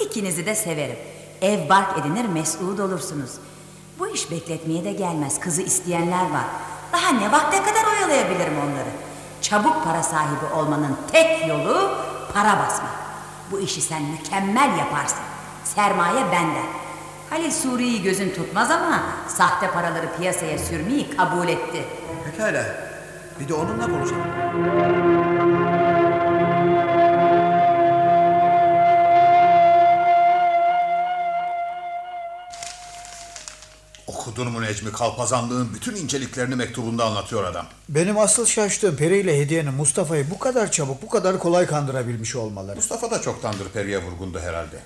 [0.00, 0.98] İkinizi de severim.
[1.42, 3.30] Ev bark edinir mesut olursunuz.
[3.98, 5.40] Bu iş bekletmeye de gelmez.
[5.40, 6.44] Kızı isteyenler var.
[6.92, 8.88] Daha ne vakte kadar oyalayabilirim onları?
[9.42, 11.90] Çabuk para sahibi olmanın tek yolu
[12.34, 12.92] para basmak.
[13.50, 15.18] Bu işi sen mükemmel yaparsın.
[15.64, 16.66] Sermaye benden.
[17.30, 21.84] Halil Suri'yi gözün tutmaz ama sahte paraları piyasaya sürmeyi kabul etti.
[22.24, 22.64] Pekala.
[23.40, 24.26] Bir de onunla konuşalım.
[34.06, 34.92] Okudun mu Necmi?
[34.92, 37.66] Kalpazanlığın bütün inceliklerini mektubunda anlatıyor adam.
[37.88, 42.76] Benim asıl şaştığım Peri ile Hediye'nin Mustafa'yı bu kadar çabuk, bu kadar kolay kandırabilmiş olmaları.
[42.76, 44.76] Mustafa da çoktandır Peri'ye vurgundu herhalde.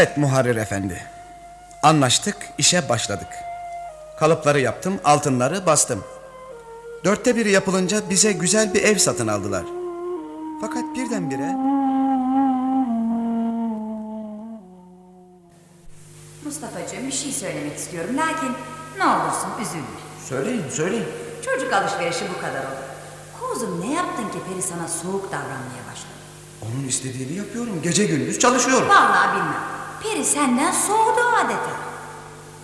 [0.00, 1.02] Evet Muharrir Efendi.
[1.82, 3.28] Anlaştık, işe başladık.
[4.18, 6.04] Kalıpları yaptım, altınları bastım.
[7.04, 9.64] Dörtte biri yapılınca bize güzel bir ev satın aldılar.
[10.60, 11.52] Fakat birdenbire...
[16.44, 18.52] Mustafa'cığım bir şey söylemek istiyorum lakin
[18.98, 20.00] ne olursun üzülme.
[20.28, 21.06] Söyleyin, söyleyin.
[21.44, 22.84] Çocuk alışverişi bu kadar olur.
[23.40, 26.20] Kuzum ne yaptın ki Peri sana soğuk davranmaya başladı?
[26.62, 27.82] Onun istediğini yapıyorum.
[27.82, 28.88] Gece gündüz çalışıyorum.
[28.88, 29.79] Vallahi bilmem.
[30.02, 31.70] Peri senden soğudu adeta.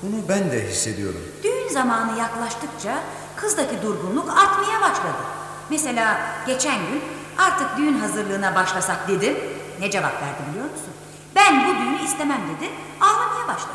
[0.03, 1.21] Bunu ben de hissediyorum.
[1.43, 3.03] Düğün zamanı yaklaştıkça
[3.37, 5.23] kızdaki durgunluk artmaya başladı.
[5.71, 7.03] Mesela geçen gün
[7.39, 9.37] artık düğün hazırlığına başlasak dedim.
[9.81, 10.93] Ne cevap verdi biliyor musun?
[11.37, 12.71] Ben bu düğünü istemem dedi.
[13.01, 13.73] Ağlamaya başladı.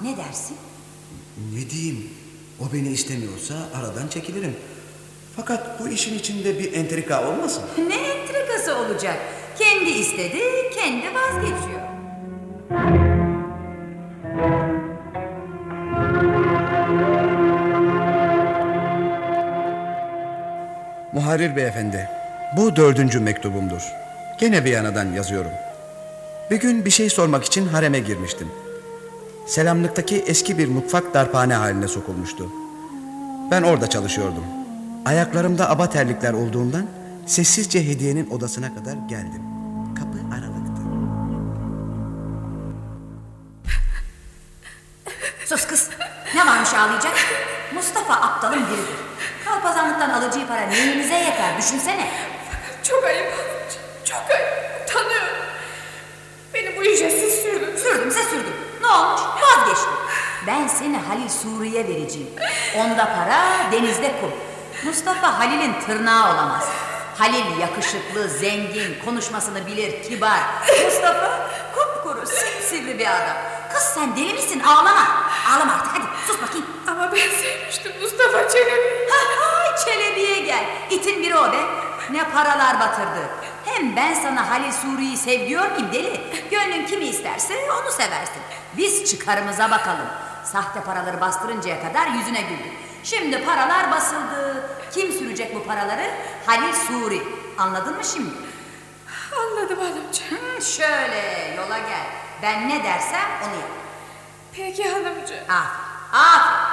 [0.00, 0.56] Ne dersin?
[1.54, 2.10] Ne diyeyim?
[2.60, 4.56] O beni istemiyorsa aradan çekilirim.
[5.36, 7.62] Fakat bu işin içinde bir entrika olmasın?
[7.88, 9.16] Ne entrikası olacak?
[9.58, 10.40] Kendi istedi,
[10.74, 11.82] kendi vazgeçiyor.
[21.32, 22.08] Muharrir beyefendi,
[22.56, 23.82] bu dördüncü mektubumdur.
[24.38, 25.50] Gene Viyana'dan yazıyorum.
[26.50, 28.48] Bir gün bir şey sormak için hareme girmiştim.
[29.46, 32.48] Selamlıktaki eski bir mutfak darphane haline sokulmuştu.
[33.50, 34.44] Ben orada çalışıyordum.
[35.04, 36.86] Ayaklarımda aba terlikler olduğundan
[37.26, 39.42] sessizce hediyenin odasına kadar geldim.
[39.94, 40.82] Kapı aralıktı.
[45.46, 45.90] Sus kız.
[46.34, 47.14] Ne varmış ağlayacak?
[47.74, 49.11] Mustafa aptalın biridir.
[49.52, 52.08] Kalpazanlıktan alacağı para neyinize yeter düşünsene.
[52.82, 53.82] Çok ayıp hanımcığım.
[54.04, 54.48] Çok ayıp.
[54.84, 55.36] Utanıyorum.
[56.54, 57.82] Beni bu işe siz sürdünüz.
[57.82, 58.54] Sürdümse sürdüm.
[58.80, 59.20] Ne olmuş?
[59.42, 59.92] Vazgeçtim.
[60.46, 62.28] Ben seni Halil Suriye vereceğim.
[62.76, 64.32] Onda para, denizde kum.
[64.84, 66.68] Mustafa Halil'in tırnağı olamaz.
[67.18, 70.40] Halil yakışıklı, zengin, konuşmasını bilir, kibar.
[70.84, 72.26] Mustafa kupkuru,
[72.70, 73.36] sivri bir adam.
[73.74, 74.60] Kız sen deli misin?
[74.60, 75.06] Ağlama.
[75.50, 76.66] Ağlama artık hadi sus bakayım.
[76.86, 79.08] Ama ben sevmiştim Mustafa Çelebi.
[79.84, 80.64] Çelebi'ye gel.
[80.90, 81.60] İtin biri o be.
[82.10, 83.28] Ne paralar batırdı.
[83.64, 86.20] Hem ben sana Halil Suri'yi sev diyor muyum deli?
[86.50, 88.42] Gönlün kimi isterse onu seversin.
[88.76, 90.06] Biz çıkarımıza bakalım.
[90.44, 92.72] Sahte paraları bastırıncaya kadar yüzüne güldük.
[93.04, 94.70] Şimdi paralar basıldı.
[94.94, 96.10] Kim sürecek bu paraları?
[96.46, 97.22] Halil Suri.
[97.58, 98.30] Anladın mı şimdi?
[99.40, 100.62] Anladım hanımcığım.
[100.62, 102.21] Şöyle yola gel.
[102.42, 103.70] Ben ne dersem onu yap.
[104.52, 105.38] Peki hanımcığım.
[105.48, 105.82] Aferin.
[106.12, 106.72] Aferin.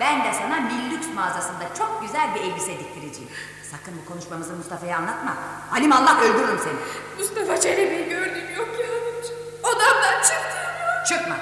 [0.00, 3.30] Ben de sana Millüks mağazasında çok güzel bir elbise diktireceğim.
[3.70, 5.36] Sakın bu konuşmamızı Mustafa'ya anlatma.
[5.70, 6.74] Halim Allah öldürürüm seni.
[7.18, 9.36] Mustafa Çelebi'yi gördüğüm yok ya hanımcığım.
[9.62, 11.06] Odamdan çıktığım yok.
[11.06, 11.36] Çıkma.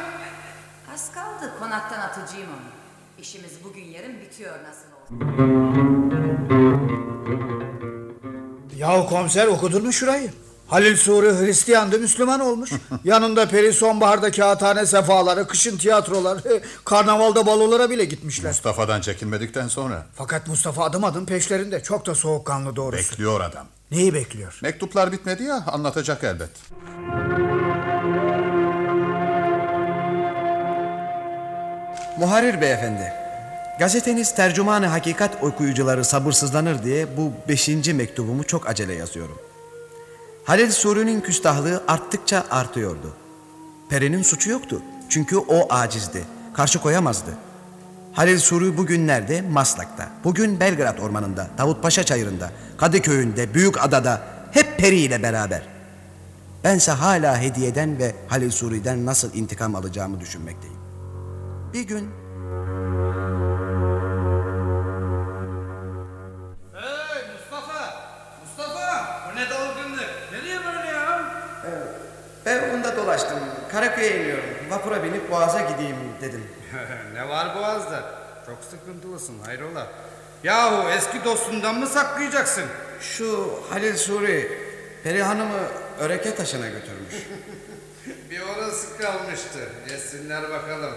[0.94, 2.70] Az kaldı konaktan atacağım onu.
[3.18, 5.30] İşimiz bugün yarın bitiyor nasıl olsa.
[8.76, 10.30] Yahu komiser okudun mu şurayı?
[10.70, 12.70] Halil Suri Hristiyandı Müslüman olmuş.
[13.04, 16.38] Yanında Peri sonbaharda kağıthane sefaları, kışın tiyatrolar,
[16.84, 18.50] karnavalda balolara bile gitmişler.
[18.50, 20.06] Mustafa'dan çekinmedikten sonra.
[20.14, 21.82] Fakat Mustafa adım adım peşlerinde.
[21.82, 23.12] Çok da soğukkanlı doğrusu.
[23.12, 23.66] Bekliyor adam.
[23.90, 24.58] Neyi bekliyor?
[24.62, 26.50] Mektuplar bitmedi ya anlatacak elbet.
[32.18, 33.12] Muharrir beyefendi,
[33.78, 39.49] gazeteniz tercümanı hakikat okuyucuları sabırsızlanır diye bu beşinci mektubumu çok acele yazıyorum.
[40.44, 43.12] Halil Suri'nin küstahlığı arttıkça artıyordu.
[43.88, 44.82] Peri'nin suçu yoktu.
[45.08, 46.24] Çünkü o acizdi.
[46.54, 47.30] Karşı koyamazdı.
[48.12, 54.22] Halil Suri bugünlerde Maslak'ta, bugün Belgrad Ormanı'nda, Davutpaşa Çayırı'nda, Kadıköy'ünde, Büyük Adada
[54.52, 55.62] hep Peri ile beraber.
[56.64, 60.76] Bense hala hediyeden ve Halil Suri'den nasıl intikam alacağımı düşünmekteyim.
[61.72, 62.10] Bir gün
[72.46, 73.38] Ben onda dolaştım.
[73.72, 74.44] Karaköy'e iniyorum.
[74.70, 76.44] Vapura binip Boğaz'a gideyim dedim.
[77.14, 78.02] ne var boğazda?
[78.46, 79.86] Çok sıkıntılısın hayrola?
[80.44, 82.64] Yahu eski dostundan mı saklayacaksın?
[83.00, 84.58] Şu Halil Suri,
[85.04, 85.60] Peri Hanım'ı
[86.00, 87.14] öreke taşına götürmüş.
[88.30, 89.58] Bir orası kalmıştı.
[89.90, 90.94] Yesinler bakalım.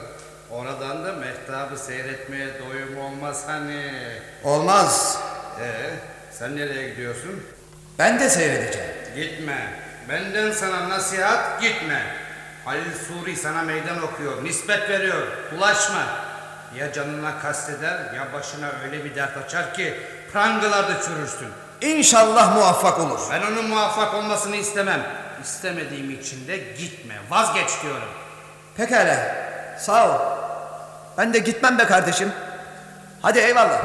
[0.51, 3.91] Oradan da mehtabı seyretmeye doyum olmaz hani.
[4.43, 5.19] Olmaz.
[5.61, 5.89] Ee,
[6.31, 7.43] sen nereye gidiyorsun?
[7.99, 8.89] Ben de seyredeceğim.
[9.15, 9.82] Gitme.
[10.09, 12.01] Benden sana nasihat gitme.
[12.65, 15.27] Halil Suri sana meydan okuyor, nispet veriyor.
[15.51, 16.01] Bulaşma.
[16.77, 19.93] Ya canına kasteder ya başına öyle bir dert açar ki
[20.33, 21.47] prangalarda çürürsün.
[21.81, 23.19] İnşallah muvaffak olur.
[23.31, 25.01] Ben onun muvaffak olmasını istemem.
[25.43, 27.15] istemediğim için de gitme.
[27.29, 28.09] Vazgeç diyorum.
[28.77, 29.35] Pekala.
[29.79, 30.19] Sağ ol.
[31.17, 32.31] Ben de gitmem be kardeşim.
[33.21, 33.81] Hadi eyvallah.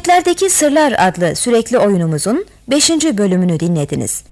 [0.00, 2.90] Cinayetlerdeki Sırlar adlı sürekli oyunumuzun 5.
[2.90, 4.24] bölümünü dinlediniz.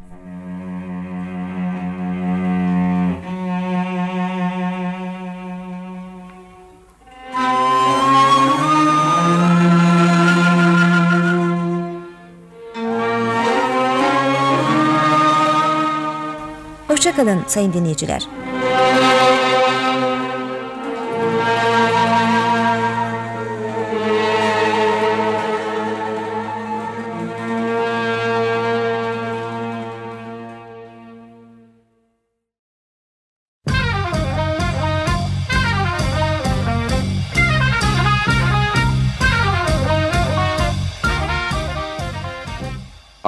[16.89, 18.38] Hoşçakalın sayın dinleyiciler.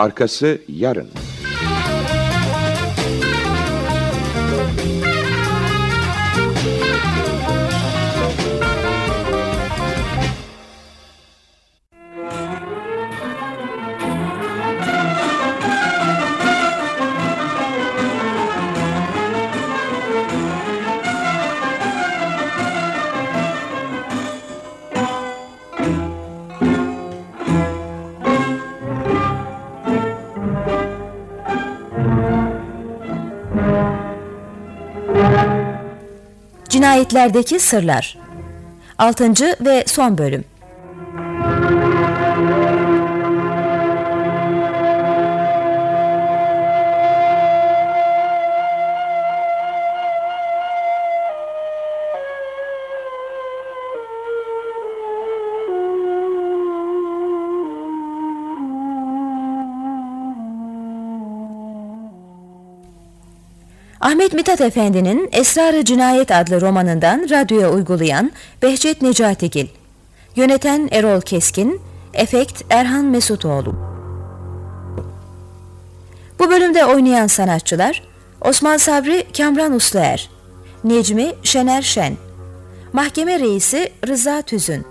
[0.00, 1.08] Arkası yarın.
[36.68, 38.18] Cinayetlerdeki Sırlar
[38.98, 39.32] 6.
[39.60, 40.44] ve son bölüm
[64.10, 68.32] Ahmet Mithat Efendi'nin Esrar-ı Cinayet adlı romanından radyoya uygulayan
[68.62, 69.66] Behçet Necatigil,
[70.36, 71.80] yöneten Erol Keskin,
[72.14, 73.74] efekt Erhan Mesutoğlu.
[76.38, 78.02] Bu bölümde oynayan sanatçılar
[78.40, 80.30] Osman Sabri Kamran Usluer,
[80.84, 82.16] Necmi Şener Şen,
[82.92, 84.86] Mahkeme Reisi Rıza Tüzün,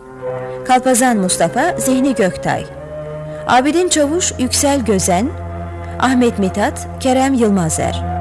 [0.67, 2.65] Kalpazan Mustafa Zihni Göktay,
[3.47, 5.29] Abidin Çavuş Yüksel Gözen,
[5.99, 8.18] Ahmet Mithat Kerem Yılmazer.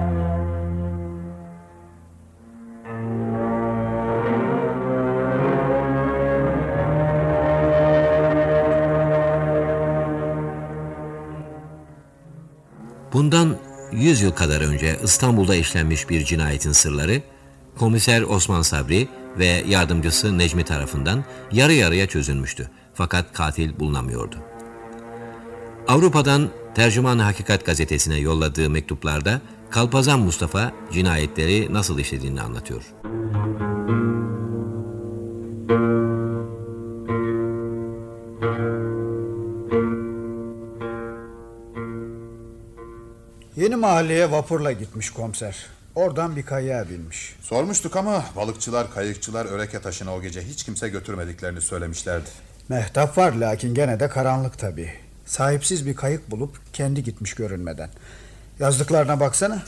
[13.19, 13.57] Bundan
[13.93, 17.23] 100 yıl kadar önce İstanbul'da işlenmiş bir cinayetin sırları,
[17.79, 19.09] komiser Osman Sabri
[19.39, 22.71] ve yardımcısı Necmi tarafından yarı yarıya çözülmüştü.
[22.95, 24.37] Fakat katil bulunamıyordu.
[25.89, 29.41] Avrupa'dan Tercüman Hakikat gazetesine yolladığı mektuplarda
[29.71, 32.83] Kalpazan Mustafa cinayetleri nasıl işlediğini anlatıyor.
[43.59, 45.67] Yeni mahalleye vapurla gitmiş komiser.
[45.95, 47.37] Oradan bir kayığa binmiş.
[47.43, 52.29] Sormuştuk ama balıkçılar, kayıkçılar Öreke taşına o gece hiç kimse götürmediklerini söylemişlerdi.
[52.69, 54.93] Mehtap var lakin gene de karanlık tabii.
[55.27, 57.91] Sahipsiz bir kayık bulup kendi gitmiş görünmeden.
[58.59, 59.63] Yazdıklarına baksana.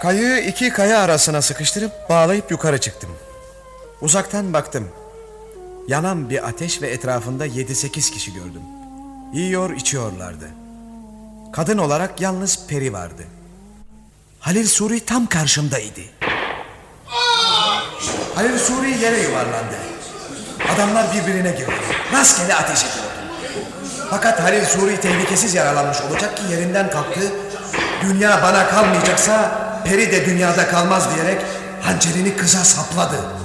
[0.00, 3.10] Kayığı iki kaya arasına sıkıştırıp bağlayıp yukarı çıktım.
[4.00, 4.88] Uzaktan baktım.
[5.88, 8.62] Yanan bir ateş ve etrafında yedi sekiz kişi gördüm.
[9.32, 10.48] Yiyor içiyorlardı.
[11.52, 13.22] Kadın olarak yalnız Peri vardı.
[14.40, 16.00] Halil Suri tam karşımdaydı.
[18.34, 19.76] Halil Suri yere yuvarlandı.
[20.74, 21.72] Adamlar birbirine girdi.
[22.12, 23.10] Rastgele ateş ediyordu.
[24.10, 27.32] Fakat Halil Suri tehlikesiz yaralanmış olacak ki yerinden kalktı.
[28.02, 31.42] Dünya bana kalmayacaksa Peri de dünyada kalmaz diyerek
[31.82, 33.35] hançerini kıza sapladı.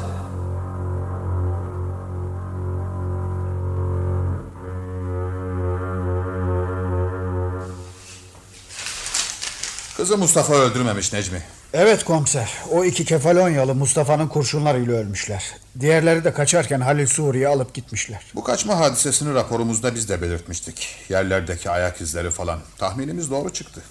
[10.02, 11.42] Kızı Mustafa öldürmemiş Necmi.
[11.74, 12.50] Evet komiser.
[12.72, 15.44] O iki Kefalonyalı Mustafa'nın kurşunlarıyla ölmüşler.
[15.80, 18.32] Diğerleri de kaçarken Halil Suriye alıp gitmişler.
[18.36, 20.96] Bu kaçma hadisesini raporumuzda biz de belirtmiştik.
[21.10, 22.60] Yerlerdeki ayak izleri falan.
[22.78, 23.82] Tahminimiz doğru çıktı.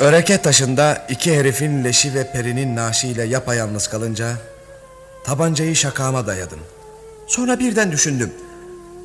[0.00, 4.32] Öreke taşında iki herifin leşi ve perinin naaşıyla yapayalnız kalınca
[5.24, 6.60] tabancayı şakağıma dayadım.
[7.26, 8.32] Sonra birden düşündüm.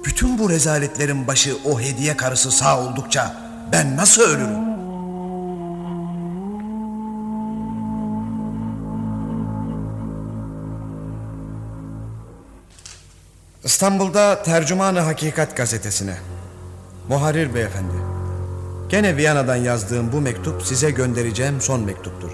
[0.06, 3.36] Bütün bu rezaletlerin başı o hediye karısı sağ oldukça
[3.72, 4.76] ben nasıl ölürüm?
[13.64, 16.18] İstanbul'da Tercümanı Hakikat gazetesine.
[17.10, 17.94] Muharrir beyefendi.
[18.90, 22.32] Gene Viyana'dan yazdığım bu mektup size göndereceğim son mektuptur.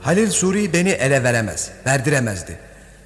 [0.00, 2.58] Halil Suri beni ele veremez, verdiremezdi.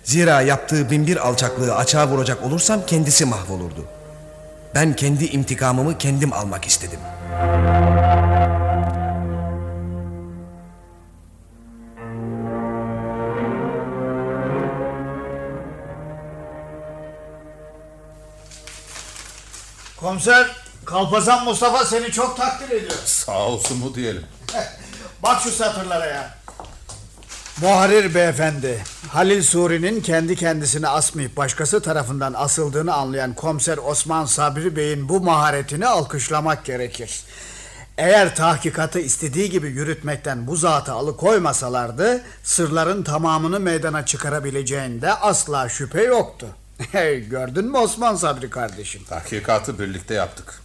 [0.05, 3.85] Zira yaptığı binbir alçaklığı açığa vuracak olursam kendisi mahvolurdu.
[4.75, 7.01] Ben kendi intikamımı kendim almak istedim.
[19.97, 20.47] Komiser
[20.85, 22.99] Kalpazan Mustafa seni çok takdir ediyor.
[23.05, 24.27] Sağ olsun mu diyelim.
[25.23, 26.35] Bak şu satırlara ya.
[27.61, 35.09] Muharrir beyefendi, Halil Suri'nin kendi kendisini asmayıp başkası tarafından asıldığını anlayan komiser Osman Sabri Bey'in
[35.09, 37.21] bu maharetini alkışlamak gerekir.
[37.99, 46.47] Eğer tahkikatı istediği gibi yürütmekten bu zatı alıkoymasalardı, sırların tamamını meydana çıkarabileceğinde asla şüphe yoktu.
[47.31, 49.05] Gördün mü Osman Sabri kardeşim?
[49.05, 50.62] Tahkikatı birlikte yaptık.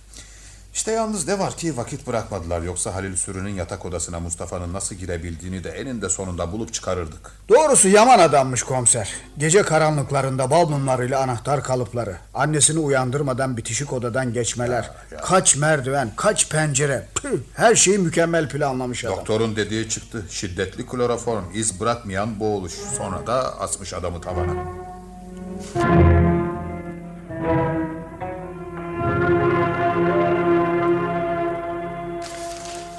[0.78, 5.64] İşte yalnız ne var ki vakit bırakmadılar yoksa Halil Sürü'nün yatak odasına Mustafa'nın nasıl girebildiğini
[5.64, 7.32] de eninde sonunda bulup çıkarırdık.
[7.50, 9.14] Doğrusu yaman adammış komiser.
[9.38, 14.92] Gece karanlıklarında bal mumlarıyla anahtar kalıpları, annesini uyandırmadan bitişik odadan geçmeler,
[15.24, 19.18] kaç merdiven, kaç pencere, püh, her şeyi mükemmel planlamış adam.
[19.18, 20.26] Doktorun dediği çıktı.
[20.30, 22.74] Şiddetli kloroform, iz bırakmayan boğuluş.
[22.98, 24.54] Sonra da asmış adamı tavana.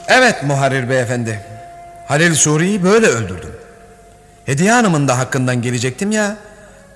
[0.09, 1.40] Evet muharrir beyefendi.
[2.06, 3.51] Halil Suri'yi böyle öldürdüm.
[4.47, 6.36] Hediye Hanım'ın da hakkından gelecektim ya.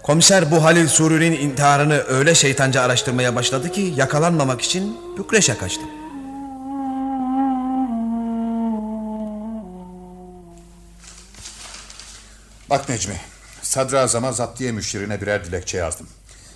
[0.02, 5.90] Komiser bu Halil Suri'nin intiharını öyle şeytanca araştırmaya başladı ki yakalanmamak için Bükreş'e kaçtım.
[12.70, 13.16] Bak Necmi,
[13.62, 16.08] sadrazama zaptiye müşirine birer dilekçe yazdım.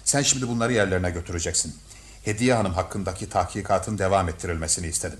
[0.05, 1.77] Sen şimdi bunları yerlerine götüreceksin.
[2.25, 5.19] Hediye Hanım hakkındaki tahkikatın devam ettirilmesini istedim.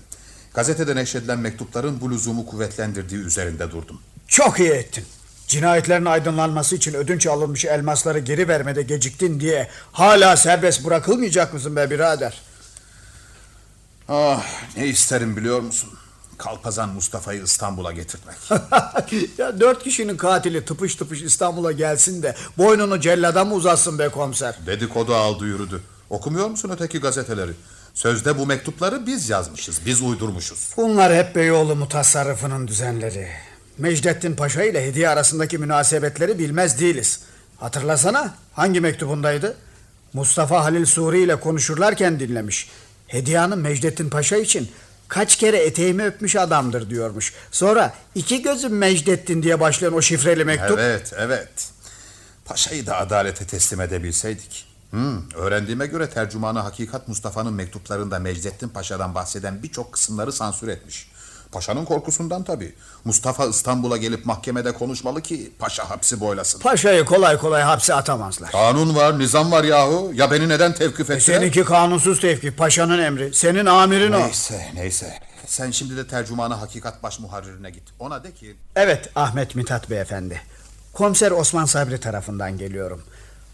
[0.57, 3.99] Gazetede neşredilen mektupların bu lüzumu kuvvetlendirdiği üzerinde durdum.
[4.27, 5.05] Çok iyi ettin.
[5.47, 11.89] Cinayetlerin aydınlanması için ödünç alınmış elmasları geri vermede geciktin diye hala serbest bırakılmayacak mısın be
[11.89, 12.41] birader?
[14.09, 14.45] Ah
[14.77, 15.89] ne isterim biliyor musun?
[16.37, 18.37] Kalpazan Mustafa'yı İstanbul'a getirtmek.
[19.37, 24.55] ya dört kişinin katili tıpış tıpış İstanbul'a gelsin de boynunu cellada mı uzatsın be komiser?
[24.65, 25.81] Dedikodu aldı yürüdü.
[26.09, 27.51] Okumuyor musun öteki gazeteleri?
[27.97, 30.69] Sözde bu mektupları biz yazmışız, biz uydurmuşuz.
[30.77, 33.27] Bunlar hep Beyoğlu mutasarrıfının düzenleri.
[33.77, 37.19] Mecdettin Paşa ile hediye arasındaki münasebetleri bilmez değiliz.
[37.57, 39.57] Hatırlasana hangi mektubundaydı?
[40.13, 42.69] Mustafa Halil Suri ile konuşurlarken dinlemiş.
[43.07, 44.71] Hediye Hanım Mecdettin Paşa için
[45.07, 47.33] kaç kere eteğimi öpmüş adamdır diyormuş.
[47.51, 50.79] Sonra iki gözüm Mecdettin diye başlayan o şifreli mektup.
[50.79, 51.69] Evet, evet.
[52.45, 54.66] Paşa'yı da adalete teslim edebilseydik.
[54.91, 61.09] Hmm, öğrendiğime göre tercümanı Hakikat Mustafa'nın mektuplarında Mecdettin Paşa'dan bahseden birçok kısımları sansür etmiş.
[61.51, 62.75] Paşa'nın korkusundan tabii.
[63.05, 66.59] Mustafa İstanbul'a gelip mahkemede konuşmalı ki paşa hapsi boylasın.
[66.59, 68.51] Paşa'yı kolay kolay hapse atamazlar.
[68.51, 70.11] Kanun var, nizam var yahu.
[70.13, 71.37] Ya beni neden tevkif E ettiler?
[71.39, 72.57] seninki kanunsuz tevkif.
[72.57, 73.33] Paşa'nın emri.
[73.33, 74.19] Senin amirin o.
[74.19, 75.13] Neyse, neyse.
[75.45, 77.83] Sen şimdi de tercümanı Hakikat baş muharririne git.
[77.99, 78.55] Ona de ki...
[78.75, 80.41] Evet Ahmet Mithat beyefendi.
[80.93, 83.01] Komiser Osman Sabri tarafından geliyorum.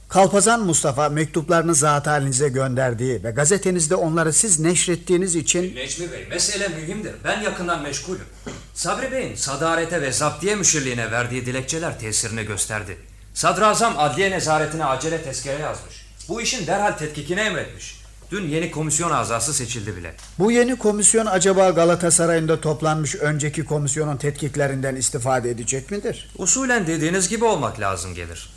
[0.09, 5.75] Kalpazan Mustafa mektuplarını zat halinize gönderdiği ve gazetenizde onları siz neşrettiğiniz için...
[5.75, 7.13] Necmi Bey mesele mühimdir.
[7.23, 8.25] Ben yakından meşgulüm.
[8.73, 12.97] Sabri Bey'in sadarete ve zaptiye müşirliğine verdiği dilekçeler tesirini gösterdi.
[13.33, 16.05] Sadrazam adliye nezaretine acele tezkere yazmış.
[16.29, 18.03] Bu işin derhal tetkikine emretmiş.
[18.31, 20.13] Dün yeni komisyon azası seçildi bile.
[20.39, 26.29] Bu yeni komisyon acaba Galatasaray'ında toplanmış önceki komisyonun tetkiklerinden istifade edecek midir?
[26.37, 28.49] Usulen dediğiniz gibi olmak lazım gelir.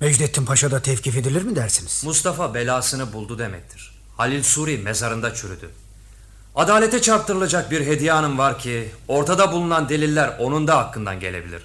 [0.00, 2.02] Mecdettin Paşa da tevkif edilir mi dersiniz?
[2.04, 3.94] Mustafa belasını buldu demektir.
[4.16, 5.70] Halil Suri mezarında çürüdü.
[6.54, 11.62] Adalete çarptırılacak bir hediye hanım var ki ortada bulunan deliller onun da hakkından gelebilir.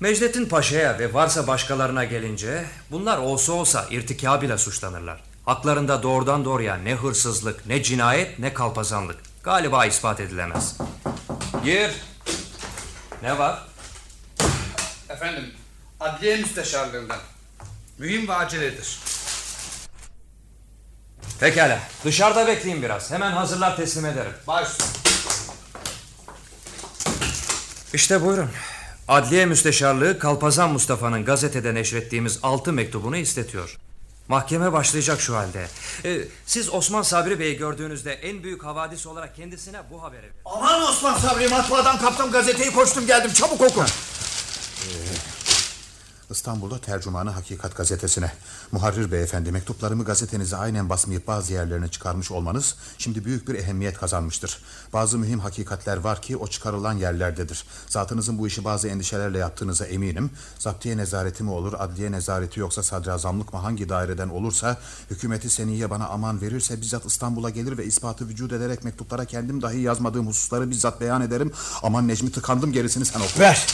[0.00, 5.20] Mecdettin Paşa'ya ve varsa başkalarına gelince bunlar olsa olsa irtikabıyla suçlanırlar.
[5.44, 9.16] Haklarında doğrudan doğruya ne hırsızlık, ne cinayet, ne kalpazanlık.
[9.42, 10.76] Galiba ispat edilemez.
[11.64, 11.90] Gir.
[13.22, 13.62] Ne var?
[15.08, 15.44] Efendim,
[16.00, 17.18] adliye müsteşarlığından.
[17.98, 18.98] Mühim ve aceledir.
[21.40, 21.78] Pekala.
[22.04, 23.10] Dışarıda bekleyin biraz.
[23.10, 24.32] Hemen hazırlar teslim ederim.
[24.46, 24.68] Baş.
[27.94, 28.50] İşte buyurun.
[29.08, 33.78] Adliye Müsteşarlığı Kalpazan Mustafa'nın gazetede neşrettiğimiz altı mektubunu istetiyor.
[34.28, 35.66] Mahkeme başlayacak şu halde.
[36.04, 40.34] Ee, siz Osman Sabri Bey'i gördüğünüzde en büyük havadis olarak kendisine bu haberi verin.
[40.44, 43.84] Aman Osman Sabri matbaadan kaptım gazeteyi koştum geldim çabuk oku.
[46.30, 48.32] İstanbul'da tercümanı Hakikat gazetesine.
[48.72, 54.58] Muharrir beyefendi mektuplarımı gazetenize aynen basmayıp bazı yerlerine çıkarmış olmanız şimdi büyük bir ehemmiyet kazanmıştır.
[54.92, 57.64] Bazı mühim hakikatler var ki o çıkarılan yerlerdedir.
[57.88, 60.30] Zatınızın bu işi bazı endişelerle yaptığınıza eminim.
[60.58, 64.76] Zaptiye nezareti mi olur, adliye nezareti yoksa sadrazamlık mı hangi daireden olursa
[65.10, 69.80] hükümeti seniye bana aman verirse bizzat İstanbul'a gelir ve ispatı vücut ederek mektuplara kendim dahi
[69.80, 71.52] yazmadığım hususları bizzat beyan ederim.
[71.82, 73.40] Aman Necmi tıkandım gerisini sen oku.
[73.40, 73.66] Ver.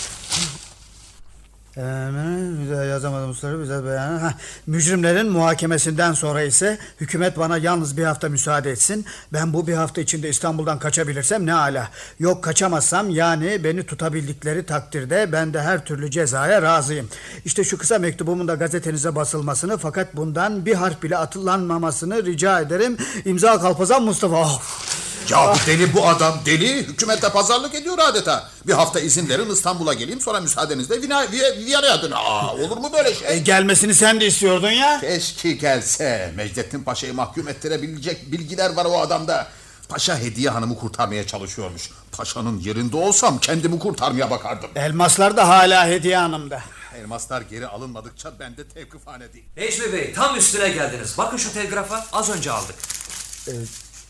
[1.77, 4.19] Bize yazamadım usulü bize beyan.
[4.19, 4.35] Ha,
[4.67, 9.05] mücrimlerin muhakemesinden sonra ise hükümet bana yalnız bir hafta müsaade etsin.
[9.33, 11.89] Ben bu bir hafta içinde İstanbul'dan kaçabilirsem ne ala.
[12.19, 17.09] Yok kaçamazsam yani beni tutabildikleri takdirde ben de her türlü cezaya razıyım.
[17.45, 22.97] İşte şu kısa mektubumun da gazetenize basılmasını fakat bundan bir harf bile atılanmamasını rica ederim.
[23.25, 24.41] İmza Kalpazan Mustafa.
[24.41, 25.10] Of.
[25.29, 26.77] Ya bu deli bu adam deli.
[26.87, 28.51] Hükümette pazarlık ediyor adeta.
[28.67, 32.11] Bir hafta izin verin İstanbul'a geleyim sonra müsaadenizle Vina, Vi- Viyana'ya dön.
[32.15, 33.29] Aa, olur mu böyle şey?
[33.33, 35.01] E, gelmesini sen de istiyordun ya.
[35.01, 36.33] Keşke gelse.
[36.37, 39.47] Mecdettin Paşa'yı mahkum ettirebilecek bilgiler var o adamda.
[39.89, 41.91] Paşa Hediye Hanım'ı kurtarmaya çalışıyormuş.
[42.13, 44.71] Paşa'nın yerinde olsam kendimi kurtarmaya bakardım.
[44.75, 46.63] Elmaslar da hala Hediye Hanım'da.
[47.01, 49.45] Elmaslar geri alınmadıkça ben de tevkifhane değil.
[49.57, 51.15] Necmi Bey tam üstüne geldiniz.
[51.19, 52.75] Bakın şu telgrafa az önce aldık.
[53.49, 53.53] E,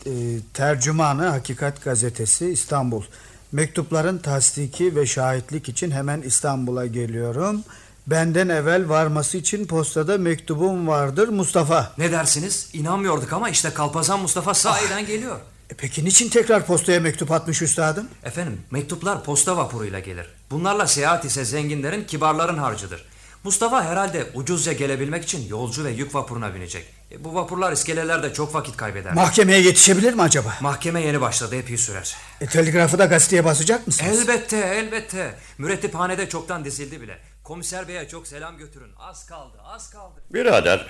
[0.05, 0.11] e,
[0.53, 3.03] tercümanı Hakikat Gazetesi İstanbul.
[3.51, 7.63] Mektupların tasdiki ve şahitlik için hemen İstanbul'a geliyorum.
[8.07, 11.93] Benden evvel varması için postada mektubum vardır Mustafa.
[11.97, 12.69] Ne dersiniz?
[12.73, 15.39] İnanmıyorduk ama işte Kalpazan Mustafa sahiden geliyor.
[15.69, 18.07] E peki niçin tekrar postaya mektup atmış üstadım?
[18.23, 20.25] Efendim mektuplar posta vapuruyla gelir.
[20.51, 23.05] Bunlarla seyahat ise zenginlerin, kibarların harcıdır.
[23.43, 26.85] Mustafa herhalde ucuzca gelebilmek için yolcu ve yük vapuruna binecek.
[27.11, 29.13] E, bu vapurlar iskelelerde çok vakit kaybeder.
[29.13, 30.53] Mahkemeye yetişebilir mi acaba?
[30.61, 32.15] Mahkeme yeni başladı epey sürer.
[32.41, 34.19] E, telgrafı da gazeteye basacak mısınız?
[34.19, 35.35] Elbette elbette.
[35.57, 37.17] Mürettiphanede çoktan dizildi bile.
[37.43, 38.91] Komiser beye çok selam götürün.
[38.99, 40.15] Az kaldı az kaldı.
[40.33, 40.87] Birader,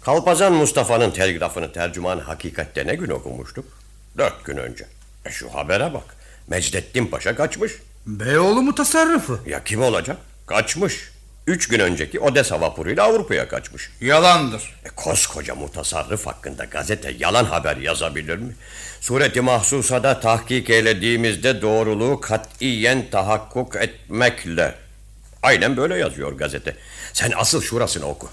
[0.00, 3.64] Kalpazan Mustafa'nın telgrafını tercüman hakikatte ne gün okumuştuk?
[4.18, 4.86] Dört gün önce.
[5.24, 6.16] E şu habere bak.
[6.48, 7.72] Mecdettin Paşa kaçmış.
[8.06, 9.40] Beyoğlu mutasarrıfı.
[9.46, 10.16] Ya kim olacak?
[10.46, 11.10] Kaçmış.
[11.46, 13.90] Üç gün önceki Odessa vapuruyla Avrupa'ya kaçmış.
[14.00, 14.74] Yalandır.
[14.84, 18.54] E, koskoca mutasarrıf hakkında gazete yalan haber yazabilir mi?
[19.00, 24.74] Sureti mahsusada tahkik eylediğimizde doğruluğu katiyen tahakkuk etmekle.
[25.42, 26.76] Aynen böyle yazıyor gazete.
[27.12, 28.28] Sen asıl şurasını oku.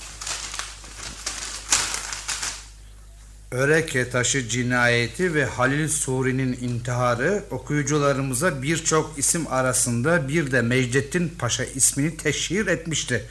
[3.52, 11.64] Öreke taşı cinayeti ve Halil Suri'nin intiharı okuyucularımıza birçok isim arasında bir de Mecdettin Paşa
[11.64, 13.26] ismini teşhir etmişti.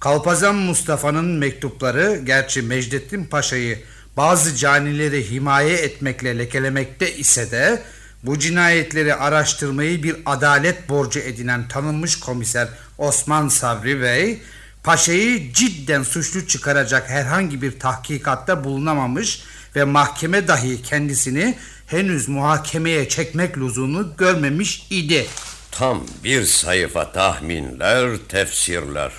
[0.00, 3.78] Kalpazan Mustafa'nın mektupları gerçi Mecdettin Paşa'yı
[4.16, 7.82] bazı canileri himaye etmekle lekelemekte ise de
[8.22, 12.68] bu cinayetleri araştırmayı bir adalet borcu edinen tanınmış komiser
[12.98, 14.42] Osman Sabri Bey
[14.84, 19.42] Paşa'yı cidden suçlu çıkaracak herhangi bir tahkikatta bulunamamış
[19.76, 21.54] ve mahkeme dahi kendisini
[21.86, 25.26] henüz muhakemeye çekmek lüzumunu görmemiş idi.
[25.70, 29.12] Tam bir sayfa tahminler, tefsirler.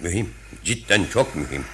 [0.00, 0.30] Mühim,
[0.64, 1.64] cidden çok mühim.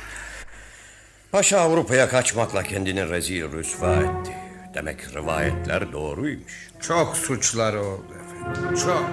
[1.32, 4.32] Paşa Avrupa'ya kaçmakla kendini rezil rüsva etti.
[4.74, 6.68] Demek rivayetler doğruymuş.
[6.81, 9.06] Çok suçları oldu efendim, çok.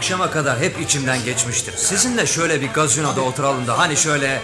[0.00, 1.74] Akşama kadar hep içimden geçmiştir.
[1.76, 4.40] Sizinle şöyle bir gazinoda oturalım da hani şöyle...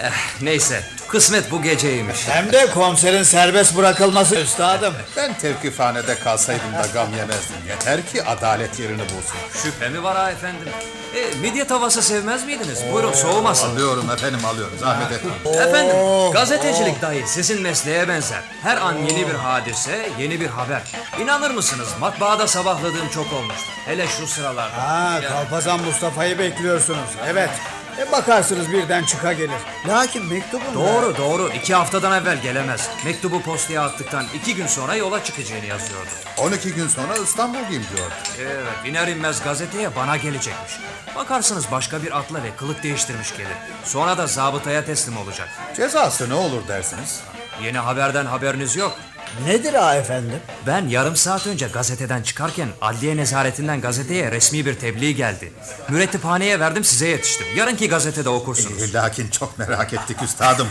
[0.00, 0.10] Eh,
[0.40, 2.28] neyse kısmet bu geceymiş.
[2.28, 4.94] Hem de komiserin serbest bırakılması üstadım.
[5.16, 7.56] Ben tevkifhanede kalsaydım da gam yemezdim.
[7.68, 9.36] Yeter ki adalet yerini bulsun.
[9.62, 10.68] Şüphe mi var ha efendim?
[11.16, 12.78] E, midye tavası sevmez miydiniz?
[12.92, 13.70] Buyurun soğumasın.
[13.70, 15.68] Alıyorum efendim alıyorum zahmet etmeyin.
[15.68, 15.96] Efendim
[16.32, 18.40] gazetecilik dahi sizin mesleğe benzer.
[18.62, 20.82] Her an yeni bir hadise, yeni bir haber.
[21.22, 23.70] İnanır mısınız matbaada sabahladığım çok olmuştu.
[23.86, 24.76] Hele şu sıralarda.
[24.88, 27.08] Ha, Kalpazan Mustafa'yı bekliyorsunuz.
[27.28, 27.50] Evet.
[27.98, 29.60] E, bakarsınız birden çıka gelir.
[29.88, 30.74] Lakin mektubun...
[30.74, 32.88] Doğru doğru iki haftadan evvel gelemez.
[33.04, 36.08] Mektubu postaya attıktan iki gün sonra yola çıkacağını yazıyordu.
[36.38, 38.10] 12 gün sonra İstanbul'dayım diyor.
[38.40, 40.72] Evet iner inmez gazeteye bana gelecekmiş.
[41.16, 43.56] Bakarsınız başka bir atla ve kılık değiştirmiş gelir.
[43.84, 45.48] Sonra da zabıtaya teslim olacak.
[45.76, 47.20] Cezası ne olur dersiniz?
[47.62, 48.98] Yeni haberden haberiniz yok.
[49.46, 50.38] Nedir ha efendim?
[50.66, 55.52] Ben yarım saat önce gazeteden çıkarken adliye nezaretinden gazeteye resmi bir tebliğ geldi.
[55.88, 57.46] Mürettiphaneye verdim size yetiştim.
[57.56, 58.82] Yarınki gazetede okursunuz.
[58.82, 60.68] E, lakin çok merak ettik üstadım.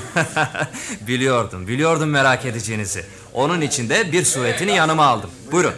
[1.07, 3.05] biliyordum, biliyordum merak edeceğinizi.
[3.33, 5.29] Onun için de bir suretini yanıma aldım.
[5.51, 5.73] Buyurun.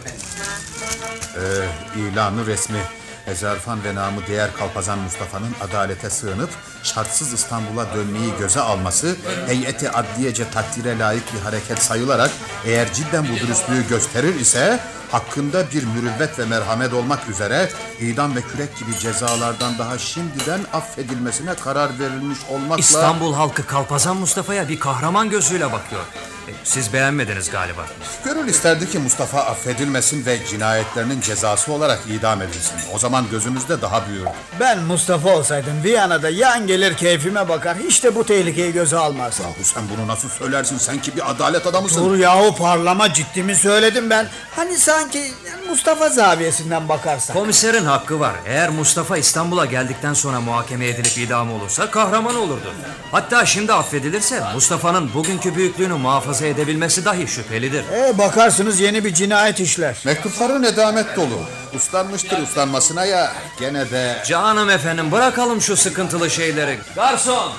[1.36, 2.78] Ee, ilanı resmi.
[3.26, 6.50] Ezerfan ve namı değer Kalpazan Mustafa'nın adalete sığınıp
[6.82, 9.16] şartsız İstanbul'a dönmeyi göze alması
[9.46, 12.30] heyeti adliyece takdire layık bir hareket sayılarak
[12.64, 14.80] eğer cidden bu dürüstlüğü gösterir ise
[15.10, 17.68] hakkında bir mürüvvet ve merhamet olmak üzere
[18.00, 22.80] idam ve kürek gibi cezalardan daha şimdiden affedilmesine karar verilmiş olmakla...
[22.80, 26.02] İstanbul halkı Kalpazan Mustafa'ya bir kahraman gözüyle bakıyor.
[26.48, 27.86] E, Siz beğenmediniz galiba.
[28.24, 32.74] Gönül isterdi ki Mustafa affedilmesin ve cinayetlerinin cezası olarak idam edilsin.
[32.94, 34.26] O zaman gözümüzde daha büyür.
[34.60, 37.76] Ben Mustafa olsaydım Viyana'da yan gelir keyfime bakar.
[37.88, 39.44] Hiç de bu tehlikeyi göze almazdım.
[39.44, 40.78] Yahu sen bunu nasıl söylersin?
[40.78, 42.04] Sen ki bir adalet adamısın.
[42.04, 44.26] Dur yahu parlama ciddimi söyledim ben.
[44.56, 45.32] Hani sanki
[45.68, 47.36] Mustafa zaviyesinden bakarsan.
[47.36, 48.34] Komiserin hakkı var.
[48.46, 52.72] Eğer Mustafa İstanbul'a geldikten sonra muhakeme edilip idam olursa kahraman olurdu.
[53.12, 57.84] Hatta şimdi affedilirse Mustafa'nın bugünkü büyüklüğünü muhafaza edebilmesi dahi şüphelidir.
[57.92, 59.96] E, bakarsınız yeni bir cinayet işler.
[60.04, 61.40] Mektupları nedamet dolu.
[61.74, 63.32] Uslanmıştır uslanmasına ya.
[63.60, 64.22] Gene de...
[64.26, 66.78] Canım efendim bırakalım şu sıkıntılı şeyleri.
[66.96, 67.52] Garson!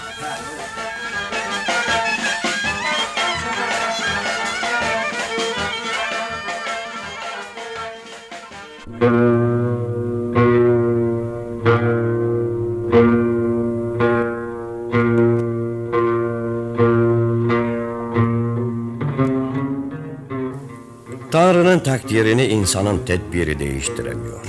[21.31, 24.45] Tanrı'nın takdirini insanın tedbiri değiştiremiyor.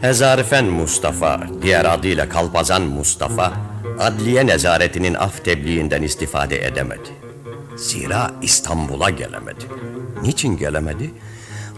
[0.00, 3.52] Hezarifen Mustafa, diğer adıyla Kalpazan Mustafa,
[3.98, 7.08] adliye nezaretinin af tebliğinden istifade edemedi.
[7.76, 9.64] Zira İstanbul'a gelemedi.
[10.22, 11.10] Niçin gelemedi?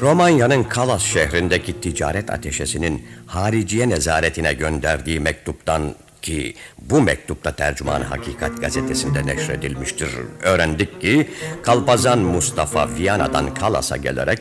[0.00, 9.26] Romanya'nın Kalas şehrindeki ticaret ateşesinin hariciye nezaretine gönderdiği mektuptan ki bu mektupta tercüman Hakikat gazetesinde
[9.26, 10.10] neşredilmiştir.
[10.42, 11.30] Öğrendik ki
[11.62, 14.40] Kalpazan Mustafa Viyana'dan Kalas'a gelerek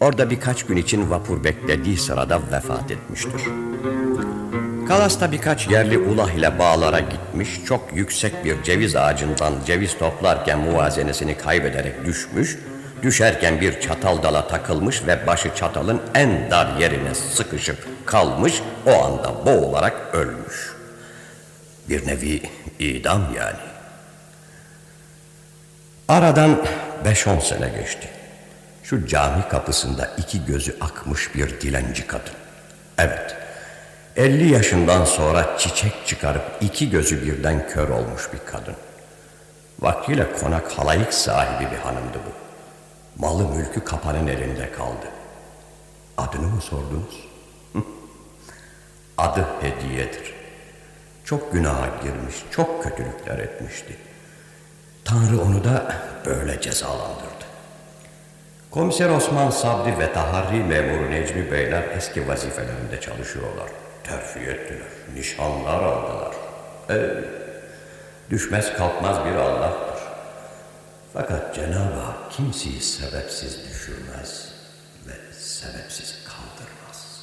[0.00, 3.40] orada birkaç gün için vapur beklediği sırada vefat etmiştir.
[4.88, 11.38] Kalas'ta birkaç yerli ulah ile bağlara gitmiş, çok yüksek bir ceviz ağacından ceviz toplarken muvazenesini
[11.38, 12.58] kaybederek düşmüş,
[13.02, 19.46] düşerken bir çatal dala takılmış ve başı çatalın en dar yerine sıkışıp kalmış, o anda
[19.46, 20.76] boğularak ölmüş.
[21.88, 22.42] Bir nevi
[22.78, 23.58] idam yani.
[26.08, 26.66] Aradan
[27.04, 28.08] 5-10 sene geçti.
[28.82, 32.34] Şu cami kapısında iki gözü akmış bir dilenci kadın.
[32.98, 33.36] Evet,
[34.16, 38.74] 50 yaşından sonra çiçek çıkarıp iki gözü birden kör olmuş bir kadın.
[39.80, 42.35] Vaktiyle konak halayık sahibi bir hanımdı bu.
[43.18, 45.06] Malı mülkü kapanın elinde kaldı.
[46.16, 47.26] Adını mı sordunuz?
[49.18, 50.34] Adı Hediye'dir.
[51.24, 53.96] Çok günaha girmiş, çok kötülükler etmişti.
[55.04, 55.94] Tanrı onu da
[56.26, 57.46] böyle cezalandırdı.
[58.70, 63.68] Komiser Osman Sabri ve taharri memuru Necmi Beyler eski vazifelerinde çalışıyorlar.
[64.04, 66.34] Terfi ettiler, nişanlar aldılar.
[66.88, 67.24] Evet,
[68.30, 70.02] düşmez kalkmaz bir Allah'tır.
[71.12, 74.48] Fakat Cenab-ı Hak kimseyi sebepsiz düşürmez
[75.06, 77.20] ve sebepsiz kaldırmaz.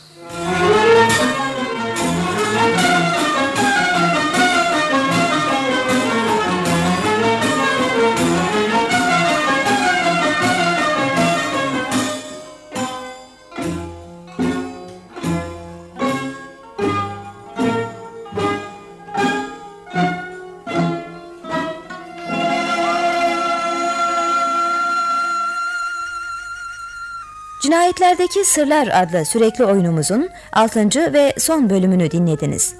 [27.73, 31.13] Cinayetlerdeki Sırlar adlı sürekli oyunumuzun 6.
[31.13, 32.75] ve son bölümünü dinlediniz.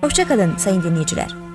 [0.00, 1.45] Hoşçakalın sayın dinleyiciler.